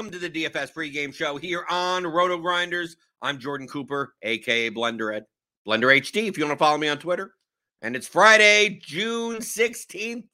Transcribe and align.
Welcome 0.00 0.18
to 0.18 0.30
the 0.30 0.44
DFS 0.46 0.72
pregame 0.72 1.14
show 1.14 1.36
here 1.36 1.66
on 1.68 2.04
RotoGrinders. 2.04 2.92
I'm 3.20 3.38
Jordan 3.38 3.68
Cooper, 3.68 4.14
aka 4.22 4.70
Blender 4.70 5.14
Ed, 5.14 5.26
Blender 5.68 5.94
HD. 5.94 6.26
If 6.26 6.38
you 6.38 6.46
want 6.46 6.58
to 6.58 6.64
follow 6.64 6.78
me 6.78 6.88
on 6.88 6.96
Twitter, 6.96 7.34
and 7.82 7.94
it's 7.94 8.08
Friday, 8.08 8.80
June 8.82 9.40
16th, 9.40 10.24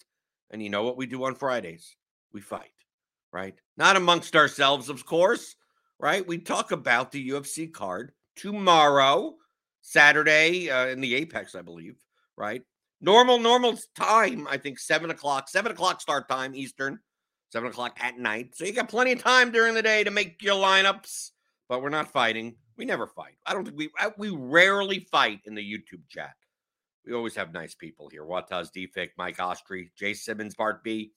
and 0.52 0.62
you 0.62 0.70
know 0.70 0.84
what 0.84 0.96
we 0.96 1.06
do 1.06 1.24
on 1.24 1.34
Fridays? 1.34 1.96
We 2.32 2.42
fight, 2.42 2.70
right? 3.32 3.56
Not 3.76 3.96
amongst 3.96 4.36
ourselves, 4.36 4.88
of 4.88 5.04
course, 5.04 5.56
right? 5.98 6.24
We 6.24 6.38
talk 6.38 6.70
about 6.70 7.10
the 7.10 7.30
UFC 7.30 7.72
card 7.72 8.12
tomorrow, 8.36 9.34
Saturday, 9.82 10.70
uh, 10.70 10.86
in 10.86 11.00
the 11.00 11.16
Apex, 11.16 11.56
I 11.56 11.62
believe, 11.62 11.96
right? 12.36 12.62
Normal, 13.00 13.40
normal 13.40 13.76
time, 13.96 14.46
I 14.48 14.58
think 14.58 14.78
seven 14.78 15.10
o'clock, 15.10 15.48
seven 15.48 15.72
o'clock 15.72 16.00
start 16.00 16.28
time 16.28 16.54
Eastern, 16.54 17.00
seven 17.50 17.68
o'clock 17.68 17.96
at 18.00 18.18
night. 18.18 18.54
So 18.54 18.64
you 18.64 18.72
got 18.72 18.88
plenty 18.88 19.12
of 19.12 19.22
time 19.22 19.50
during 19.50 19.74
the 19.74 19.82
day 19.82 20.04
to 20.04 20.10
make 20.10 20.42
your 20.42 20.54
lineups, 20.54 21.30
but 21.68 21.82
we're 21.82 21.88
not 21.88 22.12
fighting. 22.12 22.56
We 22.76 22.84
never 22.84 23.06
fight. 23.06 23.36
I 23.46 23.52
don't 23.52 23.64
think 23.64 23.76
we 23.76 23.90
we 24.18 24.30
rarely 24.30 25.06
fight 25.10 25.40
in 25.44 25.54
the 25.54 25.62
YouTube 25.62 26.08
chat. 26.08 26.34
We 27.06 27.14
always 27.14 27.36
have 27.36 27.52
nice 27.52 27.74
people 27.74 28.08
here. 28.08 28.24
Wataz 28.24 28.70
Defik, 28.72 29.10
Mike 29.16 29.38
Ostry, 29.38 29.90
Jay 29.96 30.12
Simmons, 30.12 30.54
Bart 30.54 30.82
B. 30.82 31.12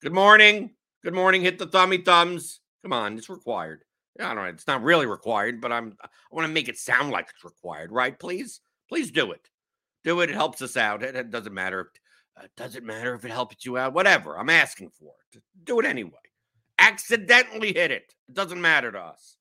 Good 0.00 0.12
morning. 0.12 0.70
Good 1.02 1.14
morning. 1.14 1.42
Hit 1.42 1.58
the 1.58 1.66
thummy 1.66 1.98
thumbs. 1.98 2.60
Come 2.82 2.92
on, 2.92 3.18
it's 3.18 3.28
required. 3.28 3.84
Yeah, 4.18 4.30
I 4.30 4.34
don't 4.34 4.44
know. 4.44 4.50
It's 4.50 4.66
not 4.66 4.82
really 4.82 5.06
required, 5.06 5.60
but 5.60 5.72
I'm 5.72 5.96
I 6.02 6.08
want 6.30 6.46
to 6.46 6.52
make 6.52 6.68
it 6.68 6.78
sound 6.78 7.10
like 7.10 7.28
it's 7.30 7.44
required, 7.44 7.92
right? 7.92 8.18
Please, 8.18 8.60
please 8.88 9.10
do 9.10 9.32
it 9.32 9.48
do 10.04 10.20
it. 10.20 10.30
It 10.30 10.34
helps 10.34 10.62
us 10.62 10.76
out. 10.76 11.02
It, 11.02 11.16
it 11.16 11.30
doesn't 11.30 11.54
matter. 11.54 11.90
Uh, 12.36 12.46
doesn't 12.56 12.84
matter 12.84 13.14
if 13.14 13.24
it 13.24 13.30
helps 13.30 13.64
you 13.64 13.76
out. 13.76 13.92
Whatever. 13.92 14.38
I'm 14.38 14.50
asking 14.50 14.90
for 14.98 15.12
it. 15.32 15.42
Do 15.64 15.80
it 15.80 15.86
anyway. 15.86 16.12
Accidentally 16.78 17.72
hit 17.72 17.90
it. 17.90 18.14
It 18.28 18.34
doesn't 18.34 18.60
matter 18.60 18.90
to 18.90 18.98
us. 18.98 19.36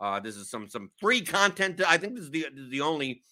Uh, 0.00 0.20
this 0.20 0.36
is 0.36 0.48
some 0.48 0.68
some 0.68 0.90
free 1.00 1.20
content. 1.20 1.80
I 1.86 1.98
think 1.98 2.14
this 2.14 2.24
is 2.24 2.30
the 2.30 2.46
this 2.54 2.64
is 2.64 2.70
the 2.70 2.80
only 2.80 3.22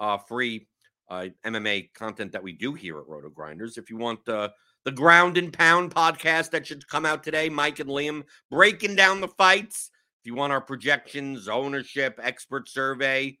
uh, 0.00 0.18
free 0.18 0.66
uh, 1.08 1.26
MMA 1.44 1.92
content 1.94 2.32
that 2.32 2.42
we 2.42 2.52
do 2.52 2.74
here 2.74 2.98
at 2.98 3.06
RotoGrinders. 3.06 3.78
If 3.78 3.90
you 3.90 3.96
want 3.96 4.28
uh, 4.28 4.48
the 4.84 4.92
Ground 4.92 5.38
and 5.38 5.52
Pound 5.52 5.94
podcast 5.94 6.50
that 6.50 6.66
should 6.66 6.86
come 6.88 7.06
out 7.06 7.22
today, 7.22 7.48
Mike 7.48 7.78
and 7.78 7.90
Liam 7.90 8.24
breaking 8.50 8.96
down 8.96 9.20
the 9.20 9.28
fights. 9.28 9.90
If 10.20 10.26
you 10.26 10.34
want 10.34 10.52
our 10.52 10.60
projections, 10.60 11.46
ownership, 11.46 12.18
expert 12.20 12.68
survey, 12.68 13.38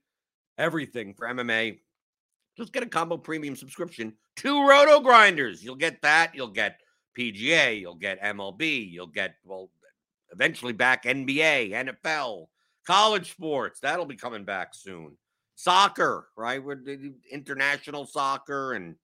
everything 0.58 1.14
for 1.14 1.26
MMA, 1.26 1.78
just 2.56 2.72
get 2.72 2.82
a 2.82 2.86
combo 2.86 3.16
premium 3.16 3.56
subscription 3.56 4.14
to 4.36 4.54
RotoGrinders. 4.54 5.62
You'll 5.62 5.76
get 5.76 6.00
that. 6.02 6.34
You'll 6.34 6.48
get 6.48 6.80
PGA. 7.16 7.80
You'll 7.80 7.94
get 7.94 8.22
MLB. 8.22 8.90
You'll 8.90 9.06
get, 9.06 9.36
well, 9.44 9.70
eventually 10.32 10.72
back 10.72 11.04
NBA, 11.04 11.70
NFL, 11.70 12.46
college 12.86 13.30
sports. 13.30 13.80
That'll 13.80 14.06
be 14.06 14.16
coming 14.16 14.44
back 14.44 14.74
soon. 14.74 15.16
Soccer, 15.54 16.28
right? 16.36 16.62
We're 16.62 16.82
international 17.30 18.06
soccer 18.06 18.74
and 18.74 18.94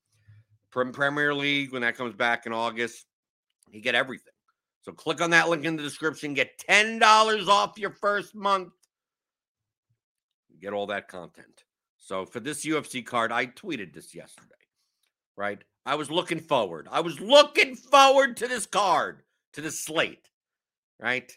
Premier 0.71 1.35
League 1.35 1.73
when 1.73 1.83
that 1.83 1.97
comes 1.97 2.15
back 2.15 2.47
in 2.47 2.53
August. 2.53 3.07
You 3.71 3.81
get 3.81 3.95
everything. 3.95 4.33
So 4.83 4.93
click 4.93 5.21
on 5.21 5.31
that 5.31 5.49
link 5.49 5.65
in 5.65 5.77
the 5.77 5.83
description. 5.83 6.35
Get 6.35 6.59
$10 6.69 7.49
off 7.49 7.79
your 7.79 7.93
first 7.93 8.35
month. 8.35 8.73
Get 10.61 10.73
all 10.73 10.87
that 10.89 11.09
content. 11.09 11.65
So 12.03 12.27
for 12.27 12.41
this 12.41 12.67
UFC 12.67 13.07
card, 13.07 13.31
I 13.31 13.47
tweeted 13.47 13.95
this 13.95 14.13
yesterday, 14.13 14.55
right? 15.37 15.63
I 15.87 15.95
was 15.95 16.11
looking 16.11 16.41
forward. 16.41 16.89
I 16.91 17.01
was 17.01 17.21
looking 17.21 17.77
forward 17.77 18.37
to 18.39 18.49
this 18.49 18.67
card, 18.67 19.23
to 19.53 19.61
the 19.61 19.71
slate, 19.71 20.29
right? 21.01 21.31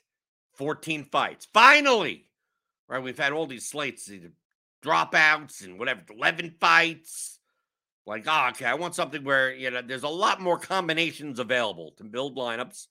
14 0.56 1.06
fights. 1.06 1.48
Finally, 1.54 2.26
right? 2.90 3.02
We've 3.02 3.18
had 3.18 3.32
all 3.32 3.46
these 3.46 3.70
slates, 3.70 4.10
dropouts 4.84 5.64
and 5.64 5.78
whatever, 5.78 6.02
11 6.10 6.56
fights. 6.60 7.40
Like, 8.08 8.26
oh, 8.28 8.48
okay, 8.50 8.66
I 8.66 8.74
want 8.74 8.96
something 8.96 9.24
where, 9.24 9.54
you 9.54 9.70
know, 9.70 9.84
there's 9.84 10.04
a 10.04 10.08
lot 10.08 10.42
more 10.42 10.58
combinations 10.58 11.38
available 11.38 11.94
to 11.98 12.04
build 12.04 12.38
lineups 12.38 12.88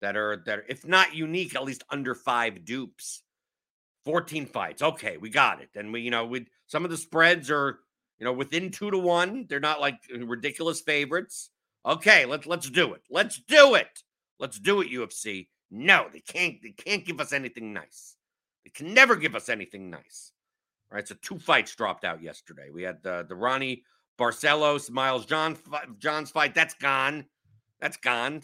that 0.00 0.16
are, 0.16 0.42
that 0.46 0.60
are, 0.60 0.64
if 0.66 0.86
not 0.86 1.14
unique, 1.14 1.54
at 1.54 1.64
least 1.64 1.84
under 1.90 2.14
five 2.14 2.64
dupes. 2.64 3.22
14 4.06 4.46
fights. 4.46 4.80
Okay, 4.80 5.18
we 5.18 5.28
got 5.28 5.60
it. 5.60 5.68
And 5.74 5.92
we, 5.92 6.00
you 6.00 6.10
know, 6.10 6.24
we 6.24 6.46
some 6.68 6.84
of 6.84 6.90
the 6.90 6.96
spreads 6.96 7.50
are, 7.50 7.80
you 8.18 8.24
know, 8.24 8.32
within 8.32 8.70
two 8.70 8.90
to 8.90 8.98
one. 8.98 9.46
They're 9.48 9.58
not 9.58 9.80
like 9.80 9.96
ridiculous 10.10 10.80
favorites. 10.80 11.50
Okay, 11.84 12.26
let's 12.26 12.46
let's 12.46 12.70
do 12.70 12.92
it. 12.92 13.02
Let's 13.10 13.40
do 13.48 13.74
it. 13.74 14.02
Let's 14.38 14.58
do 14.60 14.80
it, 14.82 14.90
UFC. 14.90 15.48
No, 15.70 16.06
they 16.12 16.20
can't, 16.20 16.56
they 16.62 16.70
can't 16.70 17.04
give 17.04 17.20
us 17.20 17.32
anything 17.32 17.72
nice. 17.72 18.16
They 18.64 18.70
can 18.70 18.94
never 18.94 19.16
give 19.16 19.34
us 19.34 19.48
anything 19.48 19.90
nice. 19.90 20.32
All 20.90 20.96
right. 20.96 21.08
So 21.08 21.16
two 21.20 21.38
fights 21.38 21.74
dropped 21.74 22.04
out 22.04 22.22
yesterday. 22.22 22.68
We 22.72 22.82
had 22.82 23.02
the 23.02 23.24
the 23.28 23.34
Raoni 23.34 23.82
Barcelos, 24.18 24.90
Miles 24.90 25.26
John 25.26 25.56
John's 25.98 26.30
fight. 26.30 26.54
That's 26.54 26.74
gone. 26.74 27.24
That's 27.80 27.96
gone. 27.96 28.42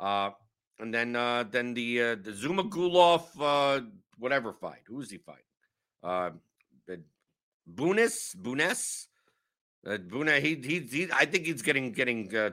Uh, 0.00 0.30
and 0.78 0.92
then 0.92 1.14
uh, 1.14 1.44
then 1.44 1.74
the 1.74 2.02
uh, 2.02 2.14
the 2.16 2.32
Zhumagulov 2.32 3.22
uh, 3.40 3.84
whatever 4.18 4.52
fight. 4.52 4.82
Who's 4.86 5.10
he 5.10 5.18
fighting? 5.18 5.42
Uh, 6.02 6.30
Bunis, 7.72 8.34
Bunes, 8.36 9.08
uh, 9.86 9.98
Buna. 9.98 10.40
He, 10.40 10.56
he, 10.56 10.80
he, 10.80 11.08
I 11.12 11.24
think 11.24 11.46
he's 11.46 11.62
getting 11.62 11.92
getting 11.92 12.34
uh, 12.34 12.50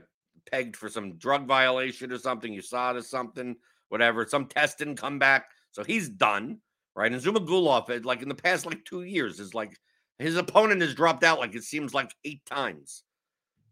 pegged 0.52 0.76
for 0.76 0.90
some 0.90 1.18
drug 1.18 1.48
violation 1.48 2.12
or 2.12 2.18
something. 2.18 2.54
You 2.54 2.62
saw 2.62 2.92
it 2.92 2.98
or 2.98 3.02
something, 3.02 3.56
whatever. 3.90 4.26
Some 4.28 4.46
test 4.46 4.78
didn't 4.78 4.98
come 4.98 5.20
back, 5.20 5.50
so 5.72 5.84
he's 5.84 6.10
done. 6.10 6.60
Right, 6.96 7.12
and 7.12 7.22
Zhumagulov, 7.22 8.04
like 8.04 8.22
in 8.22 8.30
the 8.30 8.36
past 8.36 8.66
like 8.66 8.84
two 8.84 9.04
years, 9.04 9.40
is 9.40 9.54
like 9.54 9.78
his 10.18 10.36
opponent 10.36 10.82
has 10.82 10.94
dropped 10.94 11.24
out 11.24 11.40
like 11.40 11.56
it 11.56 11.64
seems 11.64 11.94
like 11.94 12.14
eight 12.26 12.46
times 12.46 13.04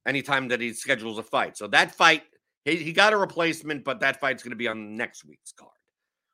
anytime 0.05 0.47
that 0.47 0.61
he 0.61 0.73
schedules 0.73 1.17
a 1.17 1.23
fight. 1.23 1.57
So 1.57 1.67
that 1.67 1.93
fight, 1.93 2.23
he, 2.63 2.77
he 2.77 2.93
got 2.93 3.13
a 3.13 3.17
replacement, 3.17 3.83
but 3.83 3.99
that 3.99 4.19
fight's 4.19 4.41
going 4.41 4.51
to 4.51 4.57
be 4.57 4.67
on 4.67 4.95
next 4.95 5.25
week's 5.25 5.51
card. 5.51 5.71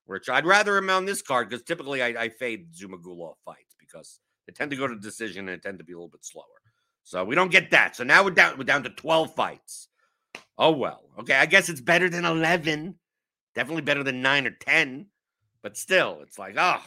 Which 0.06 0.30
I'd 0.30 0.46
rather 0.46 0.78
him 0.78 0.90
on 0.90 1.06
this 1.06 1.22
card 1.22 1.50
because 1.50 1.64
typically 1.64 2.04
I, 2.04 2.08
I 2.08 2.30
fade 2.30 2.74
Zhumagulov 2.74 3.36
fights 3.44 3.76
because 3.80 4.20
they 4.46 4.54
tend 4.54 4.72
to 4.72 4.78
go 4.78 4.88
to 4.88 4.96
decision 4.96 5.50
and 5.50 5.62
tend 5.62 5.78
to 5.78 5.84
be 5.84 5.94
a 5.94 5.96
little 5.96 6.10
bit 6.10 6.26
slower. 6.26 6.46
So 7.04 7.24
we 7.24 7.36
don't 7.36 7.52
get 7.52 7.72
that. 7.72 7.96
So 7.96 8.04
now 8.04 8.24
we're 8.24 8.32
down 8.32 8.58
we're 8.58 8.64
down 8.64 8.84
to 8.84 8.90
12 8.90 9.34
fights. 9.36 9.90
Oh 10.58 10.72
well. 10.72 11.02
Okay, 11.20 11.36
I 11.36 11.46
guess 11.46 11.70
it's 11.70 11.82
better 11.82 12.10
than 12.10 12.26
11. 12.26 12.96
Definitely 13.56 13.84
better 13.84 14.04
than 14.04 14.22
9 14.22 14.48
or 14.48 14.52
10. 14.52 15.08
But 15.62 15.78
still, 15.78 16.20
it's 16.22 16.40
like, 16.40 16.56
oh, 16.58 16.82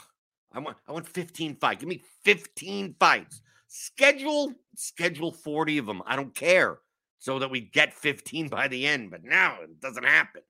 I 0.52 0.58
want 0.58 0.76
I 0.88 0.92
want 0.92 1.06
15 1.06 1.56
fights. 1.56 1.80
Give 1.80 1.88
me 1.88 2.02
15 2.24 2.96
fights. 2.98 3.42
Schedule 3.68 4.52
schedule 4.74 5.32
40 5.32 5.78
of 5.78 5.86
them. 5.86 6.02
I 6.06 6.16
don't 6.16 6.34
care. 6.34 6.78
So 7.18 7.38
that 7.38 7.50
we 7.50 7.60
get 7.60 7.94
15 7.94 8.48
by 8.48 8.68
the 8.68 8.86
end, 8.86 9.10
but 9.10 9.24
now 9.24 9.58
it 9.62 9.80
doesn't 9.80 10.04
happen. 10.04 10.42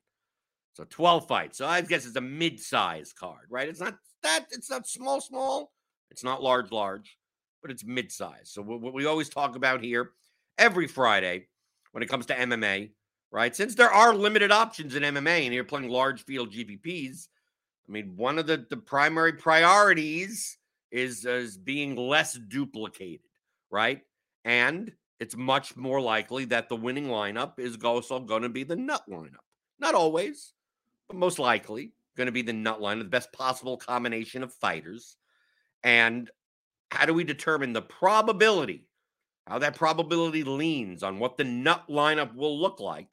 So 0.74 0.84
12 0.84 1.26
fights. 1.26 1.58
So 1.58 1.66
I 1.66 1.80
guess 1.80 2.04
it's 2.04 2.16
a 2.16 2.20
mid-size 2.20 3.14
card, 3.18 3.46
right? 3.48 3.68
It's 3.68 3.80
not 3.80 3.96
that 4.22 4.46
it's 4.50 4.70
not 4.70 4.86
small 4.86 5.20
small. 5.20 5.72
It's 6.10 6.24
not 6.24 6.42
large 6.42 6.70
large, 6.70 7.18
but 7.62 7.70
it's 7.70 7.84
mid-size. 7.84 8.50
So 8.50 8.62
what 8.62 8.94
we 8.94 9.06
always 9.06 9.28
talk 9.28 9.56
about 9.56 9.82
here 9.82 10.12
every 10.58 10.86
Friday 10.86 11.46
when 11.92 12.02
it 12.02 12.08
comes 12.08 12.26
to 12.26 12.34
MMA, 12.34 12.90
right? 13.30 13.54
Since 13.54 13.74
there 13.74 13.92
are 13.92 14.14
limited 14.14 14.50
options 14.50 14.94
in 14.94 15.02
MMA 15.02 15.44
and 15.44 15.54
you're 15.54 15.64
playing 15.64 15.88
large 15.88 16.24
field 16.24 16.52
GPPs, 16.52 17.28
I 17.88 17.92
mean, 17.92 18.14
one 18.16 18.38
of 18.38 18.46
the, 18.46 18.66
the 18.68 18.76
primary 18.76 19.32
priorities 19.32 20.58
is, 20.90 21.24
is 21.24 21.56
being 21.56 21.96
less 21.96 22.34
duplicated, 22.34 23.20
right? 23.70 24.00
And 24.44 24.92
it's 25.20 25.36
much 25.36 25.76
more 25.76 26.00
likely 26.00 26.44
that 26.46 26.68
the 26.68 26.76
winning 26.76 27.06
lineup 27.06 27.58
is 27.58 27.76
also 27.82 28.20
going 28.20 28.42
to 28.42 28.48
be 28.48 28.64
the 28.64 28.76
nut 28.76 29.02
lineup. 29.08 29.44
Not 29.78 29.94
always, 29.94 30.52
but 31.08 31.16
most 31.16 31.38
likely 31.38 31.92
going 32.16 32.26
to 32.26 32.32
be 32.32 32.42
the 32.42 32.52
nut 32.52 32.80
lineup, 32.80 32.98
the 32.98 33.04
best 33.04 33.32
possible 33.32 33.76
combination 33.76 34.42
of 34.42 34.52
fighters. 34.52 35.16
And 35.86 36.28
how 36.90 37.06
do 37.06 37.14
we 37.14 37.22
determine 37.22 37.72
the 37.72 37.80
probability, 37.80 38.88
how 39.46 39.60
that 39.60 39.76
probability 39.76 40.42
leans 40.42 41.04
on 41.04 41.20
what 41.20 41.36
the 41.36 41.44
nut 41.44 41.84
lineup 41.88 42.34
will 42.34 42.60
look 42.60 42.80
like? 42.80 43.08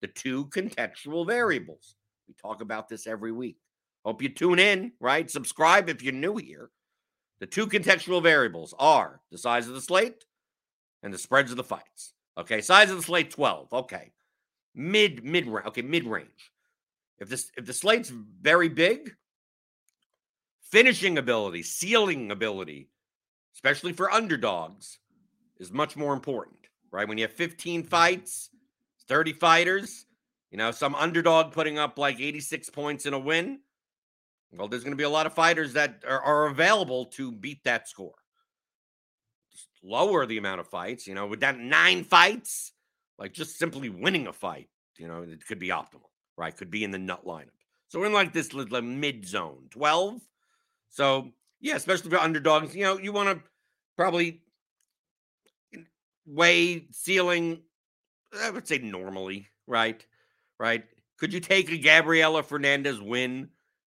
The 0.00 0.08
two 0.08 0.46
contextual 0.46 1.24
variables. 1.24 1.94
We 2.26 2.34
talk 2.34 2.60
about 2.60 2.88
this 2.88 3.06
every 3.06 3.30
week. 3.30 3.56
Hope 4.04 4.20
you 4.20 4.28
tune 4.28 4.58
in, 4.58 4.92
right? 4.98 5.30
Subscribe 5.30 5.88
if 5.88 6.02
you're 6.02 6.12
new 6.12 6.36
here. 6.36 6.70
The 7.38 7.46
two 7.46 7.68
contextual 7.68 8.20
variables 8.20 8.74
are 8.80 9.20
the 9.30 9.38
size 9.38 9.68
of 9.68 9.74
the 9.74 9.80
slate 9.80 10.24
and 11.04 11.14
the 11.14 11.18
spreads 11.18 11.52
of 11.52 11.56
the 11.56 11.64
fights. 11.64 12.14
Okay, 12.36 12.60
size 12.60 12.90
of 12.90 12.96
the 12.96 13.02
slate 13.02 13.30
12. 13.30 13.72
Okay. 13.72 14.10
Mid 14.74 15.24
mid 15.24 15.46
range. 15.46 15.66
okay, 15.68 15.82
mid 15.82 16.04
range. 16.04 16.50
If 17.20 17.28
this 17.28 17.50
if 17.56 17.64
the 17.64 17.72
slate's 17.72 18.10
very 18.10 18.68
big, 18.68 19.14
finishing 20.70 21.18
ability, 21.18 21.62
ceiling 21.62 22.30
ability, 22.30 22.88
especially 23.54 23.92
for 23.92 24.10
underdogs, 24.10 24.98
is 25.58 25.72
much 25.72 25.96
more 25.96 26.12
important, 26.12 26.58
right? 26.90 27.08
When 27.08 27.18
you 27.18 27.24
have 27.24 27.32
15 27.32 27.80
mm-hmm. 27.80 27.88
fights, 27.88 28.50
30 29.08 29.32
fighters, 29.34 30.06
you 30.50 30.58
know, 30.58 30.70
some 30.70 30.94
underdog 30.94 31.52
putting 31.52 31.78
up 31.78 31.98
like 31.98 32.20
86 32.20 32.70
points 32.70 33.06
in 33.06 33.14
a 33.14 33.18
win, 33.18 33.60
well, 34.52 34.68
there's 34.68 34.82
going 34.82 34.92
to 34.92 34.96
be 34.96 35.04
a 35.04 35.10
lot 35.10 35.26
of 35.26 35.34
fighters 35.34 35.74
that 35.74 36.02
are, 36.08 36.20
are 36.20 36.46
available 36.46 37.06
to 37.06 37.32
beat 37.32 37.64
that 37.64 37.88
score. 37.88 38.14
Just 39.52 39.68
lower 39.82 40.24
the 40.24 40.38
amount 40.38 40.60
of 40.60 40.68
fights, 40.68 41.06
you 41.06 41.14
know, 41.14 41.26
with 41.26 41.40
that 41.40 41.58
nine 41.58 42.04
fights, 42.04 42.72
like 43.18 43.32
just 43.32 43.58
simply 43.58 43.90
winning 43.90 44.26
a 44.26 44.32
fight, 44.32 44.68
you 44.96 45.06
know, 45.06 45.22
it 45.22 45.46
could 45.46 45.58
be 45.58 45.68
optimal, 45.68 46.10
right? 46.36 46.56
Could 46.56 46.70
be 46.70 46.84
in 46.84 46.90
the 46.90 46.98
nut 46.98 47.26
lineup. 47.26 47.50
So 47.88 47.98
we're 47.98 48.06
in 48.06 48.12
like 48.12 48.32
this 48.32 48.52
like 48.54 48.84
mid 48.84 49.26
zone, 49.26 49.66
12. 49.70 50.20
So 50.90 51.32
yeah, 51.60 51.76
especially 51.76 52.10
for 52.10 52.18
underdogs, 52.18 52.74
you 52.74 52.84
know, 52.84 52.98
you 52.98 53.12
want 53.12 53.28
to 53.28 53.44
probably 53.96 54.42
weigh 56.26 56.86
ceiling, 56.90 57.62
I 58.38 58.50
would 58.50 58.68
say 58.68 58.78
normally, 58.78 59.48
right? 59.66 60.04
Right. 60.58 60.84
Could 61.18 61.32
you 61.32 61.40
take 61.40 61.70
a 61.70 61.78
Gabriella 61.78 62.42
Fernandes 62.42 63.04
win? 63.04 63.48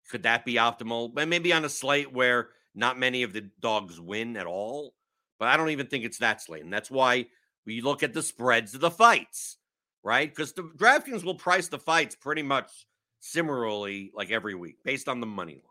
Could 0.09 0.23
that 0.23 0.45
be 0.45 0.55
optimal? 0.55 1.13
But 1.13 1.27
maybe 1.27 1.53
on 1.53 1.65
a 1.65 1.69
slate 1.69 2.11
where 2.11 2.49
not 2.75 2.97
many 2.97 3.23
of 3.23 3.33
the 3.33 3.49
dogs 3.59 3.99
win 3.99 4.37
at 4.37 4.45
all. 4.45 4.93
But 5.39 5.47
I 5.47 5.57
don't 5.57 5.69
even 5.69 5.87
think 5.87 6.03
it's 6.03 6.17
that 6.19 6.41
slate. 6.41 6.63
And 6.63 6.73
that's 6.73 6.91
why 6.91 7.27
we 7.65 7.81
look 7.81 8.03
at 8.03 8.13
the 8.13 8.23
spreads 8.23 8.73
of 8.73 8.81
the 8.81 8.91
fights, 8.91 9.57
right? 10.03 10.29
Because 10.29 10.53
the 10.53 10.63
DraftKings 10.63 11.23
will 11.23 11.35
price 11.35 11.67
the 11.67 11.79
fights 11.79 12.15
pretty 12.15 12.43
much 12.43 12.69
similarly 13.19 14.11
like 14.13 14.31
every 14.31 14.55
week 14.55 14.77
based 14.83 15.07
on 15.07 15.19
the 15.19 15.27
money 15.27 15.53
line, 15.53 15.63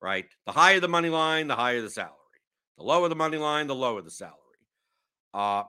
right? 0.00 0.26
The 0.46 0.52
higher 0.52 0.80
the 0.80 0.88
money 0.88 1.08
line, 1.08 1.48
the 1.48 1.56
higher 1.56 1.82
the 1.82 1.90
salary. 1.90 2.12
The 2.78 2.84
lower 2.84 3.08
the 3.08 3.16
money 3.16 3.38
line, 3.38 3.66
the 3.66 3.74
lower 3.74 4.02
the 4.02 4.10
salary. 4.10 4.34
Uh, 5.32 5.64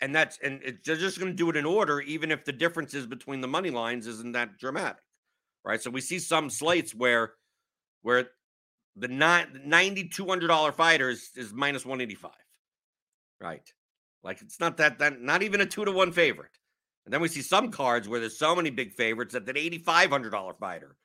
and 0.00 0.14
that's 0.14 0.38
and 0.42 0.60
it's, 0.64 0.86
they're 0.86 0.96
just 0.96 1.18
going 1.18 1.32
to 1.32 1.36
do 1.36 1.50
it 1.50 1.56
in 1.56 1.66
order, 1.66 2.00
even 2.00 2.30
if 2.30 2.44
the 2.44 2.52
differences 2.52 3.06
between 3.06 3.40
the 3.40 3.48
money 3.48 3.70
lines 3.70 4.06
isn't 4.06 4.32
that 4.32 4.58
dramatic 4.58 5.02
right? 5.64 5.82
So 5.82 5.90
we 5.90 6.00
see 6.00 6.18
some 6.18 6.50
slates 6.50 6.94
where 6.94 7.34
where 8.02 8.30
the 8.96 9.08
ninety 9.08 10.08
two 10.08 10.26
hundred 10.26 10.48
dollar 10.48 10.72
fighter 10.72 11.10
is, 11.10 11.30
is 11.36 11.52
minus 11.52 11.84
one 11.84 12.00
eighty 12.00 12.14
five, 12.14 12.32
right? 13.40 13.68
Like 14.22 14.42
it's 14.42 14.60
not 14.60 14.76
that 14.78 14.98
that 14.98 15.20
not 15.20 15.42
even 15.42 15.60
a 15.60 15.66
two 15.66 15.84
to 15.84 15.92
one 15.92 16.12
favorite. 16.12 16.50
And 17.06 17.14
then 17.14 17.20
we 17.20 17.28
see 17.28 17.42
some 17.42 17.70
cards 17.70 18.08
where 18.08 18.20
there's 18.20 18.38
so 18.38 18.54
many 18.54 18.70
big 18.70 18.92
favorites 18.92 19.32
that 19.32 19.46
that 19.46 19.56
eighty 19.56 19.78
five 19.78 20.10
hundred 20.10 20.30
dollar 20.30 20.54
fighter 20.54 20.96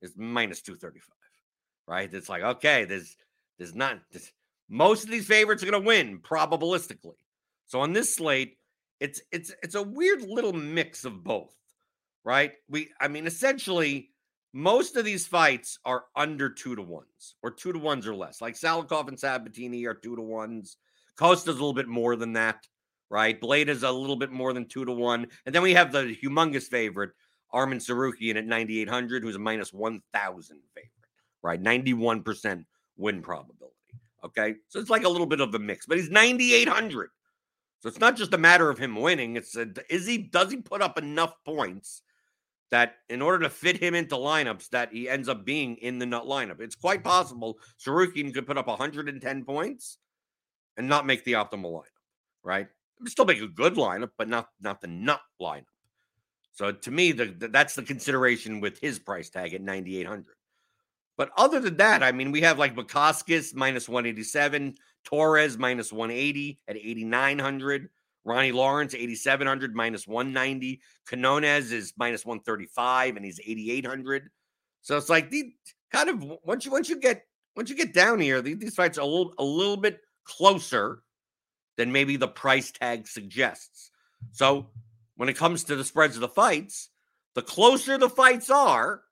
is 0.00 0.14
minus 0.16 0.62
two 0.62 0.76
thirty 0.76 1.00
five, 1.00 1.16
right? 1.86 2.12
It's 2.12 2.28
like 2.28 2.42
okay, 2.42 2.84
there's 2.84 3.16
there's 3.58 3.74
not 3.74 3.98
there's, 4.10 4.32
most 4.68 5.04
of 5.04 5.10
these 5.10 5.26
favorites 5.26 5.62
are 5.62 5.70
going 5.70 5.82
to 5.82 5.86
win 5.86 6.18
probabilistically. 6.18 7.16
So 7.66 7.80
on 7.80 7.92
this 7.92 8.16
slate, 8.16 8.56
it's 9.00 9.20
it's 9.30 9.54
it's 9.62 9.74
a 9.74 9.82
weird 9.82 10.22
little 10.22 10.52
mix 10.52 11.04
of 11.04 11.22
both 11.22 11.54
right? 12.24 12.52
We, 12.68 12.90
I 13.00 13.08
mean, 13.08 13.26
essentially, 13.26 14.10
most 14.52 14.96
of 14.96 15.04
these 15.04 15.26
fights 15.26 15.78
are 15.84 16.04
under 16.14 16.50
two 16.50 16.76
to 16.76 16.82
ones 16.82 17.36
or 17.42 17.50
two 17.50 17.72
to 17.72 17.78
ones 17.78 18.06
or 18.06 18.14
less. 18.14 18.40
Like 18.40 18.54
Salikhov 18.54 19.08
and 19.08 19.18
Sabatini 19.18 19.86
are 19.86 19.94
two 19.94 20.16
to 20.16 20.22
ones. 20.22 20.76
Costa's 21.16 21.56
a 21.56 21.58
little 21.58 21.72
bit 21.72 21.88
more 21.88 22.16
than 22.16 22.34
that, 22.34 22.66
right? 23.10 23.40
Bleda 23.40 23.68
is 23.68 23.82
a 23.82 23.90
little 23.90 24.16
bit 24.16 24.30
more 24.30 24.52
than 24.52 24.68
two 24.68 24.84
to 24.84 24.92
one. 24.92 25.26
And 25.46 25.54
then 25.54 25.62
we 25.62 25.74
have 25.74 25.92
the 25.92 26.16
humongous 26.22 26.64
favorite, 26.64 27.10
Arman 27.52 27.76
Tsarukyan 27.76 28.36
at 28.36 28.46
9,800, 28.46 29.22
who's 29.22 29.36
a 29.36 29.38
minus 29.38 29.72
1,000 29.72 30.60
favorite, 30.74 30.90
right? 31.42 31.62
91% 31.62 32.64
win 32.96 33.22
probability. 33.22 33.74
Okay. 34.24 34.56
So 34.68 34.78
it's 34.78 34.90
like 34.90 35.04
a 35.04 35.08
little 35.08 35.26
bit 35.26 35.40
of 35.40 35.54
a 35.54 35.58
mix, 35.58 35.86
but 35.86 35.98
he's 35.98 36.10
9,800. 36.10 37.10
So 37.80 37.88
it's 37.88 37.98
not 37.98 38.16
just 38.16 38.32
a 38.34 38.38
matter 38.38 38.70
of 38.70 38.78
him 38.78 38.94
winning. 38.94 39.36
It's 39.36 39.56
a, 39.56 39.66
is 39.90 40.06
he, 40.06 40.18
does 40.18 40.52
he 40.52 40.58
put 40.58 40.82
up 40.82 40.98
enough 40.98 41.34
points 41.44 42.02
that 42.72 42.94
in 43.10 43.20
order 43.20 43.40
to 43.40 43.50
fit 43.50 43.76
him 43.76 43.94
into 43.94 44.16
lineups, 44.16 44.70
that 44.70 44.92
he 44.92 45.08
ends 45.08 45.28
up 45.28 45.44
being 45.44 45.76
in 45.76 45.98
the 45.98 46.06
nut 46.06 46.24
lineup. 46.24 46.58
It's 46.58 46.74
quite 46.74 47.04
possible 47.04 47.58
Tsarukyan 47.78 48.32
could 48.32 48.46
put 48.46 48.56
up 48.56 48.66
110 48.66 49.44
points 49.44 49.98
and 50.78 50.88
not 50.88 51.04
make 51.04 51.22
the 51.24 51.34
optimal 51.34 51.70
lineup, 51.70 52.00
right? 52.42 52.68
Still 53.06 53.26
make 53.26 53.42
a 53.42 53.46
good 53.46 53.74
lineup, 53.74 54.10
but 54.16 54.28
not 54.28 54.48
not 54.60 54.80
the 54.80 54.86
nut 54.86 55.20
lineup. 55.40 55.66
So 56.52 56.72
to 56.72 56.90
me, 56.90 57.12
the, 57.12 57.26
the, 57.26 57.48
that's 57.48 57.74
the 57.74 57.82
consideration 57.82 58.60
with 58.60 58.78
his 58.80 58.98
price 58.98 59.28
tag 59.28 59.52
at 59.52 59.60
9,800. 59.60 60.24
But 61.16 61.30
other 61.36 61.60
than 61.60 61.76
that, 61.76 62.02
I 62.02 62.12
mean, 62.12 62.32
we 62.32 62.40
have 62.40 62.58
like 62.58 62.74
Bukauskas 62.74 63.54
minus 63.54 63.88
187, 63.88 64.74
Torres 65.04 65.58
minus 65.58 65.92
180 65.92 66.58
at 66.68 66.76
8,900. 66.76 67.88
Ronnie 68.24 68.52
Lawrence, 68.52 68.94
8,700 68.94 69.74
minus 69.74 70.06
190. 70.06 70.80
Cannonier 71.06 71.56
is 71.56 71.92
minus 71.96 72.24
135 72.24 73.16
and 73.16 73.24
he's 73.24 73.40
8,800. 73.40 74.30
So 74.82 74.96
it's 74.96 75.08
like 75.08 75.30
the 75.30 75.52
kind 75.92 76.08
of 76.08 76.24
once 76.44 76.64
you 76.64 76.70
once 76.70 76.88
you 76.88 77.00
get 77.00 77.24
once 77.56 77.68
you 77.68 77.76
get 77.76 77.92
down 77.92 78.20
here, 78.20 78.40
these, 78.40 78.58
these 78.58 78.74
fights 78.74 78.98
are 78.98 79.02
a 79.02 79.06
little 79.06 79.34
a 79.38 79.44
little 79.44 79.76
bit 79.76 80.00
closer 80.24 81.02
than 81.76 81.92
maybe 81.92 82.16
the 82.16 82.28
price 82.28 82.70
tag 82.70 83.06
suggests. 83.06 83.90
So 84.32 84.68
when 85.16 85.28
it 85.28 85.36
comes 85.36 85.64
to 85.64 85.76
the 85.76 85.84
spreads 85.84 86.16
of 86.16 86.20
the 86.20 86.28
fights, 86.28 86.90
the 87.34 87.42
closer 87.42 87.98
the 87.98 88.08
fights 88.08 88.50
are, 88.50 89.02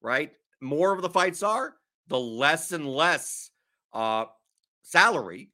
right? 0.00 0.32
More 0.60 0.92
of 0.92 1.02
the 1.02 1.10
fights 1.10 1.42
are, 1.42 1.74
the 2.08 2.18
less 2.18 2.72
and 2.72 2.86
less 2.86 3.50
uh, 3.92 4.26
salary 4.82 5.50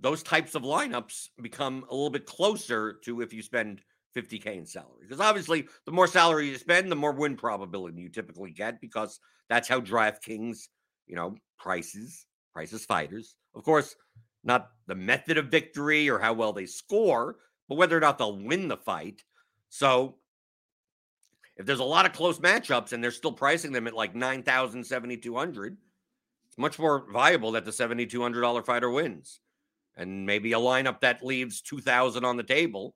those 0.00 0.22
types 0.22 0.54
of 0.54 0.62
lineups 0.62 1.28
become 1.42 1.84
a 1.90 1.94
little 1.94 2.10
bit 2.10 2.26
closer 2.26 2.94
to 3.04 3.20
if 3.20 3.32
you 3.32 3.42
spend 3.42 3.82
50k 4.16 4.46
in 4.56 4.66
salary 4.66 5.02
because 5.02 5.20
obviously 5.20 5.66
the 5.84 5.92
more 5.92 6.06
salary 6.06 6.48
you 6.48 6.56
spend 6.56 6.90
the 6.90 6.96
more 6.96 7.12
win 7.12 7.36
probability 7.36 8.00
you 8.00 8.08
typically 8.08 8.50
get 8.50 8.80
because 8.80 9.20
that's 9.48 9.68
how 9.68 9.80
DraftKings 9.80 10.68
you 11.06 11.16
know 11.16 11.36
prices 11.58 12.26
prices 12.52 12.84
fighters. 12.84 13.36
Of 13.54 13.64
course 13.64 13.94
not 14.44 14.70
the 14.86 14.94
method 14.94 15.36
of 15.36 15.46
victory 15.46 16.08
or 16.08 16.18
how 16.18 16.32
well 16.32 16.52
they 16.52 16.66
score 16.66 17.36
but 17.68 17.76
whether 17.76 17.96
or 17.96 18.00
not 18.00 18.18
they'll 18.18 18.38
win 18.38 18.68
the 18.68 18.76
fight. 18.76 19.22
So 19.68 20.16
if 21.58 21.66
there's 21.66 21.80
a 21.80 21.84
lot 21.84 22.06
of 22.06 22.12
close 22.12 22.38
matchups 22.38 22.92
and 22.92 23.02
they're 23.02 23.10
still 23.10 23.32
pricing 23.32 23.72
them 23.72 23.86
at 23.86 23.94
like 23.94 24.14
9000 24.14 24.84
7200 24.84 25.76
it's 26.46 26.58
much 26.58 26.78
more 26.78 27.06
viable 27.12 27.52
that 27.52 27.64
the 27.64 27.70
$7200 27.70 28.64
fighter 28.64 28.90
wins 28.90 29.40
and 29.96 30.24
maybe 30.24 30.52
a 30.52 30.58
lineup 30.58 31.00
that 31.00 31.24
leaves 31.24 31.60
2000 31.60 32.24
on 32.24 32.36
the 32.36 32.42
table 32.42 32.94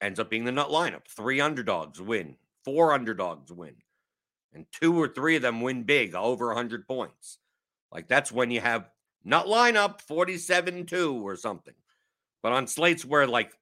ends 0.00 0.18
up 0.18 0.30
being 0.30 0.44
the 0.44 0.52
nut 0.52 0.68
lineup. 0.68 1.06
Three 1.08 1.40
underdogs 1.40 2.00
win, 2.00 2.36
four 2.64 2.92
underdogs 2.92 3.52
win, 3.52 3.74
and 4.52 4.66
two 4.72 5.00
or 5.00 5.08
three 5.08 5.36
of 5.36 5.42
them 5.42 5.60
win 5.60 5.84
big, 5.84 6.14
over 6.14 6.48
100 6.48 6.86
points. 6.86 7.38
Like 7.90 8.08
that's 8.08 8.32
when 8.32 8.50
you 8.50 8.60
have 8.60 8.90
nut 9.24 9.46
lineup 9.46 10.00
47 10.02 10.86
2 10.86 11.26
or 11.26 11.36
something. 11.36 11.74
But 12.42 12.52
on 12.52 12.66
slates 12.66 13.04
where 13.04 13.26
like 13.26 13.52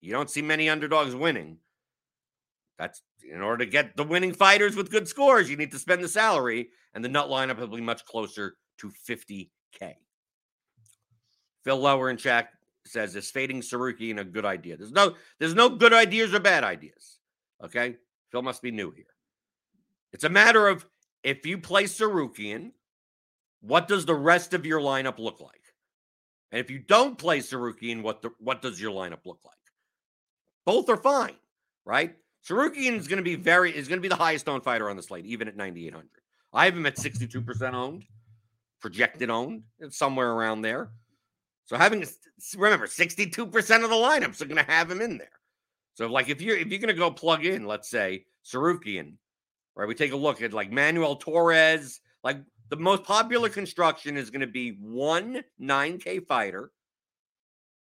you 0.00 0.12
don't 0.12 0.30
see 0.30 0.42
many 0.42 0.68
underdogs 0.68 1.14
winning, 1.14 1.58
that's 2.78 3.02
in 3.30 3.40
order 3.40 3.64
to 3.64 3.70
get 3.70 3.96
the 3.96 4.04
winning 4.04 4.32
fighters 4.32 4.76
with 4.76 4.90
good 4.90 5.08
scores, 5.08 5.50
you 5.50 5.56
need 5.56 5.70
to 5.72 5.78
spend 5.78 6.02
the 6.02 6.08
salary, 6.08 6.70
and 6.94 7.04
the 7.04 7.08
nut 7.08 7.28
lineup 7.28 7.58
will 7.58 7.68
be 7.68 7.80
much 7.80 8.04
closer 8.04 8.56
to 8.78 8.92
50K. 9.08 9.94
Phil 11.64 11.78
Lower 11.78 12.10
in 12.10 12.16
chat 12.16 12.50
says, 12.86 13.14
is 13.14 13.30
fading 13.30 13.60
Tsarukyan 13.60 14.20
a 14.20 14.24
good 14.24 14.44
idea? 14.44 14.76
There's 14.76 14.92
no 14.92 15.14
there's 15.38 15.54
no 15.54 15.68
good 15.68 15.92
ideas 15.92 16.34
or 16.34 16.40
bad 16.40 16.64
ideas. 16.64 17.18
Okay. 17.62 17.96
Phil 18.30 18.42
must 18.42 18.62
be 18.62 18.70
new 18.70 18.90
here. 18.90 19.04
It's 20.12 20.24
a 20.24 20.28
matter 20.28 20.66
of 20.66 20.86
if 21.22 21.46
you 21.46 21.58
play 21.58 21.84
Tsarukyan, 21.84 22.72
what 23.60 23.86
does 23.86 24.04
the 24.04 24.14
rest 24.14 24.54
of 24.54 24.66
your 24.66 24.80
lineup 24.80 25.18
look 25.18 25.40
like? 25.40 25.60
And 26.50 26.60
if 26.60 26.70
you 26.70 26.80
don't 26.80 27.16
play 27.16 27.38
Tsarukyan, 27.38 28.02
what 28.02 28.22
the, 28.22 28.30
what 28.38 28.60
does 28.60 28.80
your 28.80 28.90
lineup 28.90 29.24
look 29.24 29.40
like? 29.44 29.56
Both 30.66 30.88
are 30.88 30.96
fine, 30.96 31.36
right? 31.84 32.16
Tsarukyan 32.46 32.98
is 32.98 33.06
going 33.06 33.18
to 33.18 33.22
be 33.22 33.36
very 33.36 33.76
is 33.76 33.88
going 33.88 33.98
to 33.98 34.02
be 34.02 34.08
the 34.08 34.16
highest 34.16 34.48
owned 34.48 34.64
fighter 34.64 34.90
on 34.90 34.96
the 34.96 35.02
slate, 35.02 35.26
even 35.26 35.48
at 35.48 35.56
9,800. 35.56 36.08
I 36.52 36.64
have 36.64 36.76
him 36.76 36.86
at 36.86 36.96
62% 36.96 37.72
owned, 37.72 38.04
projected 38.80 39.30
owned. 39.30 39.62
Somewhere 39.90 40.32
around 40.32 40.62
there. 40.62 40.90
So 41.66 41.76
having 41.76 42.04
remember, 42.56 42.86
62% 42.86 43.84
of 43.84 43.90
the 43.90 43.96
lineups 43.96 44.40
are 44.40 44.46
going 44.46 44.64
to 44.64 44.70
have 44.70 44.90
him 44.90 45.00
in 45.00 45.18
there. 45.18 45.28
So 45.94 46.08
like 46.08 46.28
if 46.28 46.40
you're 46.40 46.56
if 46.56 46.68
you're 46.68 46.80
going 46.80 46.88
to 46.88 46.94
go 46.94 47.10
plug 47.10 47.44
in, 47.44 47.66
let's 47.66 47.88
say 47.88 48.24
Tsarukyan, 48.44 49.14
right? 49.76 49.88
We 49.88 49.94
take 49.94 50.12
a 50.12 50.16
look 50.16 50.42
at 50.42 50.52
like 50.52 50.72
Manuel 50.72 51.16
Torres. 51.16 52.00
Like 52.24 52.38
the 52.70 52.76
most 52.76 53.04
popular 53.04 53.48
construction 53.48 54.16
is 54.16 54.30
going 54.30 54.40
to 54.40 54.46
be 54.46 54.78
one 54.80 55.44
9K 55.60 56.26
fighter, 56.26 56.72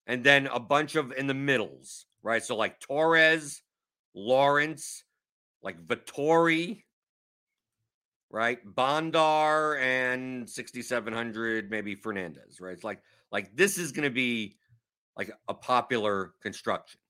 and 0.06 0.24
then 0.24 0.46
a 0.48 0.58
bunch 0.58 0.96
of 0.96 1.12
in 1.12 1.26
the 1.26 1.34
middles, 1.34 2.06
right? 2.22 2.42
So 2.42 2.56
like 2.56 2.80
Torres, 2.80 3.62
Lawrence, 4.14 5.04
like 5.62 5.80
Vettori, 5.86 6.82
right? 8.30 8.58
Bondar 8.66 9.80
and 9.80 10.48
6700 10.48 11.70
maybe 11.70 11.96
Fernandes, 11.96 12.60
right? 12.60 12.72
It's 12.72 12.84
like 12.84 13.00
like 13.30 13.54
this 13.54 13.78
is 13.78 13.92
going 13.92 14.04
to 14.04 14.14
be 14.14 14.56
like 15.16 15.30
a 15.48 15.54
popular 15.54 16.32
construction. 16.42 17.00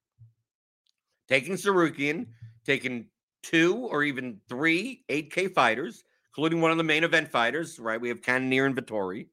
Taking 1.29 1.55
Tsarukyan, 1.55 2.27
taking 2.65 3.07
two 3.43 3.77
or 3.77 4.03
even 4.03 4.41
three 4.49 5.05
8K 5.09 5.53
fighters, 5.53 6.05
including 6.31 6.61
one 6.61 6.71
of 6.71 6.79
the 6.79 6.85
main 6.85 7.05
event 7.05 7.29
fighters, 7.29 7.79
right? 7.79 8.01
We 8.01 8.09
have 8.09 8.23
Cannonier 8.23 8.65
and 8.65 8.75
Vettori. 8.75 9.27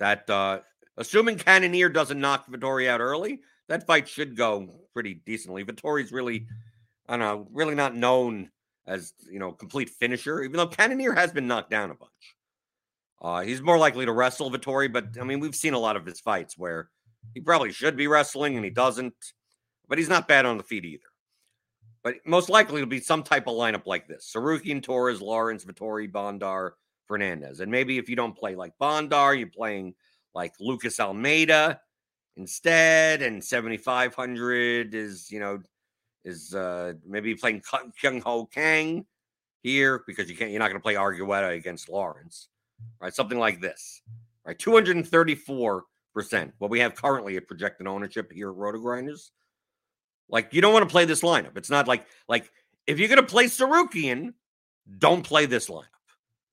That 0.00 0.28
uh 0.28 0.60
assuming 0.96 1.38
Cannonier 1.38 1.88
doesn't 1.88 2.20
knock 2.20 2.50
Vettori 2.50 2.88
out 2.88 3.00
early, 3.00 3.40
that 3.68 3.86
fight 3.86 4.08
should 4.08 4.36
go 4.36 4.68
pretty 4.92 5.14
decently. 5.14 5.64
Vettori's 5.64 6.12
really, 6.12 6.46
I 7.08 7.16
don't 7.16 7.20
know, 7.20 7.48
really 7.52 7.74
not 7.74 7.94
known 7.94 8.50
as 8.86 9.14
you 9.30 9.38
know 9.38 9.52
complete 9.52 9.90
finisher, 9.90 10.42
even 10.42 10.56
though 10.56 10.66
Cannonier 10.66 11.12
has 11.12 11.32
been 11.32 11.46
knocked 11.46 11.70
down 11.70 11.90
a 11.90 11.94
bunch. 11.94 12.10
Uh, 13.20 13.40
he's 13.40 13.62
more 13.62 13.78
likely 13.78 14.04
to 14.04 14.12
wrestle 14.12 14.50
Vettori, 14.50 14.92
but 14.92 15.06
I 15.20 15.24
mean, 15.24 15.40
we've 15.40 15.54
seen 15.54 15.74
a 15.74 15.78
lot 15.78 15.96
of 15.96 16.04
his 16.04 16.20
fights 16.20 16.58
where 16.58 16.90
he 17.32 17.40
probably 17.40 17.72
should 17.72 17.96
be 17.96 18.06
wrestling 18.06 18.56
and 18.56 18.64
he 18.64 18.70
doesn't, 18.70 19.14
but 19.88 19.96
he's 19.96 20.10
not 20.10 20.28
bad 20.28 20.44
on 20.44 20.58
the 20.58 20.62
feet 20.62 20.84
either. 20.84 21.04
But 22.02 22.16
most 22.26 22.50
likely 22.50 22.82
it'll 22.82 22.90
be 22.90 23.00
some 23.00 23.22
type 23.22 23.46
of 23.46 23.54
lineup 23.54 23.86
like 23.86 24.06
this 24.06 24.30
Tsarukyan, 24.34 24.82
Torres, 24.82 25.22
Lawrence, 25.22 25.64
Vettori, 25.64 26.10
Bondar, 26.10 26.72
Fernandes. 27.10 27.60
And 27.60 27.72
maybe 27.72 27.96
if 27.96 28.10
you 28.10 28.16
don't 28.16 28.36
play 28.36 28.56
like 28.56 28.74
Bondar, 28.78 29.38
you're 29.38 29.48
playing 29.48 29.94
like 30.34 30.52
Lucas 30.60 31.00
Almeida 31.00 31.80
instead, 32.36 33.22
and 33.22 33.42
7,500 33.42 34.94
is, 34.94 35.30
you 35.30 35.40
know, 35.40 35.60
is 36.24 36.54
uh 36.54 36.94
maybe 37.06 37.34
playing 37.34 37.62
Kyung 38.00 38.20
Ho 38.22 38.46
Kang 38.46 39.04
here 39.62 40.02
because 40.06 40.30
you 40.30 40.36
can't, 40.36 40.50
you're 40.50 40.58
not 40.58 40.68
going 40.68 40.80
to 40.80 40.82
play 40.82 40.94
Argueta 40.94 41.54
against 41.56 41.88
Lawrence 41.88 42.48
right? 43.00 43.14
Something 43.14 43.38
like 43.38 43.60
this, 43.60 44.02
right? 44.44 44.58
234%, 44.58 45.82
what 46.58 46.70
we 46.70 46.80
have 46.80 46.94
currently 46.94 47.36
at 47.36 47.46
projected 47.46 47.86
ownership 47.86 48.32
here 48.32 48.50
at 48.50 48.56
RotoGrinders. 48.56 49.30
Like, 50.28 50.54
you 50.54 50.60
don't 50.60 50.72
want 50.72 50.88
to 50.88 50.90
play 50.90 51.04
this 51.04 51.20
lineup. 51.20 51.56
It's 51.56 51.70
not 51.70 51.86
like, 51.86 52.06
like, 52.28 52.50
if 52.86 52.98
you're 52.98 53.08
going 53.08 53.20
to 53.20 53.26
play 53.26 53.46
Tsarukyan, 53.46 54.32
don't 54.98 55.22
play 55.22 55.46
this 55.46 55.68
lineup, 55.68 55.84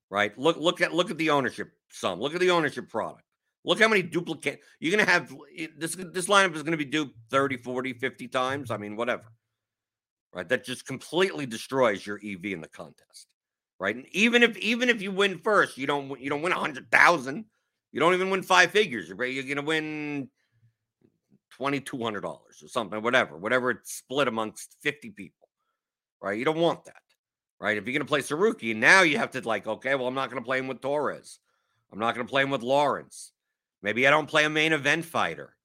right? 0.10 0.38
Look, 0.38 0.58
look 0.58 0.82
at, 0.82 0.94
look 0.94 1.12
at 1.12 1.18
the 1.18 1.30
ownership 1.30 1.72
sum. 1.90 2.20
Look 2.20 2.34
at 2.34 2.40
the 2.40 2.52
ownership 2.52 2.90
product. 2.90 3.24
Look 3.64 3.80
how 3.80 3.88
many 3.88 4.02
duplicate 4.02 4.62
you're 4.80 4.96
going 4.96 5.06
to 5.06 5.12
have. 5.12 5.34
Eh, 5.58 5.68
this, 5.78 5.96
this 5.96 6.28
lineup 6.28 6.56
is 6.56 6.64
going 6.64 6.72
to 6.72 6.78
be 6.78 6.86
duped 6.86 7.16
30, 7.30 7.58
40, 7.58 7.94
50 7.94 8.28
times. 8.28 8.72
I 8.72 8.78
mean, 8.78 8.96
whatever, 8.96 9.26
right? 10.34 10.48
That 10.48 10.66
just 10.66 10.86
completely 10.86 11.46
destroys 11.46 12.06
your 12.06 12.18
EV 12.18 12.46
in 12.46 12.62
the 12.62 12.68
contest 12.68 13.28
right? 13.82 13.96
And 13.96 14.06
even 14.12 14.44
if 14.44 14.56
even 14.60 14.88
if 14.88 15.02
you 15.02 15.12
win 15.12 15.40
first, 15.40 15.78
you 15.78 15.88
don't 15.88 16.18
you 16.22 16.30
don't 16.30 16.44
win 16.44 16.54
a 16.54 16.60
hundred 16.60 16.90
thousand. 16.92 17.46
You 17.92 18.00
don't 18.00 18.14
even 18.14 18.30
win 18.30 18.44
five 18.44 18.72
figures. 18.72 19.10
You're, 19.10 19.26
you're 19.26 19.44
gonna 19.44 19.68
win 19.68 20.30
twenty 21.50 21.82
two 21.82 22.02
hundred 22.02 22.22
dollars 22.22 22.62
or 22.64 22.70
something, 22.70 23.02
whatever, 23.02 23.36
whatever 23.36 23.72
it's 23.72 23.96
split 23.96 24.30
amongst 24.30 24.78
fifty 24.82 25.10
people, 25.10 25.50
right? 26.22 26.38
You 26.38 26.46
don't 26.46 26.60
want 26.60 26.86
that, 26.86 27.02
right? 27.60 27.76
If 27.76 27.86
you're 27.86 27.94
gonna 27.94 28.06
play 28.06 28.22
Tsarukyan, 28.22 28.78
now 28.78 29.02
you 29.02 29.18
have 29.18 29.32
to 29.32 29.42
like, 29.42 29.68
okay, 29.68 29.96
well, 29.96 30.08
I'm 30.08 30.14
not 30.14 30.30
gonna 30.30 30.44
play 30.44 30.60
him 30.60 30.68
with 30.68 30.80
Torres. 30.80 31.40
I'm 31.92 32.00
not 32.00 32.16
gonna 32.16 32.28
play 32.28 32.44
him 32.44 32.52
with 32.52 32.62
Lawrence. 32.62 33.34
Maybe 33.82 34.08
I 34.08 34.12
don't 34.12 34.28
play 34.28 34.46
a 34.46 34.50
main 34.50 34.74
event 34.74 35.06
fighter, 35.06 35.56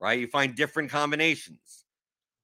right? 0.00 0.18
You 0.18 0.28
find 0.28 0.54
different 0.54 0.90
combinations, 0.90 1.84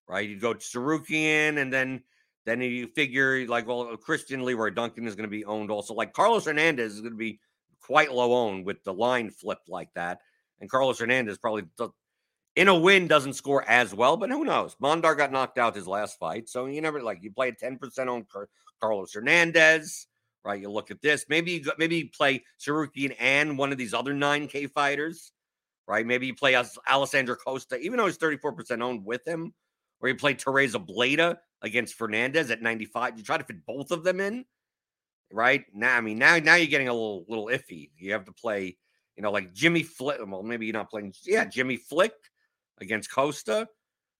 right? 0.08 0.28
You 0.28 0.38
go 0.38 0.54
Tsarukyan 0.54 1.58
and 1.58 1.72
then 1.72 2.02
then 2.44 2.60
you 2.60 2.88
figure 2.88 3.46
like, 3.46 3.68
well, 3.68 3.96
Christian 3.96 4.44
Leroy 4.44 4.70
Duncan 4.70 5.06
is 5.06 5.14
going 5.14 5.28
to 5.28 5.30
be 5.30 5.44
owned 5.44 5.70
also. 5.70 5.94
Like 5.94 6.12
Carlos 6.12 6.46
Hernandez 6.46 6.94
is 6.94 7.00
going 7.00 7.12
to 7.12 7.18
be 7.18 7.38
quite 7.80 8.12
low 8.12 8.32
owned 8.32 8.64
with 8.64 8.82
the 8.84 8.92
line 8.92 9.30
flipped 9.30 9.68
like 9.68 9.92
that. 9.94 10.20
And 10.60 10.70
Carlos 10.70 10.98
Hernandez 10.98 11.38
probably 11.38 11.64
in 12.56 12.68
a 12.68 12.78
win 12.78 13.08
doesn't 13.08 13.34
score 13.34 13.68
as 13.68 13.94
well, 13.94 14.16
but 14.16 14.30
who 14.30 14.44
knows? 14.44 14.76
Bondar 14.80 15.16
got 15.16 15.32
knocked 15.32 15.58
out 15.58 15.74
his 15.74 15.88
last 15.88 16.18
fight. 16.18 16.48
So 16.48 16.66
you 16.66 16.80
never 16.80 17.02
like 17.02 17.22
you 17.22 17.32
play 17.32 17.48
a 17.48 17.52
10% 17.52 17.80
on 18.08 18.26
Carlos 18.80 19.12
Hernandez, 19.12 20.06
right? 20.44 20.60
You 20.60 20.70
look 20.70 20.90
at 20.90 21.02
this. 21.02 21.26
Maybe 21.28 21.52
you 21.52 21.72
maybe 21.78 21.96
you 21.96 22.08
play 22.10 22.44
Tsarukyan 22.60 23.14
and 23.18 23.58
one 23.58 23.72
of 23.72 23.78
these 23.78 23.94
other 23.94 24.14
9K 24.14 24.70
fighters, 24.70 25.32
right? 25.86 26.06
Maybe 26.06 26.26
you 26.26 26.34
play 26.34 26.60
Alessandro 26.90 27.36
Costa, 27.36 27.78
even 27.78 27.98
though 27.98 28.06
he's 28.06 28.18
34% 28.18 28.82
owned 28.82 29.04
with 29.04 29.26
him, 29.26 29.52
or 30.00 30.08
you 30.08 30.14
play 30.14 30.34
Tereza 30.34 30.84
Bleda 30.84 31.36
against 31.62 31.98
Fernandes 31.98 32.50
at 32.50 32.62
95. 32.62 33.18
You 33.18 33.24
try 33.24 33.38
to 33.38 33.44
fit 33.44 33.64
both 33.66 33.90
of 33.90 34.04
them 34.04 34.20
in, 34.20 34.44
right? 35.32 35.64
Now, 35.72 35.96
I 35.96 36.00
mean, 36.00 36.18
now 36.18 36.38
now 36.38 36.56
you're 36.56 36.66
getting 36.66 36.88
a 36.88 36.92
little 36.92 37.24
little 37.28 37.46
iffy. 37.46 37.90
You 37.96 38.12
have 38.12 38.24
to 38.24 38.32
play, 38.32 38.76
you 39.16 39.22
know, 39.22 39.30
like 39.30 39.52
Jimmy 39.52 39.82
Flick. 39.82 40.18
Well, 40.26 40.42
maybe 40.42 40.66
you're 40.66 40.72
not 40.72 40.90
playing. 40.90 41.14
Yeah, 41.24 41.44
Jimmy 41.44 41.76
Flick 41.76 42.14
against 42.80 43.12
Costa, 43.12 43.68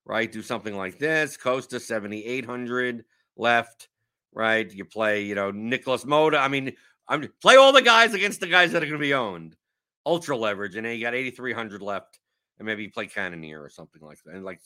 right? 0.05 0.31
Do 0.31 0.43
something 0.43 0.76
like 0.76 0.99
this. 0.99 1.37
Costa 1.37 1.81
7,800 1.81 3.05
left, 3.37 3.88
right? 4.32 4.70
You 4.72 4.84
play, 4.84 5.22
you 5.22 5.34
know, 5.34 5.50
Nikolas 5.50 6.04
Motta. 6.04 6.38
I 6.38 6.48
mean, 6.48 6.72
I'm 7.08 7.28
play 7.40 7.56
all 7.56 7.72
the 7.72 7.82
guys 7.82 8.14
against 8.14 8.40
the 8.40 8.46
guys 8.46 8.72
that 8.72 8.82
are 8.82 8.86
going 8.86 8.92
to 8.92 8.98
be 8.98 9.14
owned. 9.14 9.56
Ultra 10.04 10.36
leverage, 10.36 10.74
and 10.74 10.84
then 10.84 10.96
you 10.96 11.02
got 11.02 11.14
8,300 11.14 11.80
left, 11.80 12.18
and 12.58 12.66
maybe 12.66 12.82
you 12.82 12.90
play 12.90 13.06
Cannonier 13.06 13.62
or 13.62 13.68
something 13.68 14.02
like 14.02 14.18
that. 14.24 14.34
And 14.34 14.44
like 14.44 14.60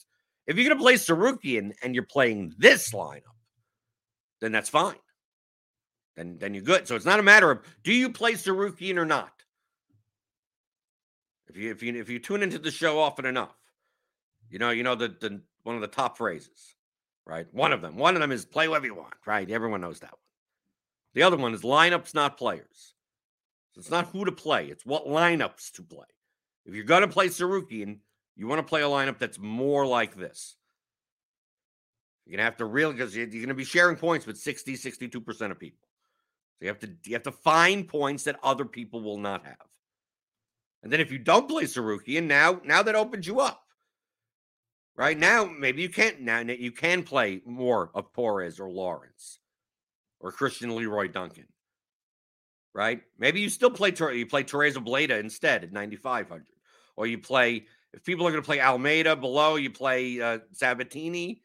if 0.46 0.56
you're 0.56 0.66
going 0.66 0.78
to 0.78 0.82
play 0.82 0.94
Tsarukyan 0.94 1.72
and 1.82 1.94
you're 1.94 2.04
playing 2.04 2.54
this 2.56 2.92
lineup, 2.92 3.20
then 4.40 4.52
that's 4.52 4.68
fine. 4.68 4.96
Then, 6.16 6.38
then 6.38 6.54
you're 6.54 6.62
good. 6.62 6.88
So 6.88 6.96
it's 6.96 7.04
not 7.04 7.20
a 7.20 7.22
matter 7.22 7.50
of 7.50 7.60
do 7.82 7.92
you 7.92 8.10
play 8.10 8.32
Tsarukyan 8.32 8.96
or 8.96 9.04
not. 9.04 9.32
If 11.48 11.56
you 11.56 11.70
if 11.70 11.82
you 11.82 11.94
if 11.94 12.08
you 12.08 12.18
tune 12.18 12.42
into 12.42 12.58
the 12.58 12.70
show 12.70 12.98
often 12.98 13.24
enough, 13.24 13.54
you 14.50 14.58
know 14.58 14.70
you 14.70 14.82
know 14.82 14.94
the 14.94 15.08
the 15.08 15.40
one 15.62 15.74
of 15.74 15.80
the 15.80 15.86
top 15.86 16.16
phrases, 16.16 16.75
right? 17.26 17.46
One 17.52 17.72
of 17.72 17.82
them. 17.82 17.96
One 17.96 18.14
of 18.14 18.20
them 18.20 18.32
is 18.32 18.44
play 18.44 18.68
whatever 18.68 18.86
you 18.86 18.94
want, 18.94 19.14
right? 19.26 19.50
Everyone 19.50 19.80
knows 19.80 20.00
that 20.00 20.12
one. 20.12 20.18
The 21.14 21.22
other 21.22 21.36
one 21.36 21.54
is 21.54 21.62
lineups, 21.62 22.14
not 22.14 22.38
players. 22.38 22.94
So 23.72 23.80
it's 23.80 23.90
not 23.90 24.06
who 24.08 24.24
to 24.24 24.32
play; 24.32 24.68
it's 24.68 24.86
what 24.86 25.06
lineups 25.06 25.72
to 25.72 25.82
play. 25.82 26.06
If 26.64 26.74
you're 26.74 26.84
going 26.84 27.02
to 27.02 27.08
play 27.08 27.28
Tsarukyan, 27.28 27.98
you 28.34 28.46
want 28.46 28.58
to 28.58 28.68
play 28.68 28.82
a 28.82 28.86
lineup 28.86 29.18
that's 29.18 29.38
more 29.38 29.86
like 29.86 30.16
this. 30.16 30.56
You're 32.24 32.32
going 32.32 32.38
to 32.38 32.44
have 32.44 32.56
to 32.56 32.64
really, 32.64 32.92
because 32.92 33.14
you're 33.14 33.26
going 33.26 33.48
to 33.48 33.54
be 33.54 33.64
sharing 33.64 33.96
points 33.96 34.26
with 34.26 34.36
60, 34.36 34.76
62% 34.76 35.50
of 35.50 35.58
people. 35.60 35.88
So 36.58 36.64
you 36.64 36.68
have 36.68 36.78
to 36.80 36.90
you 37.04 37.12
have 37.12 37.22
to 37.24 37.32
find 37.32 37.86
points 37.86 38.24
that 38.24 38.40
other 38.42 38.64
people 38.64 39.02
will 39.02 39.18
not 39.18 39.44
have. 39.44 39.56
And 40.82 40.92
then 40.92 41.00
if 41.00 41.12
you 41.12 41.18
don't 41.18 41.48
play 41.48 41.64
Tsarukyan, 41.64 42.24
now 42.24 42.60
now 42.64 42.82
that 42.82 42.94
opens 42.94 43.26
you 43.26 43.40
up. 43.40 43.65
Right 44.96 45.18
now, 45.18 45.44
maybe 45.44 45.82
you 45.82 45.90
can't. 45.90 46.20
Now 46.20 46.40
you 46.40 46.72
can 46.72 47.02
play 47.02 47.42
more 47.44 47.90
of 47.94 48.12
Torres 48.12 48.58
or 48.58 48.70
Lawrence 48.70 49.40
or 50.20 50.32
Christian 50.32 50.74
Leroy 50.74 51.08
Duncan. 51.08 51.46
Right? 52.74 53.02
Maybe 53.18 53.40
you 53.40 53.50
still 53.50 53.70
play 53.70 53.92
you 54.14 54.26
play 54.26 54.44
Tereza 54.44 54.84
Bleda 54.84 55.20
instead 55.20 55.64
at 55.64 55.72
9500, 55.72 56.46
or 56.96 57.06
you 57.06 57.18
play 57.18 57.66
if 57.92 58.04
people 58.04 58.26
are 58.26 58.30
going 58.30 58.42
to 58.42 58.46
play 58.46 58.60
Almeida 58.60 59.16
below, 59.16 59.56
you 59.56 59.70
play 59.70 60.20
uh, 60.20 60.38
Sabatini. 60.52 61.42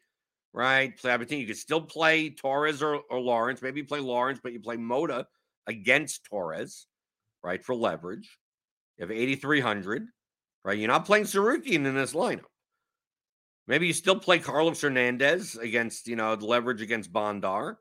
Right? 0.54 0.98
Sabatini. 0.98 1.42
You 1.42 1.46
could 1.46 1.56
still 1.56 1.80
play 1.80 2.30
Torres 2.30 2.82
or, 2.82 3.00
or 3.10 3.20
Lawrence. 3.20 3.62
Maybe 3.62 3.80
you 3.80 3.86
play 3.86 4.00
Lawrence, 4.00 4.38
but 4.42 4.52
you 4.52 4.60
play 4.60 4.76
Motta 4.76 5.24
against 5.66 6.24
Torres. 6.24 6.86
Right 7.42 7.64
for 7.64 7.74
leverage. 7.74 8.38
You 8.96 9.02
have 9.02 9.10
8300. 9.10 10.06
Right? 10.64 10.78
You're 10.78 10.88
not 10.88 11.06
playing 11.06 11.24
Tsarukyan 11.24 11.86
in 11.86 11.94
this 11.94 12.12
lineup. 12.12 12.51
Maybe 13.66 13.86
you 13.86 13.92
still 13.92 14.18
play 14.18 14.38
Carlos 14.38 14.80
Hernandez 14.80 15.56
against, 15.56 16.08
you 16.08 16.16
know, 16.16 16.34
the 16.34 16.46
leverage 16.46 16.82
against 16.82 17.12
Bondar, 17.12 17.76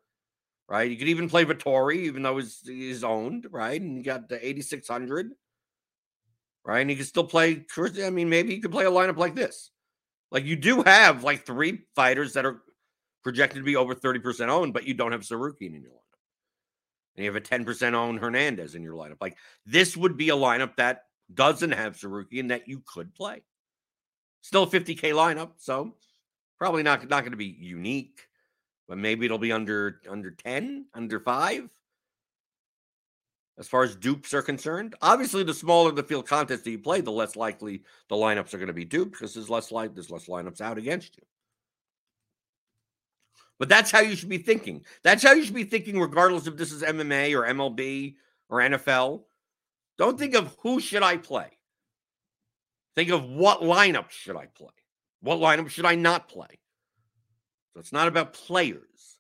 right? 0.70 0.90
You 0.90 0.96
could 0.96 1.08
even 1.08 1.30
play 1.30 1.44
Vettori, 1.44 2.04
even 2.04 2.22
though 2.22 2.38
he's, 2.38 2.62
he's 2.64 3.04
owned, 3.04 3.48
right? 3.52 3.82
And 3.82 3.98
you 3.98 4.04
got 4.04 4.30
the 4.30 4.36
8,600, 4.36 5.32
right? 6.64 6.82
And 6.82 6.90
you 6.90 6.98
can 6.98 7.06
still 7.06 7.24
play, 7.24 7.66
I 8.04 8.10
mean, 8.12 8.30
maybe 8.30 8.54
you 8.54 8.62
could 8.62 8.72
play 8.72 8.86
a 8.86 8.92
lineup 8.92 9.18
like 9.18 9.36
this. 9.36 9.72
Like 10.32 10.46
you 10.46 10.56
do 10.56 10.82
have 10.84 11.24
like 11.24 11.46
three 11.46 11.82
fighters 11.96 12.34
that 12.34 12.46
are 12.46 12.62
projected 13.24 13.58
to 13.58 13.64
be 13.64 13.76
over 13.76 13.96
30% 13.96 14.50
owned, 14.50 14.74
but 14.74 14.86
you 14.86 14.94
don't 14.94 15.12
have 15.12 15.22
Tsarukyan 15.22 15.76
in 15.76 15.82
your 15.82 15.92
lineup. 15.92 17.16
And 17.16 17.26
you 17.26 17.34
have 17.34 17.36
a 17.36 17.46
10% 17.46 17.94
owned 17.94 18.20
Hernandez 18.20 18.76
in 18.76 18.84
your 18.84 18.94
lineup. 18.94 19.18
Like 19.20 19.38
this 19.66 19.98
would 19.98 20.16
be 20.16 20.30
a 20.30 20.36
lineup 20.36 20.76
that 20.78 21.04
doesn't 21.34 21.72
have 21.72 21.98
Tsarukyan 21.98 22.50
that 22.50 22.68
you 22.68 22.82
could 22.86 23.14
play. 23.14 23.44
Still 24.42 24.64
a 24.64 24.68
50k 24.68 25.14
lineup, 25.14 25.52
so 25.58 25.94
probably 26.58 26.84
not 26.84 27.08
not 27.10 27.22
going 27.22 27.32
to 27.32 27.38
be 27.38 27.58
unique, 27.60 28.28
but 28.88 28.98
maybe 28.98 29.26
it'll 29.26 29.38
be 29.38 29.52
under 29.52 30.02
under 30.10 30.32
10, 30.32 30.86
under 30.94 31.20
5. 31.20 31.70
As 33.60 33.68
far 33.68 33.84
as 33.84 33.96
dupes 33.96 34.34
are 34.34 34.42
concerned, 34.42 34.96
obviously 35.02 35.44
the 35.44 35.54
smaller 35.54 35.92
the 35.92 36.02
field 36.02 36.28
contest 36.28 36.64
that 36.64 36.72
you 36.72 36.80
play, 36.80 37.02
the 37.02 37.12
less 37.12 37.36
likely 37.36 37.84
the 38.10 38.16
lineups 38.16 38.54
are 38.54 38.58
going 38.58 38.68
to 38.68 38.74
be 38.74 38.86
duped 38.86 39.12
because 39.12 39.34
there's 39.34 39.50
less 39.50 39.72
like 39.72 39.94
there's 39.94 40.10
less 40.10 40.26
lineups 40.26 40.62
out 40.62 40.80
against 40.80 41.18
you. 41.18 41.24
But 43.60 43.70
that's 43.70 43.92
how 43.92 44.00
you 44.00 44.16
should 44.16 44.30
be 44.30 44.40
thinking. 44.40 44.84
That's 45.04 45.22
how 45.22 45.34
you 45.34 45.44
should 45.44 45.54
be 45.54 45.66
thinking, 45.66 46.00
regardless 46.00 46.48
if 46.48 46.58
this 46.58 46.72
is 46.72 46.82
MMA 46.82 47.36
or 47.38 47.46
MLB 47.54 48.16
or 48.50 48.58
NFL. 48.58 49.22
Don't 50.00 50.18
think 50.18 50.34
of 50.34 50.58
who 50.62 50.80
should 50.80 51.04
I 51.04 51.18
play. 51.18 51.52
Think 52.96 53.10
of 53.10 53.24
what 53.24 53.62
lineup 53.62 54.10
should 54.10 54.36
I 54.36 54.48
play? 54.48 54.74
What 55.22 55.40
lineup 55.40 55.70
should 55.70 55.86
I 55.86 55.96
not 55.96 56.28
play? 56.28 56.60
So 57.74 57.80
it's 57.80 57.94
not 57.94 58.08
about 58.08 58.34
players. 58.34 59.18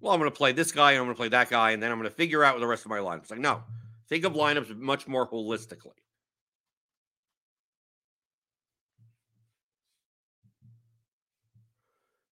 Well, 0.00 0.12
I'm 0.12 0.20
going 0.20 0.30
to 0.30 0.36
play 0.36 0.52
this 0.52 0.72
guy, 0.72 0.92
and 0.92 1.00
I'm 1.00 1.06
going 1.06 1.14
to 1.14 1.18
play 1.18 1.28
that 1.28 1.50
guy, 1.50 1.72
and 1.72 1.82
then 1.82 1.90
I'm 1.90 1.98
going 1.98 2.08
to 2.08 2.16
figure 2.16 2.44
out 2.44 2.58
the 2.58 2.66
rest 2.66 2.84
of 2.84 2.90
my 2.90 2.98
lineups. 2.98 3.30
Like, 3.30 3.40
no, 3.40 3.62
think 4.08 4.24
of 4.24 4.32
lineups 4.32 4.76
much 4.78 5.06
more 5.06 5.28
holistically. 5.28 5.98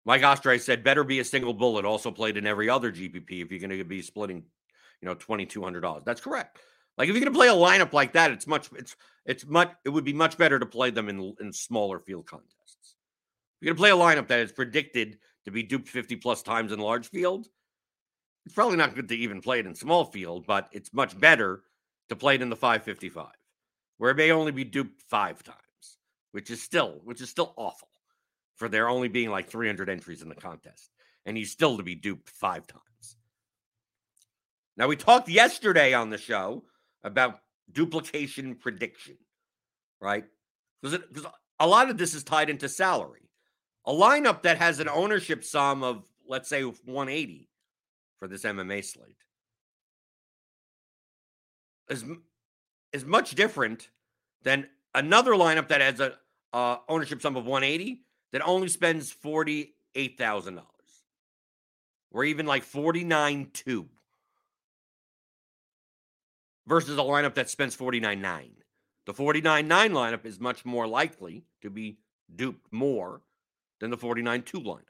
Mike 0.04 0.22
Ostray 0.22 0.60
said, 0.60 0.82
"Better 0.82 1.04
be 1.04 1.20
a 1.20 1.24
single 1.24 1.54
bullet." 1.54 1.84
Also 1.84 2.10
played 2.10 2.36
in 2.36 2.46
every 2.46 2.68
other 2.68 2.90
GPP 2.90 3.42
if 3.42 3.52
you're 3.52 3.60
going 3.60 3.78
to 3.78 3.84
be 3.84 4.02
splitting, 4.02 4.42
you 5.00 5.06
know, 5.06 5.14
twenty 5.14 5.46
two 5.46 5.62
hundred 5.62 5.82
dollars. 5.82 6.02
That's 6.04 6.20
correct. 6.20 6.58
Like 6.98 7.08
if 7.08 7.14
you're 7.14 7.24
going 7.24 7.32
to 7.32 7.38
play 7.38 7.48
a 7.48 7.52
lineup 7.52 7.92
like 7.92 8.12
that, 8.12 8.30
it's 8.30 8.46
much 8.46 8.68
it's 8.76 8.96
it's 9.24 9.46
much 9.46 9.72
it 9.84 9.88
would 9.88 10.04
be 10.04 10.12
much 10.12 10.36
better 10.36 10.58
to 10.58 10.66
play 10.66 10.90
them 10.90 11.08
in 11.08 11.34
in 11.40 11.52
smaller 11.52 11.98
field 11.98 12.26
contests. 12.26 12.96
If 13.60 13.66
you're 13.66 13.74
going 13.74 13.76
to 13.76 13.80
play 13.80 13.90
a 13.90 14.22
lineup 14.22 14.28
that 14.28 14.40
is 14.40 14.52
predicted 14.52 15.18
to 15.44 15.50
be 15.50 15.62
duped 15.62 15.88
50 15.88 16.16
plus 16.16 16.42
times 16.42 16.72
in 16.72 16.78
large 16.78 17.08
field, 17.08 17.48
it's 18.44 18.54
probably 18.54 18.76
not 18.76 18.94
good 18.94 19.08
to 19.08 19.16
even 19.16 19.40
play 19.40 19.60
it 19.60 19.66
in 19.66 19.74
small 19.74 20.04
field, 20.04 20.46
but 20.46 20.68
it's 20.72 20.92
much 20.92 21.18
better 21.18 21.62
to 22.08 22.16
play 22.16 22.34
it 22.34 22.42
in 22.42 22.50
the 22.50 22.56
555, 22.56 23.28
where 23.98 24.10
it 24.10 24.16
may 24.16 24.32
only 24.32 24.52
be 24.52 24.64
duped 24.64 25.00
five 25.02 25.42
times, 25.42 25.98
which 26.32 26.50
is 26.50 26.62
still 26.62 27.00
which 27.04 27.20
is 27.20 27.30
still 27.30 27.54
awful 27.56 27.88
for 28.56 28.68
there 28.68 28.88
only 28.88 29.08
being 29.08 29.30
like 29.30 29.48
300 29.48 29.88
entries 29.88 30.22
in 30.22 30.28
the 30.28 30.34
contest, 30.34 30.90
and 31.24 31.36
he's 31.36 31.50
still 31.50 31.76
to 31.78 31.82
be 31.82 31.94
duped 31.94 32.28
five 32.28 32.66
times. 32.66 33.16
Now 34.76 34.88
we 34.88 34.96
talked 34.96 35.28
yesterday 35.28 35.94
on 35.94 36.10
the 36.10 36.18
show 36.18 36.64
about 37.04 37.40
duplication 37.72 38.54
prediction, 38.54 39.16
right? 40.00 40.24
Because 40.82 41.26
a 41.60 41.66
lot 41.66 41.90
of 41.90 41.98
this 41.98 42.14
is 42.14 42.24
tied 42.24 42.50
into 42.50 42.68
salary. 42.68 43.28
A 43.86 43.92
lineup 43.92 44.42
that 44.42 44.58
has 44.58 44.80
an 44.80 44.88
ownership 44.88 45.44
sum 45.44 45.82
of, 45.82 46.08
let's 46.28 46.48
say, 46.48 46.62
180 46.62 47.48
for 48.18 48.28
this 48.28 48.44
MMA 48.44 48.84
slate 48.84 49.16
is, 51.88 52.04
is 52.92 53.04
much 53.04 53.34
different 53.34 53.88
than 54.42 54.68
another 54.94 55.32
lineup 55.32 55.68
that 55.68 55.80
has 55.80 56.00
a 56.00 56.14
uh, 56.52 56.76
ownership 56.88 57.22
sum 57.22 57.36
of 57.36 57.46
180 57.46 58.02
that 58.32 58.42
only 58.42 58.68
spends 58.68 59.12
$48,000 59.12 60.60
or 62.12 62.24
even 62.24 62.46
like 62.46 62.62
49 62.62 63.50
2 63.52 63.88
versus 66.66 66.98
a 66.98 67.02
lineup 67.02 67.34
that 67.34 67.50
spends 67.50 67.76
49.9. 67.76 68.50
The 69.06 69.14
49.9 69.14 69.66
lineup 69.90 70.24
is 70.24 70.38
much 70.38 70.64
more 70.64 70.86
likely 70.86 71.44
to 71.62 71.70
be 71.70 71.98
duped 72.34 72.72
more 72.72 73.22
than 73.80 73.90
the 73.90 73.96
49.2 73.96 74.64
lineup. 74.64 74.80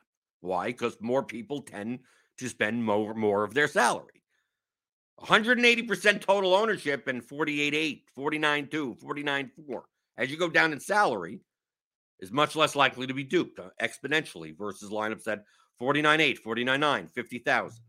Why? 0.40 0.66
Because 0.66 0.96
more 1.00 1.22
people 1.22 1.62
tend 1.62 2.00
to 2.38 2.48
spend 2.48 2.85
more, 2.85 3.14
more 3.14 3.44
of 3.44 3.54
their 3.54 3.68
salary. 3.68 4.22
180% 5.20 6.20
total 6.20 6.54
ownership 6.54 7.06
and 7.06 7.26
48.8, 7.26 8.02
49.2, 8.18 9.00
49.4. 9.00 9.82
As 10.18 10.30
you 10.30 10.37
go 10.37 10.48
down 10.48 10.72
in 10.72 10.80
salary, 10.80 11.40
is 12.22 12.30
much 12.30 12.54
less 12.56 12.76
likely 12.76 13.06
to 13.06 13.14
be 13.14 13.24
duped 13.24 13.58
uh, 13.58 13.70
exponentially 13.80 14.56
versus 14.56 14.90
lineups 14.90 15.24
that 15.24 15.44
49.8, 15.80 16.38
49.9, 16.40 17.11
50,000. 17.11 17.82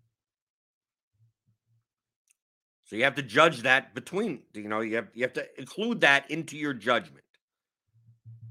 So 2.85 2.95
you 2.95 3.03
have 3.03 3.15
to 3.15 3.23
judge 3.23 3.61
that 3.63 3.95
between, 3.95 4.43
you 4.53 4.67
know, 4.67 4.81
you 4.81 4.95
have 4.97 5.07
you 5.13 5.23
have 5.23 5.33
to 5.33 5.45
include 5.57 6.01
that 6.01 6.29
into 6.29 6.57
your 6.57 6.73
judgment. 6.73 7.23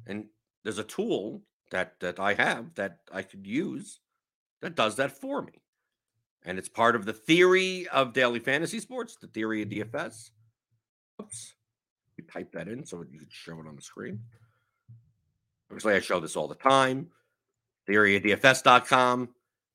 And 0.06 0.26
there's 0.64 0.78
a 0.78 0.84
tool 0.84 1.42
that 1.70 2.00
that 2.00 2.18
I 2.18 2.34
have 2.34 2.74
that 2.74 2.98
I 3.12 3.22
could 3.22 3.46
use 3.46 4.00
that 4.60 4.74
does 4.74 4.96
that 4.96 5.12
for 5.20 5.42
me. 5.42 5.52
And 6.44 6.58
it's 6.58 6.68
part 6.68 6.96
of 6.96 7.04
the 7.04 7.12
theory 7.12 7.86
of 7.88 8.12
daily 8.12 8.40
fantasy 8.40 8.80
sports, 8.80 9.16
the 9.16 9.26
theory 9.26 9.62
of 9.62 9.68
mm-hmm. 9.68 9.96
DFS. 9.96 10.30
Oops. 11.20 11.54
You 12.16 12.24
type 12.24 12.52
that 12.52 12.68
in 12.68 12.84
so 12.84 13.04
you 13.10 13.18
can 13.18 13.28
show 13.30 13.60
it 13.60 13.66
on 13.66 13.76
the 13.76 13.82
screen. 13.82 14.20
Obviously, 15.70 15.94
I 15.94 16.00
show 16.00 16.20
this 16.20 16.36
all 16.36 16.48
the 16.48 16.54
time. 16.54 17.08
Theory 17.86 18.16
of 18.16 18.22
Theoryofdfs.com, 18.22 19.30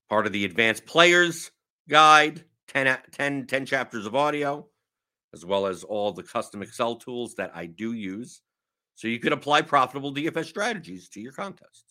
part 0.08 0.26
of 0.26 0.32
the 0.32 0.44
advanced 0.44 0.86
players 0.86 1.50
guide. 1.88 2.44
10, 2.68 2.86
uh, 2.86 2.96
10, 3.12 3.46
10 3.46 3.66
chapters 3.66 4.06
of 4.06 4.14
audio, 4.14 4.66
as 5.34 5.44
well 5.44 5.66
as 5.66 5.84
all 5.84 6.12
the 6.12 6.22
custom 6.22 6.62
Excel 6.62 6.96
tools 6.96 7.34
that 7.34 7.50
I 7.54 7.66
do 7.66 7.92
use. 7.92 8.40
So 8.94 9.08
you 9.08 9.18
can 9.18 9.32
apply 9.32 9.62
profitable 9.62 10.12
DFS 10.12 10.46
strategies 10.46 11.08
to 11.10 11.20
your 11.20 11.32
contests. 11.32 11.84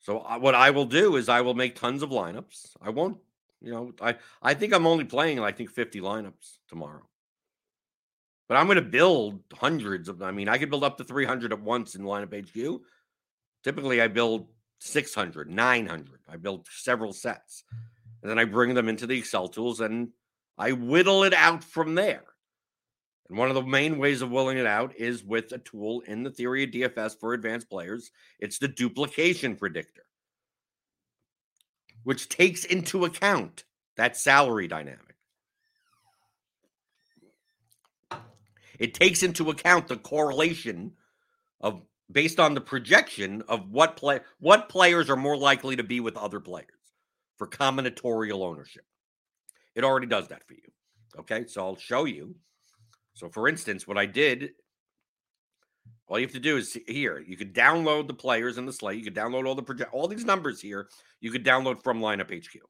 So 0.00 0.18
uh, 0.18 0.38
what 0.38 0.54
I 0.54 0.70
will 0.70 0.84
do 0.84 1.16
is 1.16 1.28
I 1.28 1.40
will 1.40 1.54
make 1.54 1.76
tons 1.76 2.02
of 2.02 2.10
lineups. 2.10 2.70
I 2.80 2.90
won't, 2.90 3.18
you 3.60 3.70
know, 3.70 3.92
I 4.00 4.16
I 4.42 4.54
think 4.54 4.74
I'm 4.74 4.86
only 4.86 5.04
playing 5.04 5.38
I 5.38 5.52
think 5.52 5.70
50 5.70 6.00
lineups 6.00 6.58
tomorrow. 6.68 7.08
But 8.48 8.56
I'm 8.56 8.66
going 8.66 8.76
to 8.76 8.82
build 8.82 9.40
hundreds 9.54 10.08
of 10.08 10.20
I 10.20 10.32
mean, 10.32 10.48
I 10.48 10.58
could 10.58 10.70
build 10.70 10.84
up 10.84 10.98
to 10.98 11.04
300 11.04 11.52
at 11.52 11.60
once 11.60 11.94
in 11.94 12.02
lineup 12.02 12.34
HQ. 12.34 12.82
Typically 13.62 14.02
I 14.02 14.08
build 14.08 14.48
600, 14.80 15.48
900. 15.48 16.20
I 16.28 16.36
build 16.36 16.66
several 16.68 17.12
sets 17.12 17.62
and 18.22 18.30
then 18.30 18.38
I 18.38 18.44
bring 18.44 18.74
them 18.74 18.88
into 18.88 19.06
the 19.06 19.18
Excel 19.18 19.48
tools 19.48 19.80
and 19.80 20.08
I 20.56 20.72
whittle 20.72 21.24
it 21.24 21.34
out 21.34 21.64
from 21.64 21.94
there. 21.94 22.22
And 23.28 23.36
one 23.36 23.48
of 23.48 23.54
the 23.54 23.62
main 23.62 23.98
ways 23.98 24.22
of 24.22 24.30
whittling 24.30 24.58
it 24.58 24.66
out 24.66 24.94
is 24.96 25.24
with 25.24 25.52
a 25.52 25.58
tool 25.58 26.02
in 26.06 26.22
the 26.22 26.30
theory 26.30 26.64
of 26.64 26.70
DFS 26.70 27.18
for 27.18 27.32
advanced 27.34 27.68
players. 27.68 28.10
It's 28.38 28.58
the 28.58 28.68
duplication 28.68 29.56
predictor, 29.56 30.04
which 32.04 32.28
takes 32.28 32.64
into 32.64 33.04
account 33.04 33.64
that 33.96 34.16
salary 34.16 34.68
dynamic. 34.68 35.16
It 38.78 38.94
takes 38.94 39.22
into 39.22 39.50
account 39.50 39.88
the 39.88 39.96
correlation 39.96 40.92
of 41.60 41.82
based 42.10 42.38
on 42.38 42.54
the 42.54 42.60
projection 42.60 43.42
of 43.48 43.70
what 43.70 43.96
play 43.96 44.20
what 44.38 44.68
players 44.68 45.08
are 45.08 45.16
more 45.16 45.36
likely 45.36 45.76
to 45.76 45.82
be 45.82 46.00
with 46.00 46.16
other 46.16 46.40
players 46.40 46.81
for 47.42 47.48
combinatorial 47.48 48.46
ownership. 48.46 48.84
It 49.74 49.82
already 49.82 50.06
does 50.06 50.28
that 50.28 50.46
for 50.46 50.54
you. 50.54 50.60
Okay, 51.18 51.44
so 51.48 51.60
I'll 51.62 51.76
show 51.76 52.04
you. 52.04 52.36
So, 53.14 53.28
for 53.28 53.48
instance, 53.48 53.84
what 53.84 53.98
I 53.98 54.06
did 54.06 54.50
All 56.06 56.20
you 56.20 56.26
have 56.26 56.34
to 56.34 56.40
do 56.40 56.56
is 56.56 56.78
here. 56.86 57.18
You 57.18 57.36
could 57.36 57.52
download 57.52 58.06
the 58.06 58.14
players 58.14 58.58
in 58.58 58.66
the 58.66 58.72
slate. 58.72 58.98
You 58.98 59.04
could 59.04 59.14
download 59.14 59.48
all 59.48 59.56
the 59.56 59.62
project, 59.62 59.92
all 59.92 60.06
these 60.06 60.24
numbers 60.24 60.60
here. 60.60 60.88
You 61.20 61.32
could 61.32 61.44
download 61.44 61.82
from 61.82 62.00
Lineup 62.00 62.30
HQ. 62.30 62.60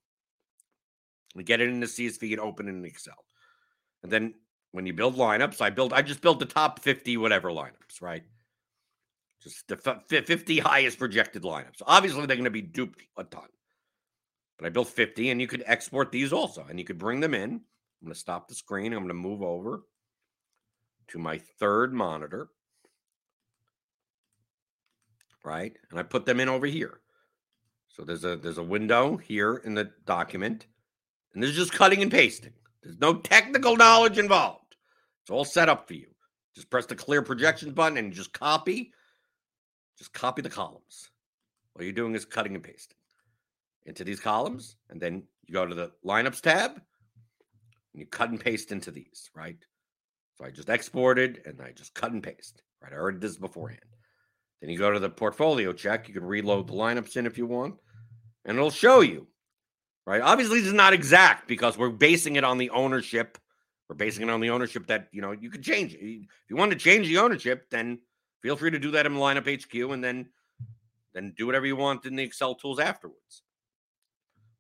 And 1.35 1.45
get 1.45 1.61
it 1.61 1.69
in 1.69 1.81
the 1.81 1.87
CSV 1.87 2.31
and 2.31 2.41
open 2.41 2.67
it 2.67 2.71
in 2.71 2.85
Excel. 2.85 3.25
And 4.03 4.11
then 4.11 4.35
when 4.71 4.87
you 4.87 4.95
build 4.95 5.17
lineups, 5.17 5.61
I 5.61 5.69
build. 5.69 5.93
I 5.93 6.01
just 6.01 6.23
built 6.23 6.39
the 6.39 6.47
top 6.47 6.81
fifty 6.81 7.19
whatever 7.19 7.51
lineups, 7.51 8.01
right? 8.01 8.23
Just 9.43 9.67
the 9.67 9.77
50 10.09 10.61
highest 10.61 10.99
projected 10.99 11.43
lineups. 11.43 11.83
Obviously, 11.85 12.25
they're 12.27 12.37
going 12.37 12.45
to 12.45 12.51
be 12.51 12.63
duped 12.63 13.03
a 13.19 13.25
ton. 13.25 13.49
But 14.63 14.69
I 14.69 14.71
built 14.71 14.91
50, 14.91 15.31
and 15.31 15.41
you 15.41 15.49
could 15.49 15.65
export 15.67 16.13
these 16.13 16.33
also, 16.33 16.65
and 16.71 16.79
you 16.79 16.85
could 16.85 16.97
bring 16.97 17.19
them 17.19 17.35
in. 17.35 17.51
I'm 17.51 18.05
going 18.05 18.15
to 18.15 18.15
stop 18.15 18.47
the 18.47 18.55
screen. 18.55 18.93
I'm 18.93 19.01
going 19.01 19.09
to 19.09 19.15
move 19.15 19.43
over 19.43 19.83
to 21.09 21.19
my 21.19 21.39
third 21.59 21.93
monitor 21.93 22.49
right? 25.45 25.77
And 25.91 25.99
I 25.99 26.05
put 26.05 26.25
them 26.25 26.39
in 26.39 26.49
over 26.49 26.67
here. 26.67 27.01
So 27.89 28.05
there's 28.05 28.25
a 28.25 28.37
there's 28.37 28.59
a 28.59 28.63
window 28.63 29.17
here 29.17 29.57
in 29.57 29.75
the 29.75 29.91
document, 30.07 30.67
and 31.35 31.43
this 31.43 31.51
is 31.51 31.57
just 31.57 31.73
cutting 31.73 32.01
and 32.01 32.13
pasting. 32.13 32.53
There's 32.81 33.01
no 33.01 33.15
technical 33.15 33.77
knowledge 33.77 34.19
involved. 34.19 34.77
It's 35.23 35.33
all 35.33 35.45
set 35.45 35.69
up 35.69 35.89
for 35.89 35.95
you. 35.95 36.07
Just 36.55 36.71
press 36.71 36.87
the 36.87 36.95
clear 36.95 37.23
projections 37.23 37.73
button 37.73 37.99
and 37.99 38.13
just 38.13 38.33
copy. 38.33 38.93
Just 39.99 40.13
copy 40.13 40.43
the 40.43 40.49
columns. 40.49 41.11
All 41.75 41.83
you're 41.83 41.93
doing 41.93 42.15
is 42.15 42.25
cutting 42.25 42.55
and 42.55 42.63
pasting 42.63 42.97
into 43.87 44.05
these 44.05 44.21
columns, 44.21 44.77
and 44.91 45.01
then 45.01 45.23
you 45.47 45.55
go 45.55 45.67
to 45.67 45.75
the 45.75 45.91
lineups 46.05 46.41
tab 46.41 46.73
and 46.73 48.01
you 48.01 48.07
cut 48.07 48.31
and 48.31 48.41
paste 48.41 48.73
into 48.73 48.91
these, 48.91 49.31
right? 49.35 49.59
So 50.35 50.45
I 50.45 50.51
just 50.51 50.69
exported 50.69 51.43
and 51.45 51.61
I 51.61 51.73
just 51.73 51.95
cut 51.95 52.13
and 52.13 52.23
paste. 52.23 52.63
Right. 52.83 52.93
I 52.93 52.97
already 52.97 53.19
did 53.19 53.31
this 53.31 53.37
beforehand. 53.37 53.81
Then 54.61 54.71
you 54.71 54.79
go 54.79 54.91
to 54.91 54.99
the 54.99 55.11
portfolio 55.11 55.73
check. 55.73 56.09
You 56.09 56.15
can 56.15 56.25
reload 56.25 56.69
the 56.69 56.73
lineups 56.73 57.17
in 57.17 57.27
if 57.27 57.39
you 57.39 57.47
want, 57.47 57.77
and 58.45 58.57
it'll 58.57 58.71
show 58.71 59.01
you. 59.01 59.27
Right. 60.07 60.21
Obviously, 60.21 60.59
this 60.59 60.69
is 60.69 60.75
not 60.75 60.93
exact 60.93 61.47
because 61.47 61.79
we're 61.79 61.91
basing 61.91 62.37
it 62.37 62.45
on 62.45 62.59
the 62.59 62.71
ownership. 62.71 63.39
We're 63.89 63.95
basing 63.95 64.25
it 64.25 64.31
on 64.31 64.41
the 64.41 64.51
ownership 64.51 64.87
that 64.89 65.09
you 65.13 65.21
know 65.21 65.33
you 65.33 65.51
could 65.51 65.63
change 65.63 65.95
it. 65.95 66.01
If 66.01 66.27
you 66.49 66.57
want 66.57 66.73
to 66.73 66.79
change 66.79 67.07
the 67.07 67.19
ownership, 67.19 67.71
then 67.71 68.01
feel 68.41 68.57
free 68.57 68.71
to 68.71 68.79
do 68.79 68.91
that 68.93 69.07
in 69.07 69.15
lineup 69.15 69.47
HQ, 69.47 69.93
and 69.93 70.03
then 70.03 70.29
then 71.15 71.35
do 71.37 71.47
whatever 71.47 71.67
you 71.67 71.77
want 71.77 72.05
in 72.07 72.17
the 72.17 72.23
Excel 72.23 72.55
tools 72.55 72.81
afterwards. 72.81 73.43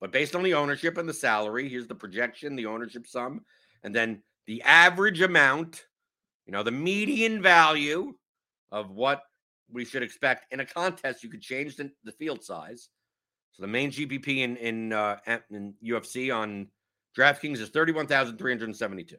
But 0.03 0.11
based 0.11 0.35
on 0.35 0.43
the 0.43 0.55
ownership 0.55 0.99
and 0.99 1.09
the 1.09 1.15
salary, 1.15 1.69
here's 1.69 1.87
the 1.87 1.95
projection, 1.95 2.57
the 2.57 2.67
ownership 2.67 3.07
sum, 3.07 3.45
and 3.85 3.95
then 3.95 4.21
the 4.49 4.61
average 4.63 5.21
amount, 5.21 5.87
you 6.45 6.53
know, 6.53 6.65
the 6.65 6.73
median 6.73 7.41
value 7.41 8.13
of 8.73 8.91
what 8.91 9.23
we 9.71 9.85
should 9.85 10.03
expect 10.03 10.53
in 10.53 10.59
a 10.59 10.67
contest. 10.67 11.23
You 11.23 11.31
could 11.31 11.41
change 11.41 11.77
the, 11.77 11.89
the 12.03 12.11
field 12.11 12.43
size. 12.43 12.89
So 13.53 13.63
the 13.63 13.69
main 13.69 13.93
GPP 13.93 14.39
in 14.39 14.57
in, 14.57 14.93
uh, 14.93 15.19
in 15.51 15.75
UFC 15.85 16.35
on 16.35 16.67
DraftKings 17.17 17.59
is 17.59 17.69
thirty 17.69 17.93
one 17.93 18.09
thousand 18.09 18.39
three 18.39 18.51
hundred 18.51 18.75
seventy 18.75 19.05
two. 19.05 19.19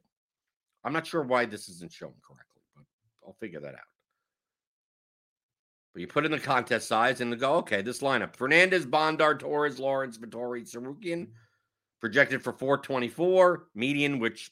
I'm 0.83 0.91
not 0.91 1.07
sure 1.07 1.21
why 1.21 1.45
this 1.45 1.69
isn't 1.69 1.93
shown 1.93 2.13
correctly, 2.27 2.61
but 2.75 2.83
I'll 3.25 3.37
figure 3.39 3.61
that 3.61 3.75
out. 3.75 3.92
But 5.93 6.01
you 6.01 6.07
put 6.07 6.25
in 6.25 6.31
the 6.31 6.39
contest 6.39 6.87
size 6.87 7.21
and 7.21 7.39
go, 7.39 7.55
okay, 7.57 7.81
this 7.81 7.99
lineup: 7.99 8.35
Fernandes, 8.35 8.85
Bondar, 8.85 9.37
Torres, 9.37 9.79
Lawrence, 9.79 10.17
Vettori, 10.17 10.63
Tsarukyan, 10.63 11.27
projected 12.01 12.43
for 12.43 12.53
424 12.53 13.67
median, 13.75 14.19
which 14.19 14.51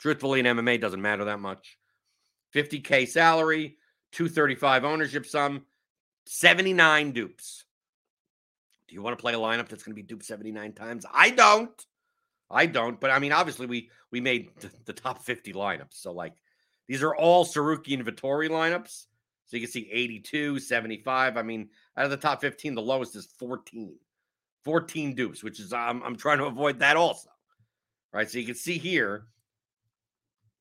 truthfully 0.00 0.40
in 0.40 0.46
MMA 0.46 0.80
doesn't 0.80 1.00
matter 1.00 1.26
that 1.26 1.40
much. 1.40 1.78
50k 2.54 3.08
salary, 3.08 3.76
235 4.12 4.84
ownership 4.84 5.26
sum, 5.26 5.62
79 6.26 7.12
dupes. 7.12 7.64
Do 8.88 8.94
you 8.94 9.02
want 9.02 9.16
to 9.16 9.20
play 9.20 9.34
a 9.34 9.38
lineup 9.38 9.68
that's 9.68 9.84
going 9.84 9.94
to 9.94 10.02
be 10.02 10.06
duped 10.06 10.24
79 10.24 10.72
times? 10.72 11.06
I 11.12 11.30
don't. 11.30 11.86
I 12.50 12.66
don't. 12.66 13.00
But 13.00 13.10
I 13.10 13.20
mean, 13.20 13.30
obviously, 13.30 13.66
we 13.66 13.90
we 14.10 14.20
made 14.20 14.50
the, 14.58 14.70
the 14.86 14.92
top 14.92 15.22
50 15.22 15.52
lineups. 15.52 15.94
So, 15.94 16.12
like, 16.12 16.34
these 16.88 17.04
are 17.04 17.14
all 17.14 17.44
Tsarukyan 17.44 18.02
Vettori 18.02 18.48
lineups. 18.48 19.06
So 19.50 19.56
you 19.56 19.64
can 19.64 19.72
see 19.72 19.88
82, 19.90 20.60
75. 20.60 21.36
I 21.36 21.42
mean, 21.42 21.70
out 21.96 22.04
of 22.04 22.12
the 22.12 22.16
top 22.16 22.40
15, 22.40 22.76
the 22.76 22.80
lowest 22.80 23.16
is 23.16 23.26
14. 23.36 23.96
14 24.64 25.14
dupes, 25.16 25.42
which 25.42 25.58
is 25.58 25.72
I'm, 25.72 26.00
I'm 26.04 26.14
trying 26.14 26.38
to 26.38 26.44
avoid 26.44 26.78
that 26.78 26.96
also. 26.96 27.30
Right. 28.12 28.30
So 28.30 28.38
you 28.38 28.46
can 28.46 28.54
see 28.54 28.78
here 28.78 29.24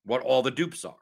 what 0.06 0.24
all 0.24 0.42
the 0.42 0.50
dupes 0.50 0.86
are. 0.86 0.96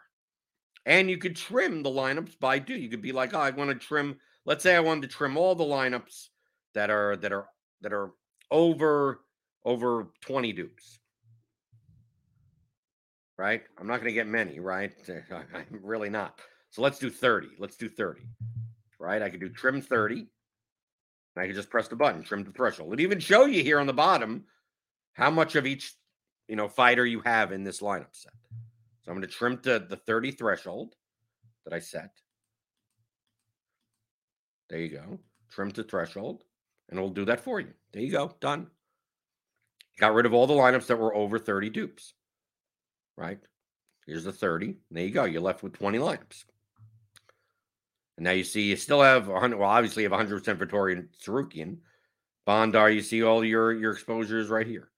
And 0.85 1.09
you 1.09 1.17
could 1.17 1.37
trim 1.37 1.81
the 1.81 1.89
lineups 1.89 2.37
by 2.41 2.59
do. 2.59 2.73
You 2.73 2.89
could 2.89 3.01
be 3.01 3.13
like, 3.13 3.33
oh, 3.33 3.39
I 3.39 3.51
want 3.51 3.69
to 3.69 3.75
trim. 3.75 4.17
Let's 4.43 4.63
say 4.63 4.75
I 4.75 4.81
wanted 4.81 5.03
to 5.03 5.15
trim 5.15 5.37
all 5.37 5.55
the 5.55 5.63
lineups 5.63 6.27
that 6.73 6.89
are 6.89 7.15
that 7.17 7.31
are 7.31 7.47
that 7.81 7.93
are 7.93 8.11
over 8.51 9.21
over 9.63 10.09
20 10.25 10.51
dupes. 10.51 10.99
Right? 13.37 13.61
I'm 13.79 13.87
not 13.87 14.01
going 14.01 14.09
to 14.09 14.13
get 14.13 14.27
many, 14.27 14.59
right? 14.59 14.91
I'm 15.31 15.79
really 15.83 16.09
not. 16.09 16.41
So 16.77 16.83
let's 16.83 16.99
do 16.99 17.09
30. 17.09 17.47
Let's 17.57 17.75
do 17.75 17.89
30. 17.89 18.21
Right? 18.99 19.23
I 19.23 19.31
could 19.31 19.39
do 19.39 19.49
trim 19.49 19.81
30. 19.81 20.19
And 20.19 20.27
I 21.35 21.47
could 21.47 21.55
just 21.55 21.71
press 21.71 21.87
the 21.87 21.95
button, 21.95 22.21
trim 22.21 22.43
the 22.43 22.51
threshold. 22.51 22.93
It 22.93 22.99
even 22.99 23.19
show 23.19 23.45
you 23.45 23.63
here 23.63 23.79
on 23.79 23.87
the 23.87 23.93
bottom 23.93 24.43
how 25.13 25.31
much 25.31 25.55
of 25.55 25.65
each, 25.65 25.95
you 26.47 26.55
know, 26.55 26.67
fighter 26.67 27.03
you 27.03 27.21
have 27.21 27.51
in 27.51 27.63
this 27.63 27.79
lineup 27.79 28.11
set. 28.11 28.33
So 29.01 29.09
I'm 29.09 29.17
going 29.17 29.27
to 29.27 29.27
trim 29.27 29.57
to 29.63 29.79
the 29.79 29.95
30 29.95 30.33
threshold 30.33 30.93
that 31.65 31.73
I 31.73 31.79
set. 31.79 32.11
There 34.69 34.77
you 34.77 34.89
go. 34.89 35.17
Trim 35.49 35.71
to 35.71 35.83
threshold, 35.83 36.43
and 36.89 36.99
it'll 36.99 37.09
do 37.09 37.25
that 37.25 37.39
for 37.39 37.59
you. 37.59 37.73
There 37.91 38.03
you 38.03 38.11
go. 38.11 38.35
Done. 38.39 38.67
Got 39.99 40.13
rid 40.13 40.27
of 40.27 40.33
all 40.35 40.45
the 40.45 40.53
lineups 40.53 40.85
that 40.85 40.99
were 40.99 41.15
over 41.15 41.39
30 41.39 41.71
dupes. 41.71 42.13
Right? 43.15 43.39
Here's 44.05 44.25
the 44.25 44.31
30. 44.31 44.75
There 44.91 45.03
you 45.03 45.09
go. 45.09 45.23
You're 45.23 45.41
left 45.41 45.63
with 45.63 45.73
20 45.73 45.97
lineups. 45.97 46.43
And 48.17 48.23
now 48.23 48.31
you 48.31 48.43
see 48.43 48.63
you 48.63 48.75
still 48.75 49.01
have 49.01 49.27
100. 49.27 49.57
Well, 49.57 49.69
obviously 49.69 50.03
you 50.03 50.09
have 50.09 50.19
100% 50.19 50.57
Vettori 50.57 50.93
and 50.93 51.09
Tsarukyan. 51.21 51.77
Bondar, 52.47 52.93
you 52.93 53.01
see 53.01 53.23
all 53.23 53.43
your, 53.43 53.73
your 53.73 53.91
exposures 53.91 54.49
right 54.49 54.65
here. 54.65 54.89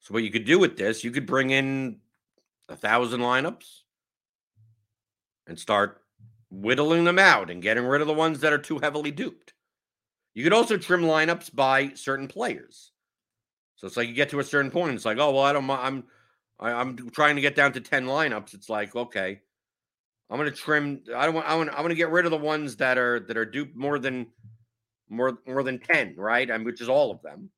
So 0.00 0.14
what 0.14 0.22
you 0.22 0.30
could 0.30 0.44
do 0.46 0.58
with 0.58 0.76
this, 0.76 1.04
you 1.04 1.10
could 1.10 1.26
bring 1.26 1.50
in 1.50 1.98
a 2.68 2.76
thousand 2.76 3.20
lineups 3.20 3.80
and 5.46 5.58
start 5.58 6.00
whittling 6.50 7.04
them 7.04 7.18
out 7.18 7.50
and 7.50 7.62
getting 7.62 7.84
rid 7.84 8.00
of 8.00 8.06
the 8.06 8.14
ones 8.14 8.40
that 8.40 8.52
are 8.52 8.58
too 8.58 8.78
heavily 8.78 9.10
duped. 9.10 9.52
You 10.32 10.44
could 10.44 10.52
also 10.52 10.78
trim 10.78 11.02
lineups 11.02 11.54
by 11.54 11.92
certain 11.94 12.28
players. 12.28 12.92
So 13.76 13.86
it's 13.86 13.96
like 13.96 14.08
you 14.08 14.14
get 14.14 14.30
to 14.30 14.40
a 14.40 14.44
certain 14.44 14.70
point, 14.70 14.90
and 14.90 14.96
it's 14.96 15.04
like, 15.04 15.18
oh 15.18 15.32
well, 15.32 15.42
I 15.42 15.52
don't. 15.52 15.68
I'm 15.68 16.04
I'm 16.60 17.10
trying 17.10 17.36
to 17.36 17.42
get 17.42 17.56
down 17.56 17.72
to 17.72 17.80
ten 17.80 18.06
lineups. 18.06 18.54
It's 18.54 18.68
like, 18.68 18.94
okay, 18.94 19.40
I'm 20.30 20.38
gonna 20.38 20.50
trim. 20.50 21.02
I 21.14 21.26
don't 21.26 21.34
want. 21.34 21.46
I 21.46 21.56
want. 21.56 21.70
I'm 21.70 21.82
gonna 21.82 21.94
get 21.94 22.10
rid 22.10 22.24
of 22.24 22.30
the 22.30 22.36
ones 22.36 22.76
that 22.76 22.98
are 22.98 23.20
that 23.20 23.36
are 23.36 23.44
duped 23.44 23.76
more 23.76 23.98
than 23.98 24.26
more 25.08 25.38
more 25.46 25.62
than 25.62 25.80
ten, 25.80 26.14
right? 26.16 26.48
I 26.48 26.54
and 26.54 26.64
which 26.64 26.80
is 26.80 26.88
all 26.88 27.10
of 27.10 27.20
them, 27.22 27.50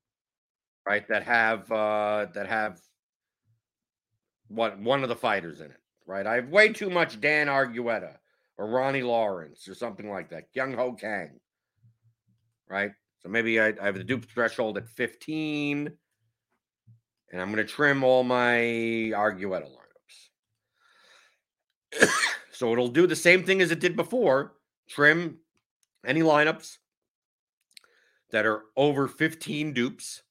right? 0.85 1.07
That 1.07 1.23
have 1.23 1.71
uh 1.71 2.27
that 2.33 2.47
have 2.47 2.79
what 4.47 4.79
one 4.79 5.03
of 5.03 5.09
the 5.09 5.15
fighters 5.15 5.61
in 5.61 5.67
it, 5.67 5.81
right? 6.07 6.25
I 6.25 6.35
have 6.35 6.49
way 6.49 6.69
too 6.69 6.89
much 6.89 7.21
Dan 7.21 7.47
Argueta 7.47 8.17
or 8.57 8.67
Ronnie 8.67 9.03
Lawrence 9.03 9.67
or 9.67 9.75
something 9.75 10.09
like 10.09 10.29
that. 10.29 10.45
Kyung 10.53 10.73
Ho 10.73 10.93
Kang, 10.93 11.39
right? 12.67 12.91
So 13.19 13.29
maybe 13.29 13.59
I, 13.59 13.67
I 13.81 13.85
have 13.85 13.95
the 13.95 14.03
dupe 14.03 14.25
threshold 14.25 14.77
at 14.77 14.89
15, 14.89 15.91
and 17.31 17.41
I'm 17.41 17.51
going 17.53 17.65
to 17.65 17.71
trim 17.71 18.03
all 18.03 18.23
my 18.23 18.57
Argueta 19.15 19.67
lineups. 21.93 22.09
so 22.53 22.71
it'll 22.71 22.87
do 22.87 23.07
the 23.07 23.15
same 23.15 23.43
thing 23.43 23.61
as 23.61 23.71
it 23.71 23.79
did 23.79 23.95
before 23.95 24.53
trim 24.87 25.37
any 26.05 26.21
lineups 26.21 26.77
that 28.31 28.45
are 28.45 28.63
over 28.75 29.07
15 29.07 29.73
dupes 29.73 30.23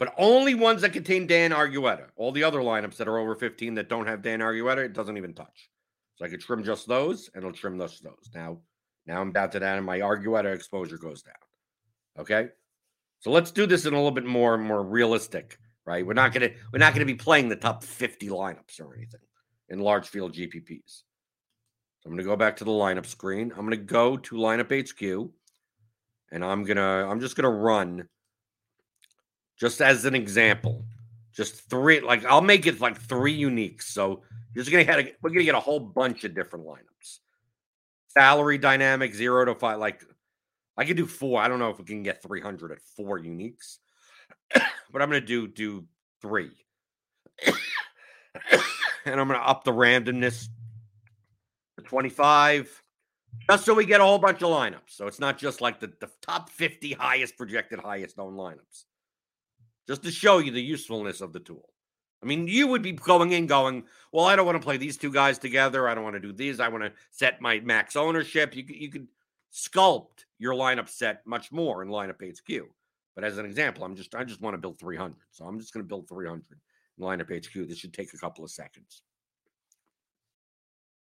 but 0.00 0.14
only 0.16 0.54
ones 0.54 0.80
that 0.80 0.94
contain 0.94 1.26
Dan 1.26 1.50
Argueta. 1.50 2.06
All 2.16 2.32
the 2.32 2.42
other 2.42 2.60
lineups 2.60 2.96
that 2.96 3.06
are 3.06 3.18
over 3.18 3.34
15 3.34 3.74
that 3.74 3.90
don't 3.90 4.06
have 4.06 4.22
Dan 4.22 4.40
Argueta, 4.40 4.78
it 4.78 4.94
doesn't 4.94 5.18
even 5.18 5.34
touch. 5.34 5.68
So 6.16 6.24
I 6.24 6.28
could 6.28 6.40
trim 6.40 6.64
just 6.64 6.88
those 6.88 7.28
and 7.34 7.44
it'll 7.44 7.52
trim 7.52 7.78
just 7.78 8.02
those. 8.02 8.30
Now, 8.34 8.60
now 9.06 9.20
I'm 9.20 9.30
down 9.30 9.50
to 9.50 9.60
that 9.60 9.76
and 9.76 9.84
my 9.84 9.98
Argueta 9.98 10.54
exposure 10.54 10.96
goes 10.96 11.22
down. 11.22 11.34
Okay. 12.18 12.48
So 13.18 13.30
let's 13.30 13.50
do 13.50 13.66
this 13.66 13.84
in 13.84 13.92
a 13.92 13.96
little 13.96 14.10
bit 14.10 14.24
more 14.24 14.56
more 14.56 14.82
realistic, 14.82 15.58
right? 15.84 16.06
We're 16.06 16.14
not 16.14 16.32
gonna 16.32 16.50
we're 16.72 16.78
not 16.78 16.94
gonna 16.94 17.04
be 17.04 17.14
playing 17.14 17.50
the 17.50 17.56
top 17.56 17.84
50 17.84 18.28
lineups 18.28 18.80
or 18.80 18.94
anything 18.96 19.20
in 19.68 19.80
large 19.80 20.08
field 20.08 20.32
GPPs. 20.32 21.02
I'm 22.04 22.12
gonna 22.12 22.22
go 22.22 22.36
back 22.36 22.56
to 22.56 22.64
the 22.64 22.70
lineup 22.70 23.06
screen. 23.06 23.52
I'm 23.56 23.64
gonna 23.64 23.76
go 23.76 24.16
to 24.16 24.34
lineup 24.36 24.70
HQ 24.70 25.30
and 26.32 26.44
I'm 26.44 26.64
gonna 26.64 27.08
I'm 27.08 27.20
just 27.20 27.36
gonna 27.36 27.50
run 27.50 28.08
just 29.58 29.80
as 29.80 30.04
an 30.04 30.14
example. 30.14 30.84
Just 31.32 31.68
three, 31.68 32.00
like 32.00 32.24
I'll 32.24 32.40
make 32.40 32.66
it 32.66 32.80
like 32.80 33.00
three 33.00 33.38
uniques. 33.38 33.82
So 33.82 34.22
you're 34.54 34.64
just 34.64 34.70
gonna 34.70 34.84
have 34.84 35.06
we're 35.22 35.30
gonna 35.30 35.44
get 35.44 35.54
a 35.54 35.60
whole 35.60 35.80
bunch 35.80 36.24
of 36.24 36.34
different 36.34 36.66
lineups. 36.66 37.18
salary 38.08 38.58
dynamic 38.58 39.14
zero 39.14 39.44
to 39.44 39.54
five. 39.54 39.78
Like 39.78 40.02
I 40.80 40.84
could 40.84 40.96
do 40.96 41.06
four. 41.06 41.42
I 41.42 41.48
don't 41.48 41.58
know 41.58 41.68
if 41.68 41.78
we 41.78 41.84
can 41.84 42.02
get 42.02 42.22
300 42.22 42.72
at 42.72 42.80
four 42.96 43.20
uniques, 43.20 43.76
but 44.54 45.02
I'm 45.02 45.10
going 45.10 45.20
to 45.20 45.26
do 45.26 45.46
do 45.46 45.84
three. 46.22 46.52
and 49.04 49.20
I'm 49.20 49.28
going 49.28 49.38
to 49.38 49.46
up 49.46 49.64
the 49.64 49.72
randomness 49.72 50.44
to 50.44 50.50
25 51.80 52.82
just 53.48 53.64
so 53.64 53.74
we 53.74 53.86
get 53.86 54.00
a 54.00 54.04
whole 54.04 54.18
bunch 54.18 54.42
of 54.42 54.50
lineups. 54.50 54.88
So 54.88 55.06
it's 55.06 55.20
not 55.20 55.38
just 55.38 55.60
like 55.60 55.80
the, 55.80 55.92
the 56.00 56.10
top 56.22 56.50
50 56.50 56.92
highest 56.92 57.36
projected, 57.36 57.78
highest 57.78 58.16
known 58.16 58.34
lineups, 58.34 58.84
just 59.88 60.02
to 60.02 60.10
show 60.10 60.38
you 60.38 60.50
the 60.50 60.62
usefulness 60.62 61.20
of 61.20 61.32
the 61.32 61.40
tool. 61.40 61.68
I 62.22 62.26
mean, 62.26 62.46
you 62.46 62.66
would 62.66 62.82
be 62.82 62.92
going 62.92 63.32
in 63.32 63.46
going, 63.46 63.84
well, 64.12 64.26
I 64.26 64.36
don't 64.36 64.44
want 64.44 64.60
to 64.60 64.64
play 64.64 64.76
these 64.76 64.98
two 64.98 65.10
guys 65.10 65.38
together. 65.38 65.88
I 65.88 65.94
don't 65.94 66.04
want 66.04 66.16
to 66.16 66.20
do 66.20 66.32
these. 66.32 66.60
I 66.60 66.68
want 66.68 66.84
to 66.84 66.92
set 67.10 67.40
my 67.40 67.60
max 67.60 67.96
ownership. 67.96 68.54
You, 68.54 68.64
you 68.68 68.90
could 68.90 69.08
sculpt 69.52 70.24
your 70.38 70.54
lineup 70.54 70.88
set 70.88 71.26
much 71.26 71.50
more 71.50 71.82
in 71.82 71.88
lineup 71.88 72.20
HQ. 72.22 72.68
But 73.14 73.24
as 73.24 73.38
an 73.38 73.46
example, 73.46 73.84
I'm 73.84 73.96
just 73.96 74.14
I 74.14 74.22
just 74.22 74.40
want 74.40 74.54
to 74.54 74.58
build 74.58 74.78
300. 74.78 75.16
So 75.30 75.46
I'm 75.46 75.58
just 75.58 75.72
going 75.72 75.82
to 75.82 75.88
build 75.88 76.08
300 76.08 76.44
in 76.98 77.04
lineup 77.04 77.34
HQ. 77.34 77.66
This 77.66 77.78
should 77.78 77.94
take 77.94 78.12
a 78.12 78.18
couple 78.18 78.44
of 78.44 78.50
seconds. 78.50 79.02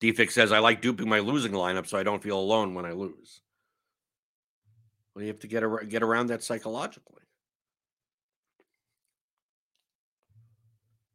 Defix 0.00 0.32
says, 0.32 0.52
I 0.52 0.60
like 0.60 0.80
duping 0.80 1.08
my 1.08 1.18
losing 1.18 1.52
lineup 1.52 1.86
so 1.86 1.98
I 1.98 2.02
don't 2.02 2.22
feel 2.22 2.38
alone 2.38 2.74
when 2.74 2.84
I 2.84 2.92
lose. 2.92 3.40
Well, 5.14 5.22
you 5.22 5.28
have 5.28 5.40
to 5.40 5.48
get, 5.48 5.64
ar- 5.64 5.84
get 5.84 6.02
around 6.02 6.28
that 6.28 6.44
psychologically. 6.44 7.18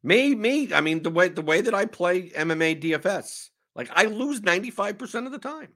Me, 0.04 0.34
me. 0.34 0.72
I 0.72 0.82
mean, 0.82 1.02
the 1.02 1.10
way 1.10 1.28
the 1.28 1.40
way 1.40 1.62
that 1.62 1.72
I 1.72 1.86
play 1.86 2.28
MMA 2.28 2.82
DFS, 2.82 3.48
like 3.74 3.88
I 3.94 4.04
lose 4.04 4.42
95% 4.42 5.24
of 5.24 5.32
the 5.32 5.38
time. 5.38 5.68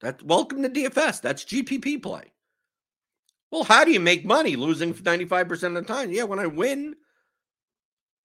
That 0.00 0.22
welcome 0.22 0.62
to 0.62 0.68
DFS. 0.70 1.20
That's 1.20 1.44
GPP 1.44 2.00
play. 2.00 2.30
Well, 3.50 3.64
how 3.64 3.84
do 3.84 3.90
you 3.90 3.98
make 3.98 4.24
money 4.24 4.54
losing 4.54 4.94
95% 4.94 5.50
of 5.64 5.74
the 5.74 5.82
time? 5.82 6.12
Yeah, 6.12 6.24
when 6.24 6.38
I 6.38 6.46
win, 6.46 6.94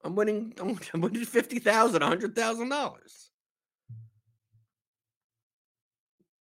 I'm 0.03 0.15
winning, 0.15 0.53
I'm 0.59 1.01
winning 1.01 1.25
$50,000, 1.25 1.63
$100,000. 1.63 3.29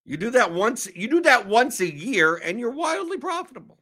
You 0.04 0.16
do 0.16 0.30
that 0.30 0.52
once, 0.52 0.88
you 0.94 1.08
do 1.08 1.20
that 1.22 1.46
once 1.46 1.80
a 1.80 1.94
year 1.94 2.36
and 2.36 2.58
you're 2.58 2.70
wildly 2.70 3.18
profitable. 3.18 3.78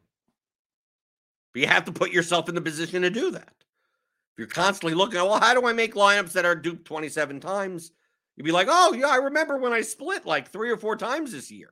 But 1.53 1.61
you 1.61 1.67
have 1.67 1.85
to 1.85 1.93
put 1.93 2.11
yourself 2.11 2.49
in 2.49 2.55
the 2.55 2.61
position 2.61 3.01
to 3.03 3.09
do 3.09 3.31
that. 3.31 3.53
If 3.57 4.39
you're 4.39 4.47
constantly 4.47 4.93
looking 4.93 5.21
well, 5.21 5.39
how 5.39 5.53
do 5.53 5.65
I 5.65 5.73
make 5.73 5.95
lineups 5.95 6.33
that 6.33 6.45
are 6.45 6.53
duped 6.53 6.85
27 6.85 7.39
times? 7.39 7.91
You'd 8.35 8.43
be 8.43 8.51
like, 8.51 8.67
oh, 8.69 8.93
yeah, 8.93 9.07
I 9.07 9.15
remember 9.15 9.57
when 9.57 9.73
I 9.73 9.81
split 9.81 10.25
like 10.25 10.49
three 10.49 10.69
or 10.69 10.77
four 10.77 10.95
times 10.95 11.31
this 11.31 11.49
year. 11.49 11.69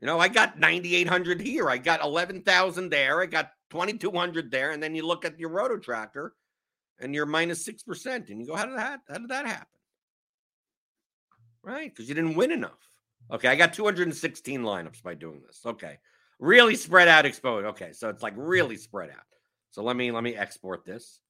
You 0.00 0.06
know, 0.06 0.20
I 0.20 0.28
got 0.28 0.60
9,800 0.60 1.40
here. 1.40 1.70
I 1.70 1.78
got 1.78 2.04
11,000 2.04 2.90
there. 2.90 3.22
I 3.22 3.26
got 3.26 3.52
2,200 3.70 4.50
there. 4.50 4.72
And 4.72 4.82
then 4.82 4.94
you 4.94 5.06
look 5.06 5.24
at 5.24 5.40
your 5.40 5.48
roto 5.48 5.78
tractor 5.78 6.34
and 7.00 7.14
you're 7.14 7.26
minus 7.26 7.66
6%. 7.66 8.30
And 8.30 8.40
you 8.40 8.46
go, 8.46 8.56
how 8.56 8.66
did 8.66 8.78
that, 8.78 9.00
how 9.08 9.18
did 9.18 9.28
that 9.28 9.46
happen? 9.46 9.66
Right? 11.62 11.94
Because 11.94 12.08
you 12.08 12.14
didn't 12.14 12.34
win 12.36 12.52
enough. 12.52 12.90
Okay. 13.32 13.48
I 13.48 13.56
got 13.56 13.72
216 13.72 14.62
lineups 14.62 15.02
by 15.02 15.14
doing 15.14 15.42
this. 15.46 15.60
Okay. 15.64 15.98
Really 16.38 16.76
spread 16.76 17.08
out 17.08 17.26
exposed. 17.26 17.66
Okay. 17.66 17.92
So 17.92 18.08
it's 18.08 18.22
like 18.22 18.34
mm-hmm. 18.34 18.42
really 18.42 18.76
spread 18.76 19.10
out. 19.10 19.24
So 19.70 19.82
let 19.82 19.96
me, 19.96 20.10
let 20.10 20.22
me 20.22 20.36
export 20.36 20.84
this 20.84 21.20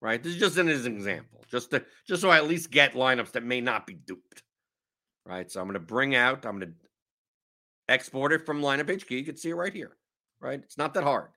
right? 0.00 0.22
This 0.22 0.34
is 0.34 0.40
just 0.40 0.56
an 0.58 0.68
example, 0.68 1.44
just 1.50 1.70
to 1.70 1.84
just 2.06 2.22
so 2.22 2.30
I 2.30 2.36
at 2.36 2.46
least 2.46 2.70
get 2.70 2.94
lineups 2.94 3.32
that 3.32 3.44
may 3.44 3.60
not 3.60 3.86
be 3.86 3.94
duped, 3.94 4.42
right? 5.24 5.50
So 5.50 5.60
I'm 5.60 5.66
going 5.66 5.74
to 5.74 5.80
bring 5.80 6.14
out, 6.14 6.44
I'm 6.46 6.58
going 6.58 6.72
to 6.72 6.78
export 7.88 8.32
it 8.32 8.44
from 8.44 8.60
lineup 8.60 8.90
HQ. 8.90 9.10
You 9.10 9.24
can 9.24 9.36
see 9.36 9.50
it 9.50 9.54
right 9.54 9.72
here, 9.72 9.96
right? 10.40 10.60
It's 10.62 10.78
not 10.78 10.94
that 10.94 11.04
hard, 11.04 11.30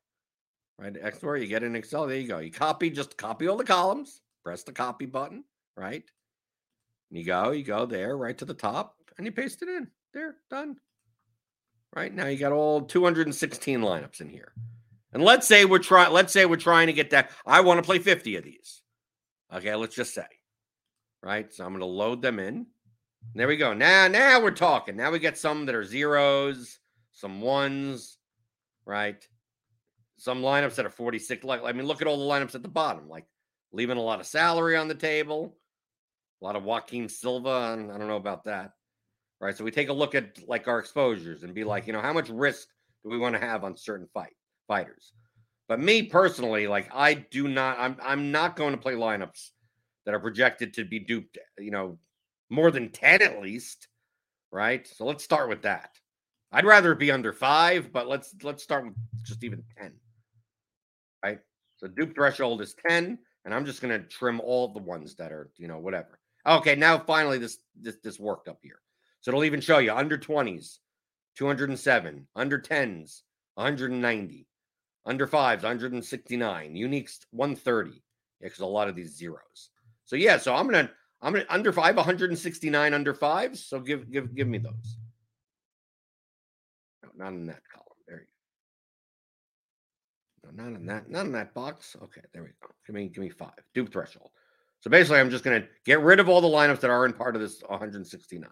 right? 0.79 0.95
Export, 1.01 1.41
you 1.41 1.47
get 1.47 1.63
in 1.63 1.75
Excel. 1.75 2.07
There 2.07 2.17
you 2.17 2.27
go. 2.27 2.39
You 2.39 2.51
copy, 2.51 2.89
just 2.89 3.17
copy 3.17 3.47
all 3.47 3.57
the 3.57 3.63
columns. 3.63 4.21
Press 4.43 4.63
the 4.63 4.71
copy 4.71 5.05
button, 5.05 5.43
right? 5.75 6.03
And 7.09 7.19
you 7.19 7.25
go, 7.25 7.51
you 7.51 7.63
go 7.63 7.85
there, 7.85 8.17
right 8.17 8.37
to 8.37 8.45
the 8.45 8.53
top, 8.53 8.95
and 9.17 9.25
you 9.25 9.31
paste 9.31 9.61
it 9.61 9.69
in. 9.69 9.87
There, 10.13 10.37
done. 10.49 10.77
Right 11.95 12.13
now, 12.13 12.27
you 12.27 12.37
got 12.37 12.51
all 12.51 12.81
216 12.81 13.81
lineups 13.81 14.21
in 14.21 14.29
here. 14.29 14.53
And 15.11 15.23
let's 15.23 15.47
say 15.47 15.65
we're 15.65 15.79
trying, 15.79 16.13
let's 16.13 16.31
say 16.31 16.45
we're 16.45 16.55
trying 16.55 16.87
to 16.87 16.93
get 16.93 17.09
that. 17.09 17.31
I 17.45 17.61
want 17.61 17.79
to 17.79 17.83
play 17.83 17.99
50 17.99 18.35
of 18.37 18.43
these. 18.43 18.81
Okay, 19.53 19.73
let's 19.75 19.95
just 19.95 20.13
say. 20.13 20.25
Right. 21.21 21.51
So 21.51 21.65
I'm 21.65 21.71
going 21.71 21.79
to 21.79 21.85
load 21.85 22.21
them 22.21 22.39
in. 22.39 22.67
There 23.33 23.47
we 23.47 23.57
go. 23.57 23.73
Now, 23.73 24.07
now 24.07 24.41
we're 24.41 24.51
talking. 24.51 24.95
Now 24.95 25.11
we 25.11 25.19
get 25.19 25.37
some 25.37 25.65
that 25.65 25.75
are 25.75 25.83
zeros, 25.83 26.79
some 27.11 27.41
ones, 27.41 28.17
right? 28.85 29.27
Some 30.19 30.41
lineups 30.41 30.75
that 30.75 30.85
are 30.85 30.91
46. 30.91 31.43
Like, 31.43 31.63
I 31.63 31.71
mean, 31.71 31.87
look 31.87 32.01
at 32.01 32.07
all 32.07 32.17
the 32.17 32.33
lineups 32.33 32.55
at 32.55 32.61
the 32.61 32.69
bottom, 32.69 33.09
like 33.09 33.25
leaving 33.71 33.97
a 33.97 34.01
lot 34.01 34.19
of 34.19 34.25
salary 34.25 34.75
on 34.75 34.87
the 34.87 34.95
table, 34.95 35.57
a 36.41 36.45
lot 36.45 36.55
of 36.55 36.63
Joaquim 36.63 37.09
Silva. 37.09 37.73
And 37.73 37.91
I 37.91 37.97
don't 37.97 38.07
know 38.07 38.17
about 38.17 38.45
that. 38.45 38.71
Right. 39.41 39.55
So 39.55 39.63
we 39.63 39.71
take 39.71 39.89
a 39.89 39.93
look 39.93 40.15
at 40.15 40.37
like 40.47 40.67
our 40.67 40.79
exposures 40.79 41.43
and 41.43 41.53
be 41.53 41.63
like, 41.63 41.87
you 41.87 41.93
know, 41.93 42.01
how 42.01 42.11
much 42.11 42.29
risk 42.29 42.67
do 43.03 43.09
we 43.09 43.17
want 43.17 43.35
to 43.35 43.39
have 43.39 43.63
on 43.63 43.77
certain 43.77 44.07
fight? 44.13 44.33
fighters. 44.69 45.11
But 45.67 45.81
me 45.81 46.03
personally, 46.03 46.67
like 46.67 46.89
I 46.93 47.13
do 47.15 47.49
not, 47.49 47.77
I'm 47.77 47.97
I'm 48.01 48.31
not 48.31 48.55
going 48.55 48.71
to 48.71 48.77
play 48.77 48.93
lineups 48.93 49.49
that 50.05 50.15
are 50.15 50.19
projected 50.19 50.73
to 50.75 50.85
be 50.85 50.99
duped, 50.99 51.37
you 51.57 51.71
know, 51.71 51.97
more 52.49 52.71
than 52.71 52.89
10 52.89 53.21
at 53.21 53.41
least. 53.41 53.89
Right. 54.51 54.87
So 54.87 55.05
let's 55.05 55.23
start 55.23 55.49
with 55.49 55.63
that. 55.63 55.91
I'd 56.51 56.65
rather 56.65 56.95
be 56.95 57.11
under 57.11 57.33
five, 57.33 57.91
but 57.91 58.07
let's 58.07 58.33
let's 58.41 58.63
start 58.63 58.85
with 58.85 58.95
just 59.23 59.43
even 59.43 59.63
10. 59.77 59.91
Right. 61.23 61.39
So 61.77 61.87
dupe 61.87 62.15
threshold 62.15 62.61
is 62.61 62.75
10, 62.87 63.17
and 63.45 63.53
I'm 63.53 63.65
just 63.65 63.81
gonna 63.81 63.99
trim 63.99 64.39
all 64.41 64.73
the 64.73 64.79
ones 64.79 65.15
that 65.15 65.31
are, 65.31 65.49
you 65.57 65.67
know, 65.67 65.79
whatever. 65.79 66.19
Okay, 66.45 66.75
now 66.75 66.97
finally 66.97 67.37
this 67.37 67.59
this 67.79 67.97
this 68.03 68.19
worked 68.19 68.47
up 68.47 68.59
here. 68.61 68.79
So 69.21 69.31
it'll 69.31 69.43
even 69.43 69.61
show 69.61 69.79
you 69.79 69.93
under 69.93 70.17
20s, 70.17 70.77
207, 71.35 72.27
under 72.35 72.59
10s, 72.59 73.21
190, 73.55 74.47
under 75.05 75.27
fives, 75.27 75.63
169. 75.63 76.73
Uniques, 76.73 77.19
130. 77.31 77.91
Yeah, 77.91 77.97
because 78.39 78.59
a 78.59 78.65
lot 78.65 78.87
of 78.87 78.95
these 78.95 79.15
zeros. 79.15 79.71
So 80.05 80.15
yeah, 80.15 80.37
so 80.37 80.55
I'm 80.55 80.65
gonna 80.65 80.89
I'm 81.21 81.33
gonna 81.33 81.45
under 81.49 81.73
five, 81.73 81.95
169 81.97 82.93
under 82.93 83.13
fives. 83.13 83.65
So 83.65 83.79
give 83.79 84.09
give 84.11 84.33
give 84.33 84.47
me 84.47 84.57
those. 84.59 84.97
No, 87.03 87.09
not 87.15 87.33
in 87.33 87.45
that 87.47 87.61
column. 87.71 87.85
There 88.07 88.19
you 88.19 88.25
go. 90.38 90.38
No, 90.53 90.63
not 90.63 90.79
in 90.79 90.85
that, 90.87 91.09
not 91.09 91.25
in 91.25 91.31
that 91.33 91.53
box. 91.53 91.95
Okay, 92.03 92.21
there 92.33 92.43
we 92.43 92.49
go. 92.61 92.69
Give 92.85 92.95
me 92.95 93.09
give 93.09 93.23
me 93.23 93.29
five. 93.29 93.51
Dupe 93.73 93.91
threshold. 93.91 94.29
So 94.79 94.89
basically, 94.89 95.19
I'm 95.19 95.29
just 95.29 95.43
gonna 95.43 95.65
get 95.85 96.01
rid 96.01 96.19
of 96.19 96.29
all 96.29 96.41
the 96.41 96.47
lineups 96.47 96.79
that 96.81 96.89
are 96.89 97.05
in 97.05 97.13
part 97.13 97.35
of 97.35 97.41
this 97.41 97.61
169. 97.67 98.49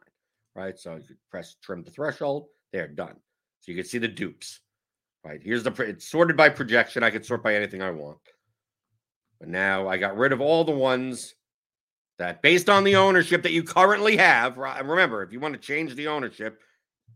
Right. 0.56 0.78
So 0.78 0.96
you 0.96 1.16
press 1.30 1.56
trim 1.62 1.84
the 1.84 1.92
threshold. 1.92 2.48
There, 2.74 2.88
done. 2.88 3.16
So 3.62 3.72
you 3.72 3.78
can 3.78 3.86
see 3.86 3.98
the 3.98 4.08
dupes. 4.08 4.60
Right 5.24 5.42
here's 5.44 5.64
the 5.64 5.72
it's 5.84 6.10
sorted 6.10 6.38
by 6.38 6.50
projection. 6.50 7.04
I 7.04 7.10
can 7.10 7.24
sort 7.24 7.44
by 7.44 7.56
anything 7.56 7.82
I 7.82 7.92
want. 7.92 8.18
But 9.40 9.50
now 9.50 9.88
I 9.88 9.98
got 9.98 10.18
rid 10.18 10.32
of 10.32 10.42
all 10.42 10.64
the 10.64 10.72
ones 10.72 11.36
that 12.18 12.42
based 12.42 12.70
on 12.70 12.84
the 12.84 12.94
mm-hmm. 12.94 13.02
ownership 13.02 13.44
that 13.44 13.52
you 13.52 13.64
currently 13.64 14.18
have, 14.18 14.58
remember, 14.58 15.22
if 15.24 15.32
you 15.32 15.40
want 15.40 15.54
to 15.54 15.60
change 15.60 15.96
the 15.96 16.08
ownership, 16.08 16.62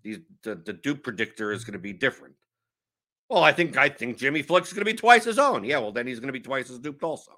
these, 0.03 0.19
the, 0.43 0.55
the 0.55 0.73
dupe 0.73 1.03
predictor 1.03 1.51
is 1.51 1.63
going 1.63 1.73
to 1.73 1.79
be 1.79 1.93
different. 1.93 2.35
Well, 3.31 3.45
I 3.45 3.53
think 3.53 3.77
I 3.77 3.87
think 3.87 4.17
Jimmy 4.17 4.41
Flick 4.41 4.65
is 4.65 4.73
going 4.73 4.81
to 4.81 4.91
be 4.91 4.97
twice 4.97 5.23
his 5.23 5.39
own. 5.39 5.63
Yeah, 5.63 5.77
well, 5.77 5.93
then 5.93 6.05
he's 6.05 6.19
going 6.19 6.27
to 6.27 6.33
be 6.33 6.41
twice 6.41 6.69
as 6.69 6.79
duped 6.79 7.01
also. 7.01 7.31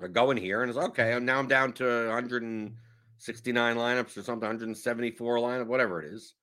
I 0.00 0.06
go 0.06 0.30
in 0.30 0.36
here 0.36 0.62
and 0.62 0.70
it's 0.70 0.78
okay. 0.78 1.18
Now 1.18 1.40
I'm 1.40 1.48
down 1.48 1.72
to 1.74 1.84
169 2.06 3.76
lineups 3.76 4.16
or 4.16 4.22
something, 4.22 4.46
174 4.46 5.38
lineup, 5.38 5.66
whatever 5.66 6.00
it 6.00 6.14
is. 6.14 6.34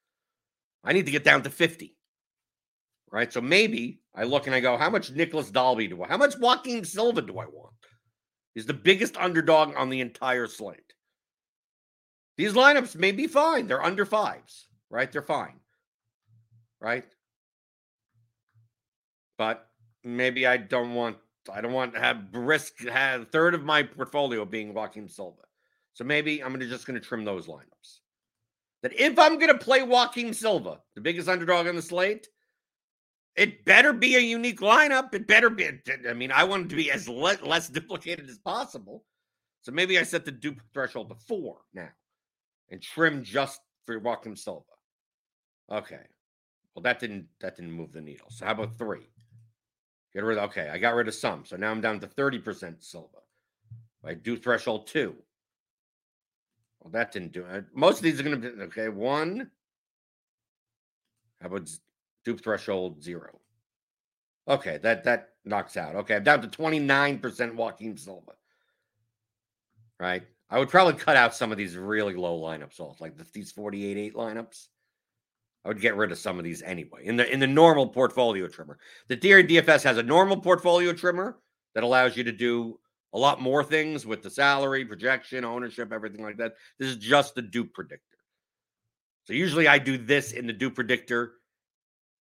I 0.83 0.91
need 0.91 1.05
to 1.05 1.13
get 1.13 1.23
down 1.23 1.43
to 1.43 1.49
50. 1.49 1.95
Right. 3.09 3.31
So 3.31 3.39
maybe 3.39 4.01
I 4.13 4.25
look 4.25 4.45
and 4.47 4.53
I 4.53 4.59
go, 4.59 4.75
how 4.75 4.89
much 4.89 5.11
Nicolas 5.11 5.51
Dalby 5.51 5.87
do 5.87 6.03
I? 6.03 6.09
How 6.09 6.17
much 6.17 6.37
Joaquim 6.37 6.83
Silva 6.83 7.21
do 7.21 7.39
I 7.39 7.45
want? 7.45 7.73
He's 8.53 8.65
the 8.65 8.73
biggest 8.73 9.15
underdog 9.15 9.73
on 9.77 9.89
the 9.89 10.01
entire 10.01 10.47
slate. 10.47 10.93
These 12.35 12.51
lineups 12.51 12.97
may 12.97 13.13
be 13.13 13.27
fine. 13.27 13.67
They're 13.67 13.81
under 13.81 14.05
fives, 14.05 14.67
right? 14.89 15.09
They're 15.09 15.21
fine, 15.21 15.61
right? 16.85 17.03
But 19.39 19.67
maybe 20.03 20.45
I 20.45 20.57
don't 20.57 20.93
want 20.93 21.17
I 21.51 21.59
don't 21.61 21.73
want 21.73 21.93
to 21.95 21.99
have 21.99 22.17
risk 22.31 22.79
have 22.87 23.21
a 23.21 23.25
third 23.25 23.55
of 23.55 23.63
my 23.63 23.81
portfolio 23.83 24.45
being 24.45 24.73
Joaquim 24.73 25.09
Silva. 25.09 25.41
So 25.93 26.03
maybe 26.03 26.43
I'm 26.43 26.51
gonna 26.53 26.67
just 26.67 26.85
gonna 26.85 26.99
trim 26.99 27.25
those 27.25 27.47
lineups. 27.47 27.99
That 28.83 28.93
if 28.93 29.17
I'm 29.17 29.39
gonna 29.39 29.57
play 29.57 29.81
Joaquim 29.81 30.31
Silva, 30.31 30.79
the 30.93 31.01
biggest 31.01 31.27
underdog 31.27 31.67
on 31.67 31.75
the 31.75 31.81
slate, 31.81 32.27
it 33.35 33.65
better 33.65 33.91
be 33.91 34.15
a 34.15 34.19
unique 34.19 34.59
lineup. 34.59 35.13
It 35.15 35.25
better 35.27 35.49
be. 35.49 35.67
I 36.07 36.13
mean, 36.13 36.31
I 36.31 36.43
want 36.43 36.67
it 36.67 36.69
to 36.69 36.75
be 36.75 36.91
as 36.91 37.09
le- 37.09 37.39
less 37.43 37.67
duplicated 37.67 38.29
as 38.29 38.37
possible. 38.37 39.03
So 39.63 39.71
maybe 39.71 39.97
I 39.97 40.03
set 40.03 40.23
the 40.23 40.31
dupe 40.31 40.61
threshold 40.71 41.09
to 41.09 41.15
four 41.27 41.61
now 41.73 41.89
and 42.69 42.79
trim 42.79 43.23
just 43.23 43.59
for 43.87 43.97
Joaquim 43.97 44.35
Silva. 44.35 44.65
Okay. 45.71 46.05
Well, 46.75 46.83
that 46.83 46.99
didn't 46.99 47.27
that 47.39 47.55
didn't 47.55 47.71
move 47.71 47.93
the 47.93 48.01
needle. 48.01 48.27
So 48.29 48.45
how 48.45 48.51
about 48.51 48.77
three? 48.77 49.07
Get 50.13 50.23
rid 50.23 50.37
of 50.37 50.49
okay, 50.49 50.69
I 50.69 50.77
got 50.77 50.95
rid 50.95 51.07
of 51.07 51.15
some. 51.15 51.45
So 51.45 51.55
now 51.55 51.71
I'm 51.71 51.81
down 51.81 51.99
to 52.01 52.07
30% 52.07 52.83
Silva. 52.83 53.17
I 54.03 54.13
do 54.13 54.37
threshold 54.37 54.87
two. 54.87 55.15
Well, 56.79 56.91
that 56.91 57.11
didn't 57.11 57.31
do 57.31 57.45
it. 57.45 57.65
Most 57.73 57.97
of 57.97 58.03
these 58.03 58.19
are 58.19 58.23
gonna 58.23 58.37
be 58.37 58.47
okay. 58.63 58.89
One. 58.89 59.49
How 61.41 61.47
about 61.47 61.69
dupe 62.23 62.41
threshold 62.41 63.01
zero? 63.01 63.39
Okay, 64.47 64.77
that 64.83 65.03
that 65.05 65.29
knocks 65.45 65.77
out. 65.77 65.95
Okay, 65.95 66.15
I'm 66.15 66.23
down 66.23 66.41
to 66.41 66.47
29% 66.47 67.55
Joaquim 67.55 67.97
Silva. 67.97 68.33
Right. 69.99 70.23
I 70.49 70.59
would 70.59 70.69
probably 70.69 70.93
cut 70.93 71.15
out 71.15 71.33
some 71.33 71.51
of 71.51 71.57
these 71.57 71.75
really 71.75 72.13
low 72.13 72.39
lineups 72.39 72.79
off, 72.79 73.01
like 73.01 73.17
the, 73.17 73.25
these 73.33 73.51
48-8 73.51 74.13
lineups. 74.13 74.67
I 75.65 75.69
would 75.69 75.81
get 75.81 75.95
rid 75.95 76.11
of 76.11 76.19
some 76.19 76.37
of 76.37 76.45
these 76.45 76.61
anyway. 76.61 77.05
In 77.05 77.15
the 77.15 77.29
in 77.31 77.39
the 77.39 77.47
normal 77.47 77.87
portfolio 77.87 78.47
trimmer. 78.47 78.77
The 79.07 79.15
Theory 79.15 79.43
DFS 79.43 79.83
has 79.83 79.97
a 79.97 80.03
normal 80.03 80.37
portfolio 80.37 80.93
trimmer 80.93 81.39
that 81.73 81.83
allows 81.83 82.15
you 82.15 82.23
to 82.23 82.31
do 82.31 82.79
a 83.13 83.17
lot 83.17 83.41
more 83.41 83.63
things 83.63 84.05
with 84.05 84.21
the 84.21 84.29
salary, 84.29 84.85
projection, 84.85 85.43
ownership, 85.43 85.91
everything 85.91 86.23
like 86.23 86.37
that. 86.37 86.53
This 86.77 86.89
is 86.89 86.97
just 86.97 87.33
the 87.33 87.41
dupe 87.41 87.73
predictor. 87.73 88.17
So 89.25 89.33
usually 89.33 89.67
I 89.67 89.79
do 89.79 89.97
this 89.97 90.33
in 90.33 90.45
the 90.45 90.53
dupe 90.53 90.75
predictor, 90.75 91.33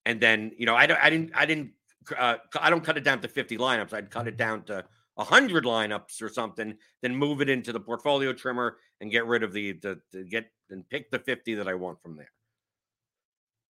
and 0.06 0.18
then 0.18 0.52
you 0.56 0.64
know 0.64 0.74
I 0.74 0.86
don't 0.86 1.00
I 1.02 1.10
didn't 1.10 1.32
I 1.34 1.44
didn't 1.44 1.72
uh, 2.18 2.36
I 2.58 2.70
don't 2.70 2.82
cut 2.82 2.96
it 2.96 3.04
down 3.04 3.20
to 3.20 3.28
50 3.28 3.58
lineups. 3.58 3.92
I'd 3.92 4.10
cut 4.10 4.26
it 4.26 4.38
down 4.38 4.62
to 4.64 4.84
100 5.16 5.64
lineups 5.64 6.22
or 6.22 6.28
something, 6.28 6.74
then 7.02 7.14
move 7.14 7.40
it 7.40 7.48
into 7.48 7.72
the 7.72 7.80
portfolio 7.80 8.32
trimmer 8.32 8.78
and 9.00 9.10
get 9.10 9.26
rid 9.26 9.42
of 9.42 9.52
the, 9.52 9.72
the, 9.72 10.00
the 10.12 10.24
get 10.24 10.50
and 10.70 10.88
pick 10.88 11.10
the 11.10 11.18
50 11.18 11.54
that 11.54 11.68
I 11.68 11.74
want 11.74 12.00
from 12.02 12.16
there. 12.16 12.30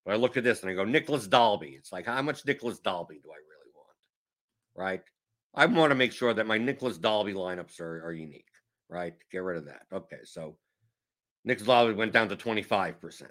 But 0.05 0.15
I 0.15 0.17
look 0.17 0.37
at 0.37 0.45
this 0.45 0.63
and 0.63 0.71
I 0.71 0.75
go, 0.75 0.85
Nicolas 0.85 1.27
Dalby. 1.27 1.77
It's 1.79 1.93
like, 1.93 2.07
how 2.07 2.21
much 2.23 2.45
Nicolas 2.45 2.79
Dalby 2.79 3.21
do 3.23 3.31
I 3.31 3.37
really 3.37 3.73
want? 3.75 3.97
Right? 4.77 5.03
I 5.55 5.67
want 5.67 5.91
to 5.91 5.95
make 5.95 6.13
sure 6.13 6.35
that 6.35 6.47
my 6.47 6.59
Nicolas 6.59 6.99
Dalby 6.99 7.33
lineups 7.33 7.81
are, 7.81 8.05
are 8.07 8.13
unique, 8.13 8.51
right? 8.89 9.15
Get 9.31 9.43
rid 9.43 9.57
of 9.57 9.67
that. 9.67 9.83
Okay, 9.93 10.19
so 10.25 10.57
Nicolas 11.45 11.67
Dalby 11.67 11.95
went 11.95 12.13
down 12.13 12.29
to 12.29 12.37
25%, 12.37 13.23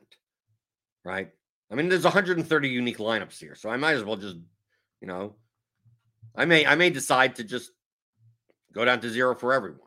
right? 1.03 1.29
I 1.71 1.75
mean, 1.75 1.89
there's 1.89 2.03
130 2.03 2.69
unique 2.69 2.97
lineups 2.97 3.37
here, 3.39 3.55
so 3.55 3.69
I 3.69 3.77
might 3.77 3.95
as 3.95 4.03
well 4.03 4.15
just, 4.15 4.37
you 5.01 5.07
know, 5.07 5.35
I 6.35 6.45
may 6.45 6.65
I 6.65 6.75
may 6.75 6.89
decide 6.89 7.35
to 7.35 7.43
just 7.43 7.71
Go 8.73 8.83
down 8.83 8.99
to 9.01 9.09
zero 9.09 9.35
for 9.35 9.53
everyone. 9.53 9.79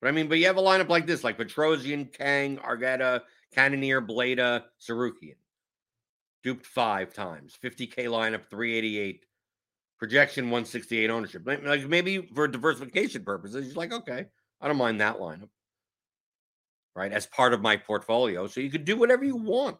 But 0.00 0.08
I 0.08 0.12
mean, 0.12 0.28
but 0.28 0.38
you 0.38 0.46
have 0.46 0.56
a 0.56 0.62
lineup 0.62 0.88
like 0.88 1.06
this, 1.06 1.22
like 1.22 1.38
Petrosian, 1.38 2.10
Kang, 2.12 2.56
Argueta, 2.56 3.20
Cannonier, 3.54 4.00
Bleda, 4.00 4.64
Tsarukyan. 4.80 5.36
Duped 6.42 6.66
five 6.66 7.12
times. 7.12 7.58
50K 7.62 8.06
lineup, 8.06 8.48
388. 8.50 9.24
Projection 9.98 10.44
168 10.46 11.10
ownership. 11.10 11.42
Like 11.44 11.86
maybe 11.86 12.28
for 12.34 12.48
diversification 12.48 13.22
purposes, 13.22 13.66
you're 13.66 13.74
like, 13.74 13.92
okay, 13.92 14.26
I 14.60 14.68
don't 14.68 14.78
mind 14.78 15.00
that 15.00 15.18
lineup. 15.18 15.50
Right. 16.96 17.12
As 17.12 17.26
part 17.26 17.52
of 17.52 17.60
my 17.60 17.76
portfolio. 17.76 18.46
So 18.46 18.60
you 18.60 18.70
could 18.70 18.84
do 18.84 18.96
whatever 18.96 19.24
you 19.24 19.36
want 19.36 19.78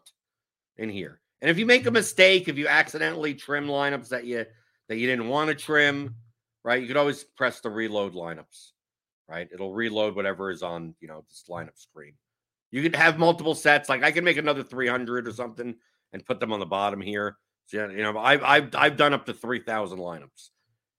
in 0.77 0.89
here. 0.89 1.19
And 1.41 1.49
if 1.49 1.57
you 1.57 1.65
make 1.65 1.81
a 1.81 1.85
mm-hmm. 1.85 1.93
mistake, 1.95 2.47
if 2.47 2.57
you 2.57 2.67
accidentally 2.67 3.33
trim 3.33 3.67
lineups 3.67 4.09
that 4.09 4.25
you 4.25 4.45
that 4.87 4.97
you 4.97 5.07
didn't 5.07 5.27
want 5.27 5.49
to 5.49 5.55
trim, 5.55 6.15
right? 6.63 6.81
You 6.81 6.87
could 6.87 6.97
always 6.97 7.23
press 7.23 7.59
the 7.61 7.69
reload 7.69 8.13
lineups, 8.13 8.71
right? 9.27 9.47
It'll 9.51 9.73
reload 9.73 10.15
whatever 10.15 10.51
is 10.51 10.63
on, 10.63 10.95
you 10.99 11.07
know, 11.07 11.23
this 11.29 11.45
lineup 11.49 11.77
screen. 11.77 12.13
You 12.71 12.81
could 12.81 12.95
have 12.95 13.17
multiple 13.17 13.55
sets. 13.55 13.89
Like 13.89 14.03
I 14.03 14.11
can 14.11 14.23
make 14.23 14.37
another 14.37 14.63
300 14.63 15.27
or 15.27 15.31
something 15.31 15.75
and 16.13 16.25
put 16.25 16.39
them 16.39 16.51
on 16.53 16.59
the 16.59 16.65
bottom 16.65 17.01
here. 17.01 17.37
So, 17.67 17.87
you 17.89 18.03
know, 18.03 18.17
I've, 18.17 18.43
I've, 18.43 18.75
I've 18.75 18.97
done 18.97 19.13
up 19.13 19.25
to 19.25 19.33
3,000 19.33 19.97
lineups 19.97 20.49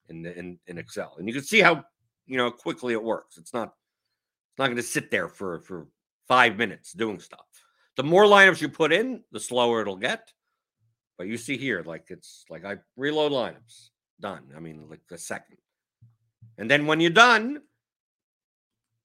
in, 0.09 0.23
the, 0.23 0.39
in, 0.39 0.59
in 0.67 0.79
Excel. 0.79 1.17
And 1.19 1.29
you 1.29 1.35
can 1.35 1.43
see 1.43 1.61
how, 1.61 1.85
you 2.27 2.37
know, 2.37 2.51
quickly 2.51 2.95
it 2.95 3.03
works. 3.03 3.37
It's 3.37 3.53
not, 3.53 3.69
it's 3.69 4.59
not 4.59 4.67
going 4.67 4.77
to 4.77 4.83
sit 4.83 5.11
there 5.11 5.29
for, 5.29 5.61
for 5.61 5.87
five 6.29 6.57
minutes 6.57 6.93
doing 6.93 7.19
stuff. 7.21 7.45
The 7.97 8.03
more 8.03 8.25
lineups 8.25 8.61
you 8.61 8.69
put 8.69 8.93
in, 8.93 9.23
the 9.33 9.41
slower 9.41 9.83
it'll 9.83 9.97
get. 9.97 10.33
But 11.19 11.27
you 11.27 11.37
see 11.37 11.59
here, 11.59 11.83
like 11.85 12.07
it's 12.09 12.45
like 12.49 12.65
I 12.65 12.77
reload 12.97 13.33
lineups 13.33 13.91
done. 14.21 14.45
I 14.57 14.61
mean, 14.61 14.87
like 14.89 15.01
a 15.11 15.19
second. 15.19 15.59
And 16.59 16.71
then 16.71 16.87
when 16.87 17.01
you're 17.01 17.11
done, 17.11 17.61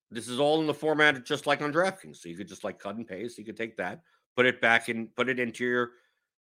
this 0.09 0.29
is 0.29 0.39
all 0.39 0.61
in 0.61 0.67
the 0.67 0.73
format 0.73 1.25
just 1.25 1.47
like 1.47 1.61
on 1.61 1.73
DraftKings. 1.73 2.17
So 2.17 2.29
you 2.29 2.37
could 2.37 2.47
just 2.47 2.63
like 2.63 2.79
cut 2.79 2.95
and 2.95 3.05
paste. 3.05 3.37
You 3.37 3.43
could 3.43 3.57
take 3.57 3.75
that, 3.77 4.01
put 4.37 4.45
it 4.45 4.61
back 4.61 4.87
and 4.87 5.13
put 5.15 5.27
it 5.27 5.39
into 5.39 5.65
your, 5.65 5.91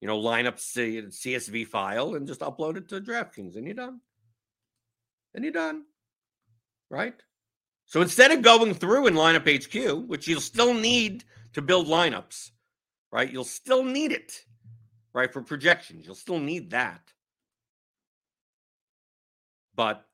you 0.01 0.07
know, 0.07 0.21
lineup 0.21 0.59
CSV 0.59 1.67
file 1.67 2.15
and 2.15 2.27
just 2.27 2.41
upload 2.41 2.77
it 2.77 2.89
to 2.91 3.01
DraftKings, 3.01 3.57
and 3.57 3.65
you're 3.65 3.75
done. 3.75 4.01
And 5.35 5.43
you're 5.43 5.53
done. 5.53 5.85
Right? 6.91 7.15
So 7.87 8.03
instead 8.03 8.33
of 8.33 8.43
going 8.43 8.75
through 8.75 9.07
in 9.07 9.15
lineup 9.15 9.49
HQ, 9.49 10.07
which 10.09 10.29
you'll 10.29 10.41
still 10.41 10.75
need 10.75 11.25
to 11.55 11.63
build 11.63 11.87
lineups, 11.87 12.51
right? 13.11 13.33
You'll 13.33 13.45
still 13.45 13.83
need 13.83 14.13
it, 14.13 14.45
right? 15.15 15.33
For 15.33 15.41
projections, 15.41 16.05
you'll 16.05 16.17
still 16.17 16.39
need 16.39 16.71
that. 16.71 17.01
But 19.75 20.05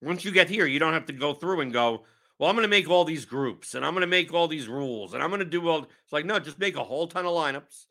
once 0.00 0.24
you 0.24 0.30
get 0.30 0.48
here, 0.48 0.66
you 0.66 0.78
don't 0.78 0.92
have 0.92 1.06
to 1.06 1.12
go 1.12 1.34
through 1.34 1.62
and 1.62 1.72
go, 1.72 2.04
well, 2.44 2.50
I'm 2.50 2.56
going 2.56 2.64
to 2.64 2.68
make 2.68 2.90
all 2.90 3.06
these 3.06 3.24
groups 3.24 3.74
and 3.74 3.86
I'm 3.86 3.94
going 3.94 4.02
to 4.02 4.06
make 4.06 4.34
all 4.34 4.48
these 4.48 4.68
rules 4.68 5.14
and 5.14 5.22
I'm 5.22 5.30
going 5.30 5.38
to 5.38 5.46
do 5.46 5.66
all. 5.66 5.84
It's 5.84 6.12
like, 6.12 6.26
no, 6.26 6.38
just 6.38 6.58
make 6.58 6.76
a 6.76 6.84
whole 6.84 7.06
ton 7.06 7.24
of 7.24 7.32
lineups 7.32 7.86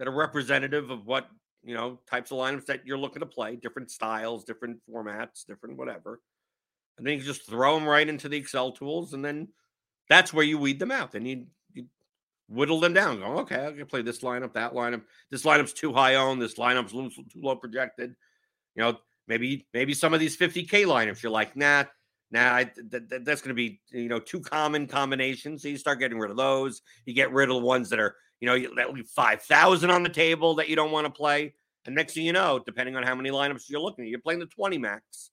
that 0.00 0.08
are 0.08 0.10
representative 0.10 0.90
of 0.90 1.06
what, 1.06 1.28
you 1.62 1.72
know, 1.72 2.00
types 2.10 2.32
of 2.32 2.38
lineups 2.38 2.66
that 2.66 2.84
you're 2.84 2.98
looking 2.98 3.20
to 3.20 3.26
play, 3.26 3.54
different 3.54 3.92
styles, 3.92 4.42
different 4.42 4.78
formats, 4.90 5.46
different 5.46 5.78
whatever. 5.78 6.20
And 6.98 7.06
then 7.06 7.16
you 7.16 7.20
just 7.20 7.46
throw 7.46 7.76
them 7.76 7.86
right 7.86 8.08
into 8.08 8.28
the 8.28 8.36
Excel 8.36 8.72
tools. 8.72 9.12
And 9.12 9.24
then 9.24 9.46
that's 10.08 10.32
where 10.32 10.44
you 10.44 10.58
weed 10.58 10.80
them 10.80 10.90
out. 10.90 11.12
Then 11.12 11.24
you, 11.24 11.46
you 11.72 11.86
whittle 12.48 12.80
them 12.80 12.92
down. 12.92 13.22
Okay, 13.22 13.68
I 13.68 13.70
can 13.70 13.86
play 13.86 14.02
this 14.02 14.18
lineup, 14.18 14.54
that 14.54 14.72
lineup. 14.74 15.02
This 15.30 15.44
lineup's 15.44 15.72
too 15.72 15.92
high 15.92 16.16
owned. 16.16 16.42
This 16.42 16.54
lineup's 16.54 16.90
too 16.90 17.40
low 17.40 17.54
projected. 17.54 18.16
You 18.74 18.82
know, 18.82 18.98
maybe 19.28 19.68
maybe 19.72 19.94
some 19.94 20.12
of 20.12 20.18
these 20.18 20.36
50k 20.36 20.86
lineups 20.86 21.22
you're 21.22 21.30
like, 21.30 21.54
nah, 21.54 21.84
nah, 22.30 22.54
I, 22.54 22.64
th- 22.64 23.08
th- 23.08 23.22
that's 23.24 23.40
going 23.40 23.50
to 23.50 23.54
be 23.54 23.80
you 23.90 24.08
know 24.08 24.18
too 24.18 24.40
common 24.40 24.86
combinations. 24.86 25.62
So 25.62 25.68
you 25.68 25.76
start 25.78 26.00
getting 26.00 26.18
rid 26.18 26.30
of 26.30 26.36
those. 26.36 26.82
You 27.04 27.14
get 27.14 27.32
rid 27.32 27.48
of 27.48 27.56
the 27.56 27.62
ones 27.62 27.88
that 27.90 27.98
are 28.00 28.16
you 28.40 28.46
know 28.46 28.74
that 28.76 28.92
leave 28.92 29.08
five 29.08 29.42
thousand 29.42 29.90
on 29.90 30.02
the 30.02 30.08
table 30.08 30.54
that 30.56 30.68
you 30.68 30.76
don't 30.76 30.92
want 30.92 31.06
to 31.06 31.12
play. 31.12 31.54
And 31.84 31.94
next 31.94 32.14
thing 32.14 32.24
you 32.24 32.32
know, 32.32 32.58
depending 32.64 32.96
on 32.96 33.04
how 33.04 33.14
many 33.14 33.30
lineups 33.30 33.70
you're 33.70 33.80
looking 33.80 34.04
at, 34.04 34.10
you're 34.10 34.20
playing 34.20 34.40
the 34.40 34.46
20 34.46 34.76
max. 34.78 35.30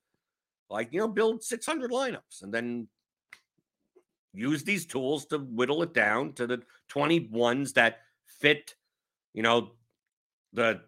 Like 0.69 0.89
you 0.91 0.99
know, 0.99 1.07
build 1.07 1.43
600 1.43 1.91
lineups 1.91 2.43
and 2.43 2.53
then 2.53 2.87
use 4.33 4.63
these 4.63 4.85
tools 4.85 5.25
to 5.27 5.39
whittle 5.39 5.83
it 5.83 5.93
down 5.93 6.33
to 6.33 6.47
the 6.47 6.61
twenty 6.87 7.27
ones 7.31 7.73
that 7.73 7.99
fit. 8.25 8.75
You 9.33 9.43
know, 9.43 9.71
the 10.53 10.81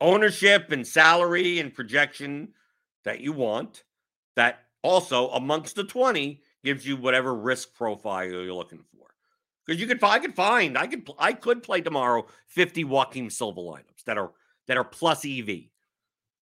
ownership 0.00 0.72
and 0.72 0.86
salary 0.86 1.58
and 1.58 1.72
projection 1.72 2.48
that 3.04 3.20
you 3.20 3.32
want. 3.32 3.84
that 4.36 4.65
also 4.86 5.28
amongst 5.30 5.76
the 5.76 5.84
20 5.84 6.40
gives 6.64 6.86
you 6.86 6.96
whatever 6.96 7.34
risk 7.34 7.74
profile 7.74 8.24
you're 8.24 8.52
looking 8.52 8.84
for. 8.92 9.06
Because 9.64 9.80
you 9.80 9.86
could 9.86 10.02
I 10.02 10.18
could 10.18 10.34
find 10.34 10.78
I 10.78 10.86
could 10.86 11.08
I 11.18 11.32
could 11.32 11.62
play 11.62 11.80
tomorrow 11.80 12.26
50 12.48 12.84
Joaquim 12.84 13.30
Silva 13.30 13.60
lineups 13.60 14.04
that 14.06 14.16
are 14.16 14.32
that 14.68 14.76
are 14.76 14.84
plus 14.84 15.24
EV. 15.24 15.48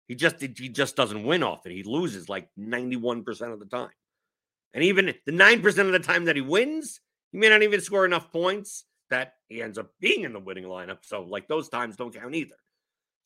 He 0.09 0.15
just 0.17 0.41
he 0.41 0.69
just 0.69 0.97
doesn't 0.97 1.25
win 1.25 1.43
off 1.43 1.67
it. 1.67 1.73
He 1.73 1.85
loses 1.85 2.29
like 2.29 2.49
91% 2.59 3.53
of 3.53 3.61
the 3.61 3.67
time. 3.67 3.91
And 4.75 4.83
even 4.85 5.15
the 5.27 5.33
9% 5.33 5.79
of 5.79 5.93
the 5.93 5.99
time 5.99 6.25
that 6.25 6.37
he 6.37 6.43
wins, 6.43 7.01
he 7.31 7.39
may 7.39 7.51
not 7.51 7.63
even 7.63 7.81
score 7.81 8.05
enough 8.07 8.33
points 8.33 8.85
that 9.11 9.35
he 9.49 9.63
ends 9.63 9.77
up 9.77 9.91
being 10.01 10.25
in 10.25 10.33
the 10.33 10.41
winning 10.41 10.65
lineup. 10.65 10.99
So 11.03 11.23
like 11.23 11.47
those 11.47 11.69
times 11.69 11.97
don't 11.97 12.15
count 12.15 12.35
either. 12.35 12.57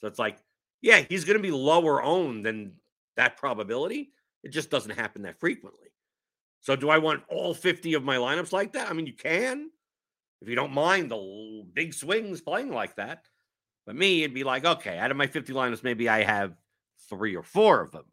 So 0.01 0.09
it's 0.09 0.19
like, 0.19 0.39
yeah, 0.83 1.05
he's 1.09 1.25
going 1.25 1.39
to 1.39 1.43
be 1.43 1.53
lower 1.53 2.03
owned 2.03 2.45
than 2.45 2.73
that 3.17 3.37
probability. 3.37 4.11
It 4.47 4.53
just 4.53 4.70
doesn't 4.70 4.97
happen 4.97 5.22
that 5.22 5.40
frequently. 5.40 5.88
So 6.61 6.76
do 6.76 6.88
I 6.88 6.99
want 6.99 7.24
all 7.28 7.53
50 7.53 7.94
of 7.94 8.05
my 8.05 8.16
lineups 8.16 8.53
like 8.53 8.72
that? 8.72 8.88
I 8.88 8.92
mean, 8.92 9.07
you 9.07 9.12
can 9.12 9.70
if 10.40 10.49
you 10.49 10.55
don't 10.55 10.72
mind 10.72 11.11
the 11.11 11.64
big 11.72 11.94
swings 11.94 12.40
playing 12.40 12.70
like 12.70 12.94
that. 12.97 13.24
But 13.86 13.97
me, 13.97 14.22
it'd 14.22 14.34
be 14.34 14.44
like, 14.44 14.64
okay, 14.64 14.99
out 14.99 15.11
of 15.11 15.16
my 15.16 15.26
50 15.26 15.53
lineups, 15.53 15.82
maybe 15.82 16.09
I 16.09 16.22
have 16.22 16.55
three 17.09 17.36
or 17.36 17.42
four 17.42 17.80
of 17.80 17.92
them, 17.92 18.05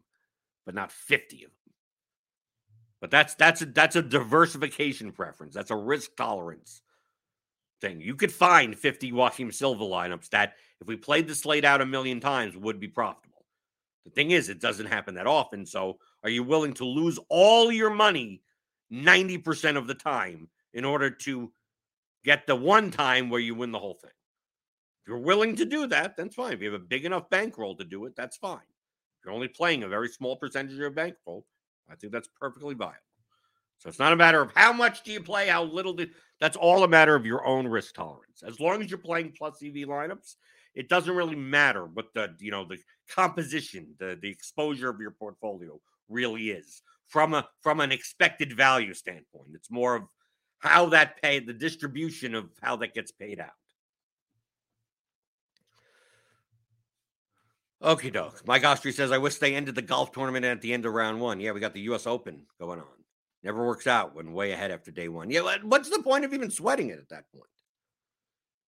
but 0.66 0.74
not 0.74 0.92
50 0.92 1.44
of 1.44 1.50
them. 1.50 1.74
But 3.00 3.10
that's 3.10 3.34
that's 3.34 3.62
a 3.62 3.66
that's 3.66 3.96
a 3.96 4.02
diversification 4.02 5.12
preference. 5.12 5.54
That's 5.54 5.70
a 5.70 5.76
risk 5.76 6.16
tolerance 6.16 6.80
thing. 7.80 8.00
You 8.00 8.16
could 8.16 8.32
find 8.32 8.76
50 8.76 9.12
Joaquim 9.12 9.52
Silva 9.52 9.84
lineups 9.84 10.30
that, 10.30 10.54
if 10.80 10.88
we 10.88 10.96
played 10.96 11.28
the 11.28 11.34
slate 11.34 11.64
out 11.64 11.82
a 11.82 11.86
million 11.86 12.18
times, 12.18 12.56
would 12.56 12.80
be 12.80 12.88
profitable. 12.88 13.23
The 14.04 14.10
thing 14.10 14.32
is, 14.32 14.48
it 14.48 14.60
doesn't 14.60 14.86
happen 14.86 15.14
that 15.14 15.26
often. 15.26 15.64
So, 15.64 15.98
are 16.22 16.30
you 16.30 16.42
willing 16.42 16.74
to 16.74 16.84
lose 16.84 17.18
all 17.28 17.72
your 17.72 17.90
money 17.90 18.42
90% 18.92 19.76
of 19.76 19.86
the 19.86 19.94
time 19.94 20.48
in 20.72 20.84
order 20.84 21.10
to 21.10 21.52
get 22.24 22.46
the 22.46 22.56
one 22.56 22.90
time 22.90 23.30
where 23.30 23.40
you 23.40 23.54
win 23.54 23.72
the 23.72 23.78
whole 23.78 23.98
thing? 24.00 24.10
If 25.02 25.08
you're 25.08 25.18
willing 25.18 25.56
to 25.56 25.64
do 25.64 25.86
that, 25.88 26.16
that's 26.16 26.34
fine. 26.34 26.52
If 26.52 26.62
you 26.62 26.72
have 26.72 26.80
a 26.80 26.84
big 26.84 27.04
enough 27.04 27.28
bankroll 27.30 27.76
to 27.76 27.84
do 27.84 28.06
it, 28.06 28.14
that's 28.16 28.36
fine. 28.36 28.56
If 28.56 29.24
you're 29.24 29.34
only 29.34 29.48
playing 29.48 29.82
a 29.82 29.88
very 29.88 30.08
small 30.08 30.36
percentage 30.36 30.72
of 30.72 30.78
your 30.78 30.90
bankroll, 30.90 31.46
I 31.90 31.94
think 31.94 32.12
that's 32.12 32.28
perfectly 32.40 32.74
viable. 32.74 32.98
So 33.78 33.88
it's 33.88 33.98
not 33.98 34.12
a 34.12 34.16
matter 34.16 34.40
of 34.40 34.50
how 34.54 34.72
much 34.72 35.02
do 35.02 35.12
you 35.12 35.22
play, 35.22 35.48
how 35.48 35.64
little 35.64 35.92
do 35.92 36.06
that's 36.40 36.56
all 36.56 36.84
a 36.84 36.88
matter 36.88 37.14
of 37.14 37.26
your 37.26 37.46
own 37.46 37.66
risk 37.66 37.94
tolerance. 37.94 38.42
As 38.42 38.60
long 38.60 38.82
as 38.82 38.90
you're 38.90 38.98
playing 38.98 39.34
plus 39.36 39.62
EV 39.62 39.86
lineups, 39.86 40.36
it 40.74 40.88
doesn't 40.88 41.14
really 41.14 41.36
matter 41.36 41.84
what 41.84 42.06
the 42.14 42.34
you 42.38 42.50
know 42.50 42.64
the 42.64 42.78
composition, 43.08 43.94
the 43.98 44.18
the 44.20 44.30
exposure 44.30 44.90
of 44.90 45.00
your 45.00 45.12
portfolio 45.12 45.80
really 46.08 46.50
is 46.50 46.82
from 47.08 47.34
a 47.34 47.46
from 47.62 47.80
an 47.80 47.92
expected 47.92 48.52
value 48.56 48.94
standpoint. 48.94 49.50
It's 49.54 49.70
more 49.70 49.94
of 49.94 50.02
how 50.58 50.86
that 50.86 51.20
pay 51.20 51.40
the 51.40 51.52
distribution 51.52 52.34
of 52.34 52.48
how 52.62 52.76
that 52.76 52.94
gets 52.94 53.12
paid 53.12 53.38
out. 53.38 53.50
Okay, 57.82 58.08
doke. 58.08 58.40
Mike 58.46 58.62
Ostry 58.62 58.94
says, 58.94 59.12
I 59.12 59.18
wish 59.18 59.36
they 59.36 59.54
ended 59.54 59.74
the 59.74 59.82
golf 59.82 60.10
tournament 60.10 60.46
at 60.46 60.62
the 60.62 60.72
end 60.72 60.86
of 60.86 60.94
round 60.94 61.20
one. 61.20 61.38
Yeah, 61.38 61.52
we 61.52 61.60
got 61.60 61.74
the 61.74 61.82
US 61.82 62.06
Open 62.06 62.46
going 62.58 62.78
on. 62.78 62.86
Never 63.42 63.66
works 63.66 63.86
out 63.86 64.14
when 64.14 64.32
way 64.32 64.52
ahead 64.52 64.70
after 64.70 64.90
day 64.90 65.08
one. 65.08 65.30
Yeah, 65.30 65.56
what's 65.62 65.90
the 65.90 66.02
point 66.02 66.24
of 66.24 66.32
even 66.32 66.50
sweating 66.50 66.88
it 66.88 66.98
at 66.98 67.10
that 67.10 67.30
point? 67.30 67.50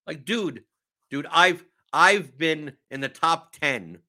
Like, 0.07 0.27
dude, 0.27 0.65
dude, 1.11 1.27
I've 1.31 1.65
I've 1.97 2.37
been 2.37 2.75
in 2.91 3.01
the 3.01 3.09
top 3.09 3.57
10, 3.59 4.01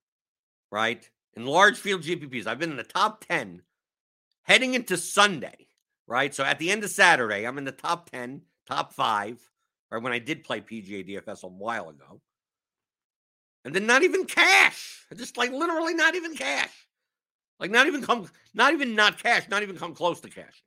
right? 0.74 1.10
In 1.36 1.46
large 1.46 1.78
field 1.78 2.02
GPPs, 2.02 2.46
I've 2.46 2.60
been 2.60 2.72
in 2.72 2.76
the 2.76 2.84
top 2.84 3.24
10 3.26 3.62
heading 4.44 4.74
into 4.74 4.98
Sunday, 4.98 5.68
right? 6.06 6.36
So 6.36 6.44
at 6.44 6.60
the 6.60 6.70
end 6.70 6.84
of 6.84 6.90
Saturday, 6.90 7.48
I'm 7.48 7.58
in 7.58 7.64
the 7.64 7.72
top 7.72 8.10
10, 8.10 8.42
top 8.68 8.92
five, 8.92 9.40
or 9.90 10.02
when 10.02 10.12
I 10.12 10.20
did 10.20 10.44
play 10.44 10.60
PGA 10.60 11.08
DFS 11.08 11.44
a 11.44 11.48
while 11.48 11.88
ago. 11.88 12.20
And 13.64 13.74
then 13.74 13.86
not 13.86 14.04
even 14.04 14.26
cash. 14.26 15.06
Just 15.16 15.38
like 15.38 15.54
literally 15.54 15.94
not 15.94 16.14
even 16.14 16.36
cash. 16.36 16.74
Like 17.58 17.72
not 17.72 17.88
even 17.88 18.02
come, 18.02 18.30
not 18.54 18.74
even 18.74 18.96
not 18.96 19.18
cash, 19.18 19.48
not 19.48 19.64
even 19.64 19.78
come 19.78 19.96
close 19.96 20.20
to 20.22 20.30
cash. 20.30 20.62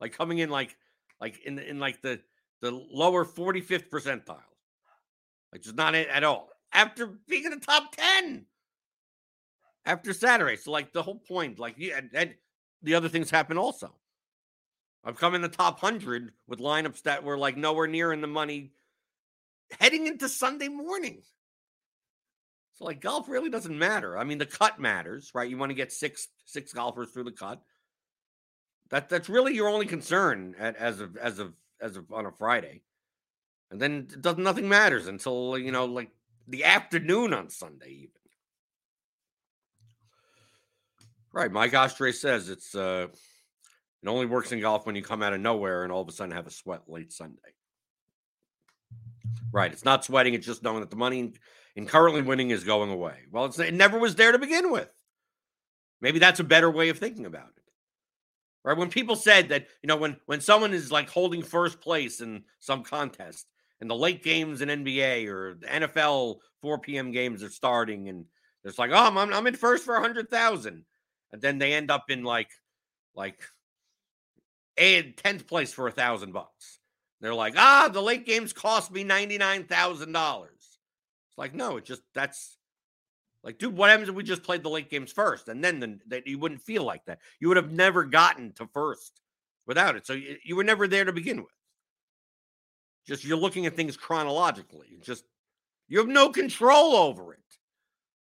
Like 0.00 0.16
coming 0.16 0.38
in 0.38 0.48
like 0.48 0.74
like 1.20 1.38
in 1.44 1.58
in 1.58 1.78
like 1.78 2.00
the 2.00 2.18
the 2.62 2.70
lower 2.70 3.26
45th 3.26 3.90
percentile. 3.90 4.40
Like 5.52 5.60
just 5.60 5.76
not 5.76 5.94
at 5.94 6.24
all. 6.24 6.51
After 6.72 7.06
being 7.28 7.44
in 7.44 7.50
the 7.50 7.58
top 7.58 7.94
10 7.96 8.46
after 9.84 10.12
Saturday. 10.12 10.56
So 10.56 10.70
like 10.70 10.92
the 10.92 11.02
whole 11.02 11.18
point, 11.18 11.58
like 11.58 11.74
yeah, 11.78 11.98
and, 11.98 12.10
and 12.14 12.34
the 12.82 12.94
other 12.94 13.08
things 13.08 13.30
happen 13.30 13.58
also. 13.58 13.92
I've 15.04 15.16
come 15.16 15.34
in 15.34 15.42
the 15.42 15.48
top 15.48 15.80
hundred 15.80 16.32
with 16.46 16.60
lineups 16.60 17.02
that 17.02 17.24
were 17.24 17.36
like 17.36 17.56
nowhere 17.56 17.88
near 17.88 18.12
in 18.12 18.20
the 18.20 18.28
money 18.28 18.72
heading 19.80 20.06
into 20.06 20.28
Sunday 20.28 20.68
morning. 20.68 21.22
So 22.74 22.84
like 22.84 23.00
golf 23.00 23.28
really 23.28 23.50
doesn't 23.50 23.76
matter. 23.76 24.16
I 24.16 24.24
mean, 24.24 24.38
the 24.38 24.46
cut 24.46 24.78
matters, 24.78 25.32
right? 25.34 25.50
You 25.50 25.58
want 25.58 25.70
to 25.70 25.74
get 25.74 25.92
six 25.92 26.28
six 26.44 26.72
golfers 26.72 27.10
through 27.10 27.24
the 27.24 27.32
cut. 27.32 27.60
That 28.90 29.08
that's 29.08 29.28
really 29.28 29.54
your 29.54 29.68
only 29.68 29.86
concern 29.86 30.54
at, 30.58 30.76
as 30.76 31.00
of 31.00 31.16
as 31.16 31.38
of 31.38 31.54
as 31.80 31.96
of 31.96 32.10
on 32.12 32.26
a 32.26 32.32
Friday, 32.32 32.82
and 33.70 33.80
then 33.80 34.06
does 34.20 34.36
nothing 34.36 34.68
matters 34.68 35.08
until 35.08 35.58
you 35.58 35.72
know 35.72 35.86
like 35.86 36.10
the 36.48 36.64
afternoon 36.64 37.32
on 37.32 37.48
Sunday 37.48 37.90
even. 37.90 38.10
Right, 41.32 41.50
Mike 41.50 41.72
Ostre 41.72 42.12
says 42.12 42.48
it's 42.48 42.74
uh 42.74 43.06
it 44.02 44.08
only 44.08 44.26
works 44.26 44.52
in 44.52 44.60
golf 44.60 44.84
when 44.84 44.96
you 44.96 45.02
come 45.02 45.22
out 45.22 45.32
of 45.32 45.40
nowhere 45.40 45.84
and 45.84 45.92
all 45.92 46.02
of 46.02 46.08
a 46.08 46.12
sudden 46.12 46.34
have 46.34 46.46
a 46.46 46.50
sweat 46.50 46.82
late 46.88 47.12
Sunday. 47.12 47.38
Right, 49.52 49.72
it's 49.72 49.84
not 49.84 50.04
sweating; 50.04 50.34
it's 50.34 50.46
just 50.46 50.62
knowing 50.62 50.80
that 50.80 50.90
the 50.90 50.96
money 50.96 51.32
and 51.76 51.88
currently 51.88 52.22
winning 52.22 52.50
is 52.50 52.64
going 52.64 52.90
away. 52.90 53.20
Well, 53.30 53.46
it 53.46 53.74
never 53.74 53.98
was 53.98 54.14
there 54.14 54.32
to 54.32 54.38
begin 54.38 54.70
with. 54.70 54.90
Maybe 56.00 56.18
that's 56.18 56.40
a 56.40 56.44
better 56.44 56.70
way 56.70 56.88
of 56.88 56.98
thinking 56.98 57.26
about 57.26 57.48
it. 57.56 57.62
Right? 58.64 58.76
When 58.76 58.90
people 58.90 59.16
said 59.16 59.48
that, 59.48 59.68
you 59.82 59.86
know, 59.86 59.96
when 59.96 60.16
when 60.26 60.40
someone 60.40 60.74
is 60.74 60.92
like 60.92 61.08
holding 61.08 61.42
first 61.42 61.80
place 61.80 62.20
in 62.20 62.44
some 62.60 62.82
contest 62.82 63.46
and 63.82 63.90
the 63.90 63.96
late 63.96 64.22
games 64.22 64.62
in 64.62 64.68
NBA 64.68 65.26
or 65.26 65.54
the 65.54 65.66
NFL 65.66 66.36
4 66.62 66.78
p.m. 66.78 67.10
games 67.10 67.42
are 67.42 67.50
starting 67.50 68.08
and 68.08 68.24
it's 68.62 68.78
like, 68.78 68.92
oh, 68.92 68.94
I'm, 68.94 69.18
I'm 69.18 69.46
in 69.48 69.56
first 69.56 69.84
for 69.84 69.96
a 69.96 70.00
hundred 70.00 70.30
thousand. 70.30 70.84
And 71.32 71.42
then 71.42 71.58
they 71.58 71.72
end 71.72 71.90
up 71.90 72.08
in 72.08 72.22
like 72.22 72.50
like 73.16 73.42
a 74.78 75.10
tenth 75.10 75.48
place 75.48 75.72
for 75.72 75.88
a 75.88 75.92
thousand 75.92 76.32
bucks. 76.32 76.78
They're 77.20 77.34
like, 77.34 77.54
ah, 77.56 77.90
the 77.92 78.00
late 78.00 78.24
games 78.24 78.52
cost 78.52 78.92
me 78.92 79.02
ninety 79.02 79.36
nine 79.36 79.64
thousand 79.64 80.12
dollars. 80.12 80.60
It's 80.60 81.38
like, 81.38 81.52
no, 81.52 81.76
it 81.76 81.84
just 81.84 82.02
that's 82.14 82.56
like, 83.42 83.58
dude, 83.58 83.76
what 83.76 83.90
happens 83.90 84.08
if 84.08 84.14
we 84.14 84.22
just 84.22 84.44
played 84.44 84.62
the 84.62 84.70
late 84.70 84.90
games 84.90 85.10
first 85.10 85.48
and 85.48 85.62
then 85.62 85.80
the, 85.80 85.98
that 86.06 86.28
you 86.28 86.38
wouldn't 86.38 86.62
feel 86.62 86.84
like 86.84 87.04
that? 87.06 87.18
You 87.40 87.48
would 87.48 87.56
have 87.56 87.72
never 87.72 88.04
gotten 88.04 88.52
to 88.52 88.68
first 88.72 89.20
without 89.66 89.96
it. 89.96 90.06
So 90.06 90.12
you, 90.12 90.36
you 90.44 90.54
were 90.54 90.62
never 90.62 90.86
there 90.86 91.04
to 91.04 91.12
begin 91.12 91.38
with. 91.38 91.50
Just 93.06 93.24
you're 93.24 93.36
looking 93.36 93.66
at 93.66 93.76
things 93.76 93.96
chronologically. 93.96 94.98
Just 95.02 95.24
you 95.88 95.98
have 95.98 96.08
no 96.08 96.28
control 96.28 96.94
over 96.94 97.32
it. 97.32 97.40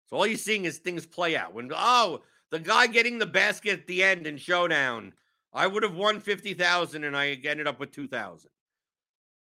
So 0.07 0.17
all 0.17 0.27
you're 0.27 0.37
seeing 0.37 0.65
is 0.65 0.77
things 0.77 1.05
play 1.05 1.35
out. 1.35 1.53
When 1.53 1.71
oh, 1.73 2.21
the 2.51 2.59
guy 2.59 2.87
getting 2.87 3.17
the 3.17 3.25
basket 3.25 3.79
at 3.79 3.87
the 3.87 4.03
end 4.03 4.27
in 4.27 4.37
showdown, 4.37 5.13
I 5.53 5.67
would 5.67 5.83
have 5.83 5.95
won 5.95 6.19
fifty 6.19 6.53
thousand 6.53 7.03
and 7.03 7.15
I 7.17 7.39
ended 7.43 7.67
up 7.67 7.79
with 7.79 7.91
two 7.91 8.07
thousand. 8.07 8.51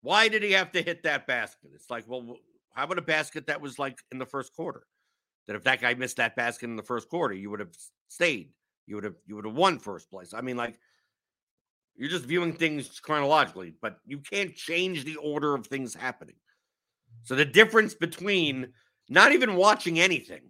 Why 0.01 0.27
did 0.29 0.43
he 0.43 0.51
have 0.53 0.71
to 0.71 0.81
hit 0.81 1.03
that 1.03 1.27
basket? 1.27 1.71
It's 1.73 1.89
like, 1.89 2.05
well, 2.07 2.37
how 2.73 2.85
about 2.85 2.97
a 2.97 3.01
basket 3.01 3.47
that 3.47 3.59
was 3.59 3.77
like 3.77 3.99
in 4.11 4.17
the 4.17 4.25
first 4.25 4.55
quarter? 4.55 4.83
That 5.47 5.55
if 5.55 5.63
that 5.63 5.81
guy 5.81 5.93
missed 5.95 6.17
that 6.17 6.35
basket 6.35 6.65
in 6.65 6.75
the 6.75 6.83
first 6.83 7.09
quarter, 7.09 7.33
you 7.33 7.49
would 7.49 7.59
have 7.59 7.75
stayed. 8.07 8.51
You 8.85 8.95
would 8.95 9.03
have 9.03 9.15
you 9.25 9.35
would 9.35 9.45
have 9.45 9.55
won 9.55 9.79
first 9.79 10.09
place. 10.09 10.33
I 10.33 10.41
mean, 10.41 10.55
like 10.55 10.79
you're 11.99 12.09
just 12.09 12.25
viewing 12.25 12.53
things 12.53 12.99
chronologically, 13.01 13.73
but 13.81 13.99
you 14.07 14.19
can't 14.19 14.55
change 14.55 15.03
the 15.03 15.17
order 15.17 15.53
of 15.53 15.67
things 15.67 15.93
happening. 15.93 16.35
So 17.23 17.35
the 17.35 17.43
difference 17.43 17.93
between 17.93 18.69
not 19.09 19.33
even 19.33 19.55
watching 19.55 19.99
anything, 19.99 20.43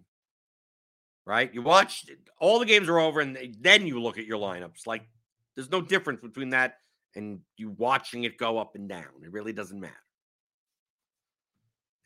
right? 1.26 1.52
You 1.52 1.62
watch 1.62 2.06
all 2.40 2.60
the 2.60 2.66
games 2.66 2.88
are 2.88 3.00
over, 3.00 3.20
and 3.20 3.56
then 3.60 3.86
you 3.86 4.00
look 4.00 4.16
at 4.16 4.26
your 4.26 4.38
lineups. 4.38 4.86
Like 4.86 5.02
there's 5.56 5.70
no 5.70 5.82
difference 5.82 6.20
between 6.20 6.50
that 6.50 6.76
and 7.16 7.40
you 7.56 7.70
watching 7.70 8.22
it 8.22 8.38
go 8.38 8.58
up 8.58 8.76
and 8.76 8.88
down. 8.88 9.24
It 9.24 9.32
really 9.32 9.52
doesn't 9.52 9.80
matter. 9.80 9.94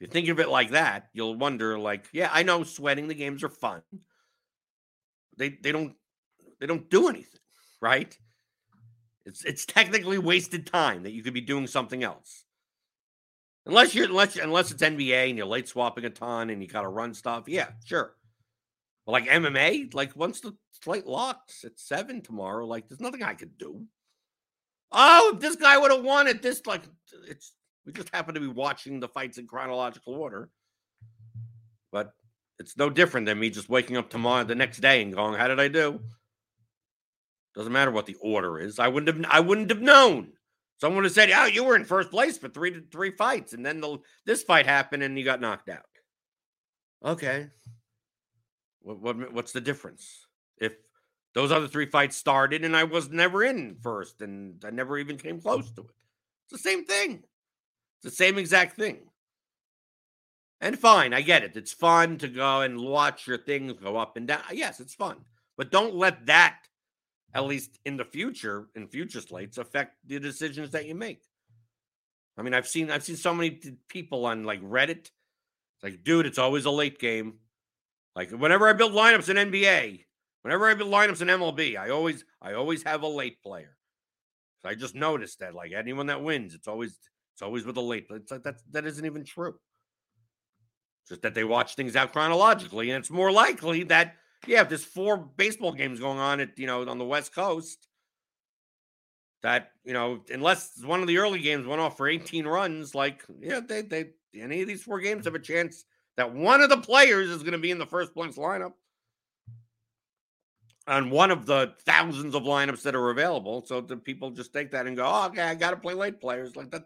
If 0.00 0.06
you 0.08 0.12
think 0.12 0.28
of 0.28 0.40
it 0.40 0.48
like 0.48 0.70
that, 0.70 1.08
you'll 1.12 1.36
wonder, 1.36 1.78
like, 1.78 2.06
yeah, 2.12 2.30
I 2.32 2.42
know 2.42 2.64
sweating 2.64 3.08
the 3.08 3.14
games 3.14 3.44
are 3.44 3.50
fun. 3.50 3.82
They 5.36 5.50
they 5.50 5.70
don't 5.72 5.94
they 6.60 6.66
don't 6.66 6.88
do 6.88 7.08
anything, 7.08 7.40
right? 7.82 8.16
It's 9.26 9.44
it's 9.44 9.64
technically 9.64 10.18
wasted 10.18 10.66
time 10.66 11.02
that 11.04 11.12
you 11.12 11.22
could 11.22 11.34
be 11.34 11.40
doing 11.40 11.66
something 11.66 12.02
else. 12.02 12.44
Unless 13.66 13.94
you're 13.94 14.06
unless 14.06 14.36
unless 14.36 14.70
it's 14.70 14.82
NBA 14.82 15.28
and 15.30 15.38
you're 15.38 15.46
late 15.46 15.68
swapping 15.68 16.04
a 16.04 16.10
ton 16.10 16.50
and 16.50 16.62
you 16.62 16.68
gotta 16.68 16.88
run 16.88 17.14
stuff. 17.14 17.44
Yeah, 17.48 17.68
sure. 17.84 18.14
like 19.06 19.26
MMA, 19.26 19.94
like 19.94 20.14
once 20.14 20.40
the 20.40 20.54
slate 20.82 21.06
locks 21.06 21.64
at 21.64 21.78
seven 21.78 22.20
tomorrow, 22.20 22.66
like 22.66 22.88
there's 22.88 23.00
nothing 23.00 23.22
I 23.22 23.34
could 23.34 23.56
do. 23.56 23.84
Oh, 24.92 25.36
this 25.40 25.56
guy 25.56 25.78
would 25.78 25.90
have 25.90 26.04
won 26.04 26.28
it, 26.28 26.42
this 26.42 26.66
like 26.66 26.82
it's 27.26 27.52
we 27.86 27.92
just 27.92 28.14
happen 28.14 28.34
to 28.34 28.40
be 28.40 28.46
watching 28.46 29.00
the 29.00 29.08
fights 29.08 29.38
in 29.38 29.46
chronological 29.46 30.14
order. 30.14 30.50
But 31.90 32.12
it's 32.58 32.76
no 32.76 32.90
different 32.90 33.26
than 33.26 33.38
me 33.38 33.50
just 33.50 33.68
waking 33.68 33.96
up 33.96 34.10
tomorrow 34.10 34.44
the 34.44 34.54
next 34.54 34.78
day 34.78 35.02
and 35.02 35.14
going, 35.14 35.38
How 35.38 35.48
did 35.48 35.60
I 35.60 35.68
do? 35.68 36.00
Doesn't 37.54 37.72
matter 37.72 37.90
what 37.90 38.06
the 38.06 38.16
order 38.20 38.58
is. 38.58 38.78
I 38.78 38.88
wouldn't 38.88 39.16
have 39.16 39.32
I 39.32 39.40
wouldn't 39.40 39.70
have 39.70 39.80
known. 39.80 40.32
Someone 40.78 40.96
would 40.96 41.04
have 41.04 41.12
said, 41.12 41.30
Oh, 41.32 41.46
you 41.46 41.64
were 41.64 41.76
in 41.76 41.84
first 41.84 42.10
place 42.10 42.36
for 42.36 42.48
three 42.48 42.72
to 42.72 42.82
three 42.90 43.12
fights, 43.12 43.52
and 43.52 43.64
then 43.64 43.80
the 43.80 43.98
this 44.26 44.42
fight 44.42 44.66
happened 44.66 45.02
and 45.02 45.18
you 45.18 45.24
got 45.24 45.40
knocked 45.40 45.68
out. 45.68 45.84
Okay. 47.04 47.48
What, 48.80 49.00
what 49.00 49.32
what's 49.32 49.52
the 49.52 49.60
difference? 49.60 50.26
If 50.58 50.74
those 51.34 51.52
other 51.52 51.68
three 51.68 51.86
fights 51.86 52.16
started 52.16 52.64
and 52.64 52.76
I 52.76 52.84
was 52.84 53.10
never 53.10 53.42
in 53.44 53.76
first 53.82 54.20
and 54.20 54.62
I 54.64 54.70
never 54.70 54.98
even 54.98 55.18
came 55.18 55.40
close 55.40 55.70
to 55.72 55.82
it. 55.82 55.90
It's 56.44 56.62
the 56.62 56.70
same 56.70 56.84
thing. 56.84 57.24
It's 57.96 58.04
the 58.04 58.10
same 58.10 58.38
exact 58.38 58.76
thing. 58.76 58.98
And 60.60 60.78
fine, 60.78 61.12
I 61.12 61.20
get 61.20 61.42
it. 61.42 61.56
It's 61.56 61.72
fun 61.72 62.18
to 62.18 62.28
go 62.28 62.62
and 62.62 62.80
watch 62.80 63.26
your 63.26 63.38
things 63.38 63.72
go 63.74 63.96
up 63.96 64.16
and 64.16 64.28
down. 64.28 64.42
Yes, 64.52 64.80
it's 64.80 64.94
fun. 64.94 65.16
But 65.56 65.70
don't 65.70 65.94
let 65.94 66.26
that, 66.26 66.60
at 67.34 67.44
least 67.44 67.78
in 67.84 67.96
the 67.96 68.04
future, 68.04 68.68
in 68.74 68.86
future 68.86 69.20
slates, 69.20 69.58
affect 69.58 69.96
the 70.06 70.20
decisions 70.20 70.70
that 70.70 70.86
you 70.86 70.94
make. 70.94 71.22
I 72.38 72.42
mean, 72.42 72.54
I've 72.54 72.68
seen 72.68 72.90
I've 72.90 73.04
seen 73.04 73.16
so 73.16 73.34
many 73.34 73.60
people 73.88 74.26
on 74.26 74.44
like 74.44 74.62
Reddit. 74.62 75.08
It's 75.08 75.82
like, 75.82 76.04
dude, 76.04 76.26
it's 76.26 76.38
always 76.38 76.64
a 76.64 76.70
late 76.70 76.98
game. 76.98 77.34
Like 78.16 78.30
whenever 78.30 78.68
I 78.68 78.72
build 78.72 78.92
lineups 78.92 79.28
in 79.28 79.50
NBA, 79.50 80.04
whenever 80.42 80.68
I 80.68 80.74
build 80.74 80.92
lineups 80.92 81.22
in 81.22 81.28
MLB, 81.28 81.76
I 81.76 81.90
always 81.90 82.24
I 82.40 82.54
always 82.54 82.82
have 82.84 83.02
a 83.02 83.08
late 83.08 83.42
player. 83.42 83.76
So 84.62 84.70
I 84.70 84.74
just 84.74 84.94
noticed 84.94 85.40
that 85.40 85.54
like 85.54 85.72
anyone 85.72 86.06
that 86.06 86.22
wins, 86.22 86.54
it's 86.54 86.68
always 86.68 86.98
it's 87.34 87.42
always 87.42 87.64
with 87.64 87.76
a 87.76 87.80
late. 87.80 88.06
It's 88.10 88.30
like 88.30 88.44
that 88.44 88.56
that 88.72 88.86
isn't 88.86 89.04
even 89.04 89.24
true. 89.24 89.54
Just 91.08 91.22
that 91.22 91.34
they 91.34 91.44
watch 91.44 91.74
things 91.74 91.96
out 91.96 92.12
chronologically, 92.12 92.90
and 92.90 92.98
it's 92.98 93.10
more 93.10 93.30
likely 93.30 93.82
that 93.84 94.14
yeah, 94.46 94.62
if 94.62 94.68
there's 94.68 94.84
four 94.84 95.16
baseball 95.16 95.72
games 95.72 96.00
going 96.00 96.18
on 96.18 96.40
at 96.40 96.58
you 96.58 96.66
know 96.66 96.86
on 96.88 96.98
the 96.98 97.04
West 97.04 97.34
Coast, 97.34 97.88
that 99.42 99.70
you 99.84 99.92
know 99.92 100.20
unless 100.32 100.82
one 100.84 101.00
of 101.00 101.08
the 101.08 101.18
early 101.18 101.40
games 101.40 101.66
went 101.66 101.80
off 101.80 101.96
for 101.96 102.08
18 102.08 102.46
runs, 102.46 102.94
like 102.94 103.24
yeah, 103.40 103.60
they 103.66 103.82
they 103.82 104.10
any 104.34 104.62
of 104.62 104.68
these 104.68 104.82
four 104.82 105.00
games 105.00 105.24
have 105.24 105.34
a 105.34 105.40
chance 105.40 105.84
that 106.16 106.32
one 106.32 106.60
of 106.60 106.70
the 106.70 106.76
players 106.76 107.30
is 107.30 107.42
going 107.42 107.52
to 107.52 107.58
be 107.58 107.70
in 107.70 107.78
the 107.78 107.86
first 107.86 108.14
place 108.14 108.36
lineup 108.36 108.72
on 110.86 111.10
one 111.10 111.30
of 111.30 111.46
the 111.46 111.72
thousands 111.86 112.34
of 112.34 112.42
lineups 112.42 112.82
that 112.82 112.94
are 112.94 113.10
available. 113.10 113.64
So 113.66 113.80
the 113.80 113.96
people 113.96 114.30
just 114.30 114.52
take 114.52 114.70
that 114.72 114.86
and 114.86 114.96
go, 114.96 115.04
oh, 115.06 115.26
okay, 115.26 115.42
I 115.42 115.54
got 115.54 115.70
to 115.70 115.76
play 115.76 115.94
late 115.94 116.20
players 116.20 116.56
like 116.56 116.70
that. 116.72 116.84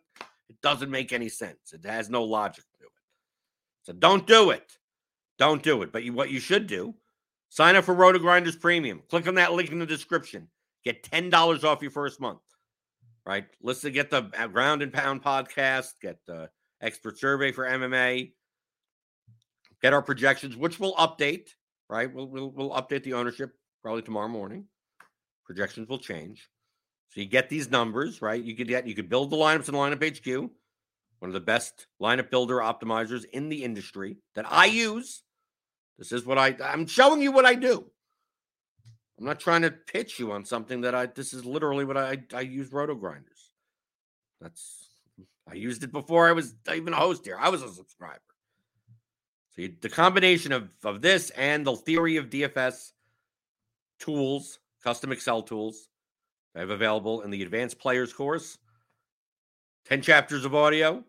It 0.49 0.57
doesn't 0.63 0.91
make 0.91 1.13
any 1.13 1.29
sense. 1.29 1.73
It 1.73 1.85
has 1.85 2.09
no 2.09 2.25
logic 2.25 2.65
to 2.81 2.87
it. 2.87 2.93
So 3.83 3.93
don't 3.93 4.27
do 4.27 4.51
it. 4.51 4.79
Don't 5.39 5.63
do 5.63 5.83
it. 5.83 5.93
But 5.93 6.05
you, 6.05 6.13
what 6.13 6.31
you 6.31 6.41
should 6.41 6.67
do, 6.67 6.95
sign 7.49 7.77
up 7.77 7.85
for 7.85 7.95
RotoGrinders 7.95 8.61
Premium. 8.61 9.03
Click 9.09 9.27
on 9.27 9.35
that 9.37 9.53
link 9.53 9.71
in 9.71 9.79
the 9.79 9.87
description. 9.87 10.49
Get 10.85 11.03
$10 11.03 11.65
off 11.65 11.83
your 11.83 11.91
first 11.91 12.21
month. 12.21 12.41
Right? 13.27 13.47
Listen, 13.63 13.93
get 13.93 14.11
the 14.11 14.31
uh, 14.39 14.47
Ground 14.47 14.83
and 14.83 14.93
Pound 14.93 15.23
podcast, 15.23 15.93
get 16.01 16.19
the 16.27 16.49
expert 16.81 17.19
survey 17.19 17.53
for 17.53 17.67
MMA, 17.67 18.33
get 19.83 19.93
our 19.93 20.03
projections, 20.03 20.57
which 20.57 20.81
we'll 20.81 20.95
update, 20.95 21.51
right? 21.91 22.13
We'll, 22.13 22.27
we'll, 22.27 22.51
we'll 22.51 22.71
update 22.71 23.03
the 23.03 23.15
ownership 23.15 23.53
probably 23.83 24.03
tomorrow 24.03 24.29
morning. 24.29 24.65
Projections 25.45 25.89
will 25.89 25.99
change. 25.99 26.49
So 27.11 27.21
you 27.21 27.27
get 27.27 27.49
these 27.49 27.71
numbers, 27.71 28.21
right? 28.21 28.43
You 28.43 28.55
could 28.55 28.69
get 28.69 28.87
you 28.87 28.95
could 28.95 29.09
build 29.09 29.31
the 29.31 29.37
lineups 29.37 29.69
in 29.69 29.75
lineup 29.75 30.05
HQ, 30.05 30.51
one 31.21 31.29
of 31.29 31.33
the 31.33 31.41
best 31.41 31.87
lineup 32.01 32.31
builder 32.31 32.57
optimizers 32.57 33.25
in 33.33 33.49
the 33.49 33.65
industry 33.65 34.19
that 34.35 34.45
I 34.51 34.67
use. 34.67 35.23
This 35.99 36.13
is 36.13 36.25
what 36.25 36.39
I 36.39 36.57
I'm 36.63 36.87
showing 36.87 37.21
you 37.21 37.33
what 37.33 37.45
I 37.45 37.55
do. 37.55 37.85
I'm 39.19 39.25
not 39.25 39.41
trying 39.41 39.63
to 39.63 39.71
pitch 39.71 40.19
you 40.19 40.31
on 40.33 40.45
something 40.45 40.83
that 40.83 40.95
I 40.95 41.07
this 41.07 41.35
is 41.35 41.45
literally 41.45 41.85
what 41.85 41.97
I 41.97 42.19
I 42.33 42.43
use 42.43 42.71
RotoGrinders. 42.71 43.51
That's 44.41 44.87
I 45.51 45.55
used 45.55 45.83
it 45.83 45.93
before 45.93 46.29
I 46.29 46.33
was 46.33 46.55
even 46.73 46.93
a 46.93 46.97
host 46.97 47.25
here. 47.25 47.37
I 47.39 47.49
was 47.49 47.63
a 47.63 47.73
subscriber. 47.73 48.21
So 49.51 49.63
you, 49.63 49.75
the 49.81 49.89
combination 49.89 50.53
of 50.53 50.69
of 50.85 51.03
this 51.03 51.31
and 51.31 51.67
the 51.67 51.75
theory 51.75 52.17
of 52.17 52.31
DFS 52.31 52.93
tools, 53.99 54.61
custom 54.85 55.11
Excel 55.11 55.43
tools 55.43 55.89
I 56.55 56.61
have 56.61 56.71
available 56.71 57.23
in 57.23 57.31
the 57.31 57.43
advanced 57.43 57.79
players 57.79 58.13
course. 58.13 58.59
10 59.87 60.03
chapters 60.03 60.45
of 60.45 60.55
audio. 60.55 61.03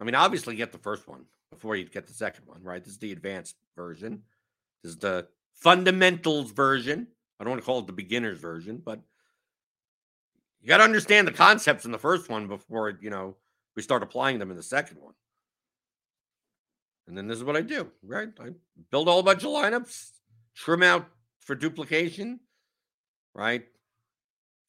I 0.00 0.04
mean, 0.04 0.14
obviously, 0.14 0.56
get 0.56 0.72
the 0.72 0.78
first 0.78 1.08
one 1.08 1.24
before 1.54 1.76
you 1.76 1.84
get 1.88 2.06
the 2.06 2.12
second 2.12 2.46
one, 2.46 2.62
right? 2.62 2.84
This 2.84 2.94
is 2.94 2.98
the 2.98 3.12
advanced 3.12 3.56
version. 3.76 4.22
This 4.82 4.92
is 4.92 4.98
the 4.98 5.28
fundamentals 5.54 6.50
version. 6.50 7.06
I 7.38 7.44
don't 7.44 7.52
want 7.52 7.62
to 7.62 7.66
call 7.66 7.80
it 7.80 7.86
the 7.86 7.92
beginner's 7.92 8.38
version, 8.38 8.82
but 8.84 9.00
you 10.60 10.68
got 10.68 10.78
to 10.78 10.84
understand 10.84 11.26
the 11.26 11.32
concepts 11.32 11.84
in 11.84 11.92
the 11.92 11.98
first 11.98 12.28
one 12.28 12.48
before, 12.48 12.98
you 13.00 13.10
know, 13.10 13.36
we 13.76 13.82
start 13.82 14.02
applying 14.02 14.38
them 14.38 14.50
in 14.50 14.56
the 14.56 14.62
second 14.62 14.98
one. 15.00 15.14
And 17.06 17.16
then 17.16 17.26
this 17.26 17.38
is 17.38 17.44
what 17.44 17.56
I 17.56 17.60
do, 17.60 17.88
right? 18.02 18.28
I 18.40 18.50
build 18.90 19.08
a 19.08 19.12
whole 19.12 19.22
bunch 19.22 19.42
of 19.42 19.50
lineups, 19.50 20.10
trim 20.54 20.82
out 20.82 21.06
for 21.40 21.54
duplication, 21.54 22.40
right? 23.34 23.64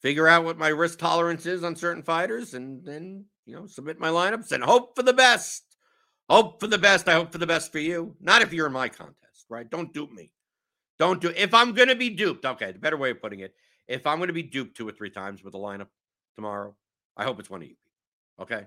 Figure 0.01 0.27
out 0.27 0.43
what 0.43 0.57
my 0.57 0.67
risk 0.67 0.99
tolerance 0.99 1.45
is 1.45 1.63
on 1.63 1.75
certain 1.75 2.03
fighters 2.03 2.53
and 2.53 2.83
then, 2.85 3.25
you 3.45 3.55
know, 3.55 3.67
submit 3.67 3.99
my 3.99 4.09
lineups 4.09 4.51
and 4.51 4.63
hope 4.63 4.95
for 4.95 5.03
the 5.03 5.13
best. 5.13 5.74
Hope 6.29 6.59
for 6.59 6.67
the 6.67 6.77
best. 6.77 7.07
I 7.07 7.13
hope 7.13 7.31
for 7.31 7.37
the 7.37 7.47
best 7.47 7.71
for 7.71 7.79
you. 7.79 8.15
Not 8.19 8.41
if 8.41 8.51
you're 8.51 8.67
in 8.67 8.73
my 8.73 8.89
contest, 8.89 9.45
right? 9.49 9.69
Don't 9.69 9.93
dupe 9.93 10.11
me. 10.11 10.31
Don't 10.97 11.21
do 11.21 11.31
if 11.35 11.53
I'm 11.53 11.75
to 11.75 11.95
be 11.95 12.09
duped. 12.09 12.45
Okay, 12.45 12.71
the 12.71 12.79
better 12.79 12.97
way 12.97 13.11
of 13.11 13.21
putting 13.21 13.41
it, 13.41 13.53
if 13.87 14.07
I'm 14.07 14.19
to 14.25 14.33
be 14.33 14.43
duped 14.43 14.77
two 14.77 14.87
or 14.87 14.91
three 14.91 15.09
times 15.09 15.43
with 15.43 15.53
a 15.53 15.57
lineup 15.57 15.87
tomorrow, 16.35 16.75
I 17.15 17.23
hope 17.25 17.39
it's 17.39 17.49
one 17.49 17.61
of 17.61 17.67
you. 17.67 17.75
Okay? 18.41 18.65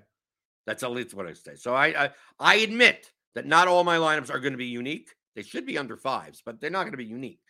That's 0.65 0.83
at 0.83 0.91
least 0.91 1.13
what 1.13 1.27
I 1.27 1.33
say. 1.33 1.55
So 1.55 1.73
I 1.73 1.87
I, 2.05 2.09
I 2.39 2.55
admit 2.55 3.11
that 3.35 3.45
not 3.45 3.67
all 3.67 3.83
my 3.83 3.97
lineups 3.97 4.33
are 4.33 4.39
going 4.39 4.53
to 4.53 4.57
be 4.57 4.65
unique. 4.65 5.09
They 5.35 5.43
should 5.43 5.65
be 5.65 5.77
under 5.77 5.97
fives, 5.97 6.41
but 6.45 6.61
they're 6.61 6.69
not 6.69 6.83
going 6.83 6.91
to 6.91 6.97
be 6.97 7.05
unique. 7.05 7.41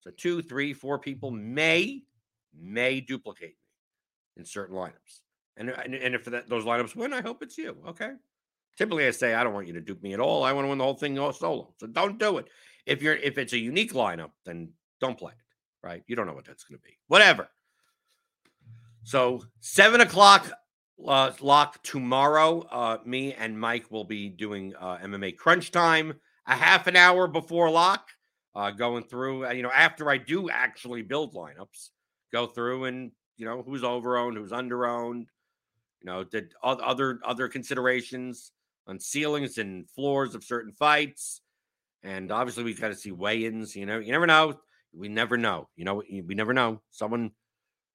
So 0.00 0.10
two, 0.10 0.42
three, 0.42 0.72
four 0.72 0.98
people 0.98 1.30
may 1.30 2.02
may 2.58 3.00
duplicate 3.00 3.56
me 3.56 4.38
in 4.38 4.44
certain 4.44 4.74
lineups. 4.74 5.20
And, 5.56 5.70
and, 5.70 5.94
and 5.94 6.14
if 6.14 6.24
that, 6.26 6.48
those 6.48 6.64
lineups 6.64 6.94
win, 6.94 7.12
I 7.12 7.20
hope 7.20 7.42
it's 7.42 7.58
you. 7.58 7.76
Okay. 7.88 8.12
Typically, 8.78 9.06
I 9.06 9.10
say 9.10 9.34
I 9.34 9.42
don't 9.42 9.54
want 9.54 9.66
you 9.66 9.72
to 9.74 9.80
dupe 9.80 10.02
me 10.02 10.14
at 10.14 10.20
all. 10.20 10.44
I 10.44 10.52
want 10.52 10.64
to 10.64 10.68
win 10.68 10.78
the 10.78 10.84
whole 10.84 10.94
thing 10.94 11.16
solo. 11.16 11.74
So 11.78 11.88
don't 11.88 12.16
do 12.16 12.38
it. 12.38 12.46
If 12.86 13.02
you're 13.02 13.16
if 13.16 13.36
it's 13.36 13.52
a 13.52 13.58
unique 13.58 13.92
lineup, 13.92 14.30
then 14.46 14.72
don't 15.00 15.18
play 15.18 15.32
it. 15.32 15.86
Right? 15.86 16.04
You 16.06 16.14
don't 16.14 16.28
know 16.28 16.32
what 16.32 16.44
that's 16.44 16.62
going 16.62 16.78
to 16.78 16.84
be. 16.84 16.96
Whatever. 17.08 17.48
So 19.02 19.42
seven 19.58 20.00
o'clock 20.00 20.48
uh, 21.04 21.32
lock 21.40 21.82
tomorrow. 21.82 22.60
Uh, 22.70 22.98
me 23.04 23.34
and 23.34 23.58
Mike 23.58 23.90
will 23.90 24.04
be 24.04 24.28
doing 24.28 24.74
uh, 24.78 24.98
MMA 24.98 25.36
crunch 25.36 25.72
time 25.72 26.14
a 26.46 26.54
half 26.54 26.86
an 26.86 26.94
hour 26.94 27.26
before 27.26 27.70
lock 27.70 28.08
uh, 28.54 28.70
going 28.70 29.04
through, 29.04 29.46
uh, 29.46 29.50
you 29.50 29.62
know, 29.62 29.70
after 29.70 30.10
I 30.10 30.18
do 30.18 30.50
actually 30.50 31.02
build 31.02 31.34
lineups, 31.34 31.90
go 32.32 32.46
through 32.46 32.84
and, 32.84 33.12
you 33.36 33.44
know, 33.44 33.62
who's 33.62 33.82
overowned, 33.82 34.36
who's 34.36 34.50
underowned, 34.50 35.26
you 36.00 36.06
know, 36.06 36.24
did 36.24 36.52
other 36.62 37.18
other 37.24 37.48
considerations 37.48 38.52
on 38.88 38.98
ceilings 38.98 39.58
and 39.58 39.88
floors 39.90 40.34
of 40.34 40.42
certain 40.42 40.72
fights. 40.72 41.40
And 42.02 42.32
obviously, 42.32 42.64
we've 42.64 42.80
got 42.80 42.88
to 42.88 42.94
see 42.94 43.12
weigh-ins. 43.12 43.76
You 43.76 43.86
know, 43.86 43.98
you 43.98 44.12
never 44.12 44.26
know. 44.26 44.58
We 44.92 45.08
never 45.08 45.36
know. 45.36 45.68
You 45.76 45.84
know, 45.84 46.02
we 46.08 46.34
never 46.34 46.54
know. 46.54 46.80
Someone 46.90 47.32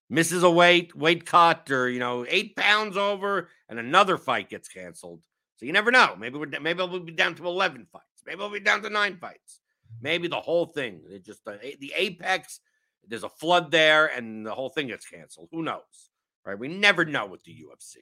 misses 0.10 0.44
a 0.44 0.52
weight 0.52 0.96
weight 0.96 1.26
cut, 1.26 1.72
or 1.72 1.90
you 1.90 2.00
know, 2.00 2.26
eight 2.30 2.56
pounds 2.56 2.96
over, 2.96 3.50
and 3.68 3.80
another 3.80 4.18
fight 4.18 4.50
gets 4.50 4.68
canceled. 4.68 5.24
So 5.58 5.66
you 5.66 5.74
never 5.74 5.92
know. 5.92 6.16
Maybe 6.18 6.38
we're 6.38 6.60
maybe 6.62 6.84
we'll 6.84 7.00
be 7.00 7.12
down 7.12 7.36
to 7.36 7.48
eleven 7.48 7.88
fights. 7.92 8.06
Maybe 8.26 8.40
we'll 8.40 8.52
be 8.52 8.60
down 8.60 8.82
to 8.84 8.90
nine 8.90 9.18
fights 9.18 9.60
maybe 10.02 10.28
the 10.28 10.40
whole 10.40 10.68
thing. 10.68 11.02
It 11.10 11.26
just 11.26 11.44
the, 11.46 11.60
the 11.80 11.94
apex. 11.96 12.60
There's 13.08 13.24
a 13.24 13.30
flood 13.30 13.72
there, 13.72 14.08
and 14.08 14.46
the 14.46 14.54
whole 14.54 14.70
thing 14.70 14.88
gets 14.88 15.06
canceled. 15.06 15.50
Who 15.52 15.62
knows? 15.62 16.10
Right? 16.46 16.58
We 16.58 16.68
never 16.68 17.06
know 17.06 17.26
with 17.26 17.44
the 17.44 17.52
UFC. 17.52 17.98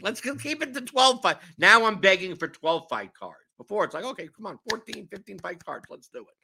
Let's 0.00 0.20
keep 0.20 0.62
it 0.62 0.74
to 0.74 0.80
12 0.80 1.22
fight. 1.22 1.36
Now 1.58 1.84
I'm 1.86 2.00
begging 2.00 2.36
for 2.36 2.48
12 2.48 2.86
fight 2.88 3.14
cards. 3.14 3.36
Before 3.58 3.84
it's 3.84 3.94
like, 3.94 4.04
okay, 4.04 4.28
come 4.36 4.46
on, 4.46 4.58
14, 4.68 5.08
15 5.10 5.38
fight 5.38 5.64
cards. 5.64 5.86
Let's 5.88 6.08
do 6.08 6.20
it. 6.20 6.34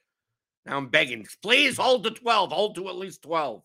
Now 0.65 0.77
I'm 0.77 0.87
begging, 0.87 1.25
please 1.41 1.77
hold 1.77 2.03
to 2.05 2.11
12, 2.11 2.51
hold 2.51 2.75
to 2.75 2.87
at 2.89 2.95
least 2.95 3.21
12. 3.23 3.63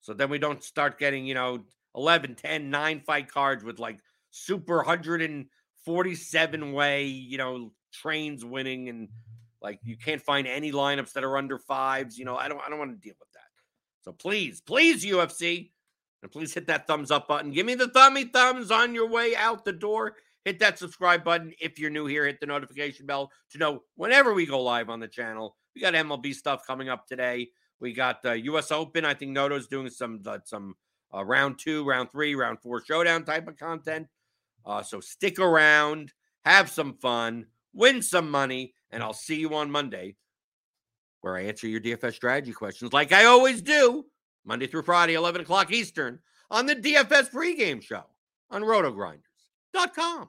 So 0.00 0.14
then 0.14 0.30
we 0.30 0.38
don't 0.38 0.64
start 0.64 0.98
getting, 0.98 1.26
you 1.26 1.34
know, 1.34 1.64
11, 1.94 2.34
10, 2.36 2.70
9 2.70 3.00
fight 3.00 3.30
cards 3.30 3.62
with 3.62 3.78
like 3.78 4.00
super 4.30 4.78
147 4.78 6.72
way, 6.72 7.04
you 7.04 7.38
know, 7.38 7.72
trains 7.92 8.44
winning 8.44 8.88
and 8.88 9.08
Like 9.62 9.78
you 9.84 9.96
can't 9.96 10.20
find 10.20 10.46
any 10.46 10.72
lineups 10.72 11.12
that 11.12 11.24
are 11.24 11.36
under 11.36 11.58
fives. 11.58 12.18
You 12.18 12.24
know, 12.24 12.36
I 12.36 12.48
don't 12.48 12.60
I 12.64 12.68
don't 12.68 12.78
want 12.78 12.90
to 12.90 12.96
deal 12.96 13.14
with 13.18 13.30
that. 13.34 13.40
So 14.02 14.12
please, 14.12 14.60
please, 14.60 15.04
UFC, 15.04 15.70
and 16.22 16.30
please 16.30 16.54
hit 16.54 16.66
that 16.68 16.86
thumbs 16.86 17.10
up 17.10 17.28
button. 17.28 17.50
Give 17.50 17.66
me 17.66 17.74
the 17.74 17.88
thummy 17.88 18.24
thumbs 18.24 18.70
on 18.70 18.94
your 18.94 19.08
way 19.08 19.34
out 19.36 19.64
the 19.64 19.72
door. 19.72 20.16
Hit 20.44 20.58
that 20.60 20.78
subscribe 20.78 21.24
button 21.24 21.52
if 21.60 21.78
you're 21.78 21.90
new 21.90 22.06
here. 22.06 22.26
Hit 22.26 22.40
the 22.40 22.46
notification 22.46 23.06
bell 23.06 23.30
to 23.50 23.58
know 23.58 23.82
whenever 23.96 24.34
we 24.34 24.46
go 24.46 24.60
live 24.60 24.88
on 24.88 25.00
the 25.00 25.08
channel. 25.08 25.56
We 25.74 25.80
got 25.80 25.94
MLB 25.94 26.34
stuff 26.34 26.66
coming 26.66 26.88
up 26.88 27.06
today. 27.06 27.48
We 27.80 27.92
got 27.92 28.22
the 28.22 28.40
U.S. 28.44 28.70
Open. 28.70 29.04
I 29.04 29.14
think 29.14 29.32
Noto's 29.32 29.66
doing 29.66 29.90
some 29.90 30.22
uh, 30.26 30.38
some 30.44 30.74
uh, 31.14 31.24
round 31.24 31.58
two, 31.58 31.84
round 31.84 32.10
three, 32.10 32.34
round 32.34 32.60
four 32.60 32.82
showdown 32.84 33.24
type 33.24 33.48
of 33.48 33.56
content. 33.56 34.06
Uh, 34.64 34.82
so 34.82 35.00
stick 35.00 35.38
around, 35.38 36.12
have 36.44 36.70
some 36.70 36.94
fun, 36.94 37.46
win 37.72 38.02
some 38.02 38.30
money, 38.30 38.74
and 38.90 39.02
I'll 39.02 39.12
see 39.12 39.36
you 39.36 39.54
on 39.54 39.70
Monday 39.70 40.16
where 41.22 41.36
I 41.36 41.44
answer 41.44 41.68
your 41.68 41.80
DFS 41.80 42.14
strategy 42.14 42.52
questions 42.52 42.92
like 42.92 43.12
I 43.12 43.24
always 43.24 43.62
do, 43.62 44.04
Monday 44.44 44.66
through 44.66 44.82
Friday, 44.82 45.14
11 45.14 45.40
o'clock 45.42 45.72
Eastern, 45.72 46.18
on 46.50 46.66
the 46.66 46.76
DFS 46.76 47.30
pregame 47.30 47.82
show 47.82 48.04
on 48.50 48.62
rotogrinders.com. 48.62 50.28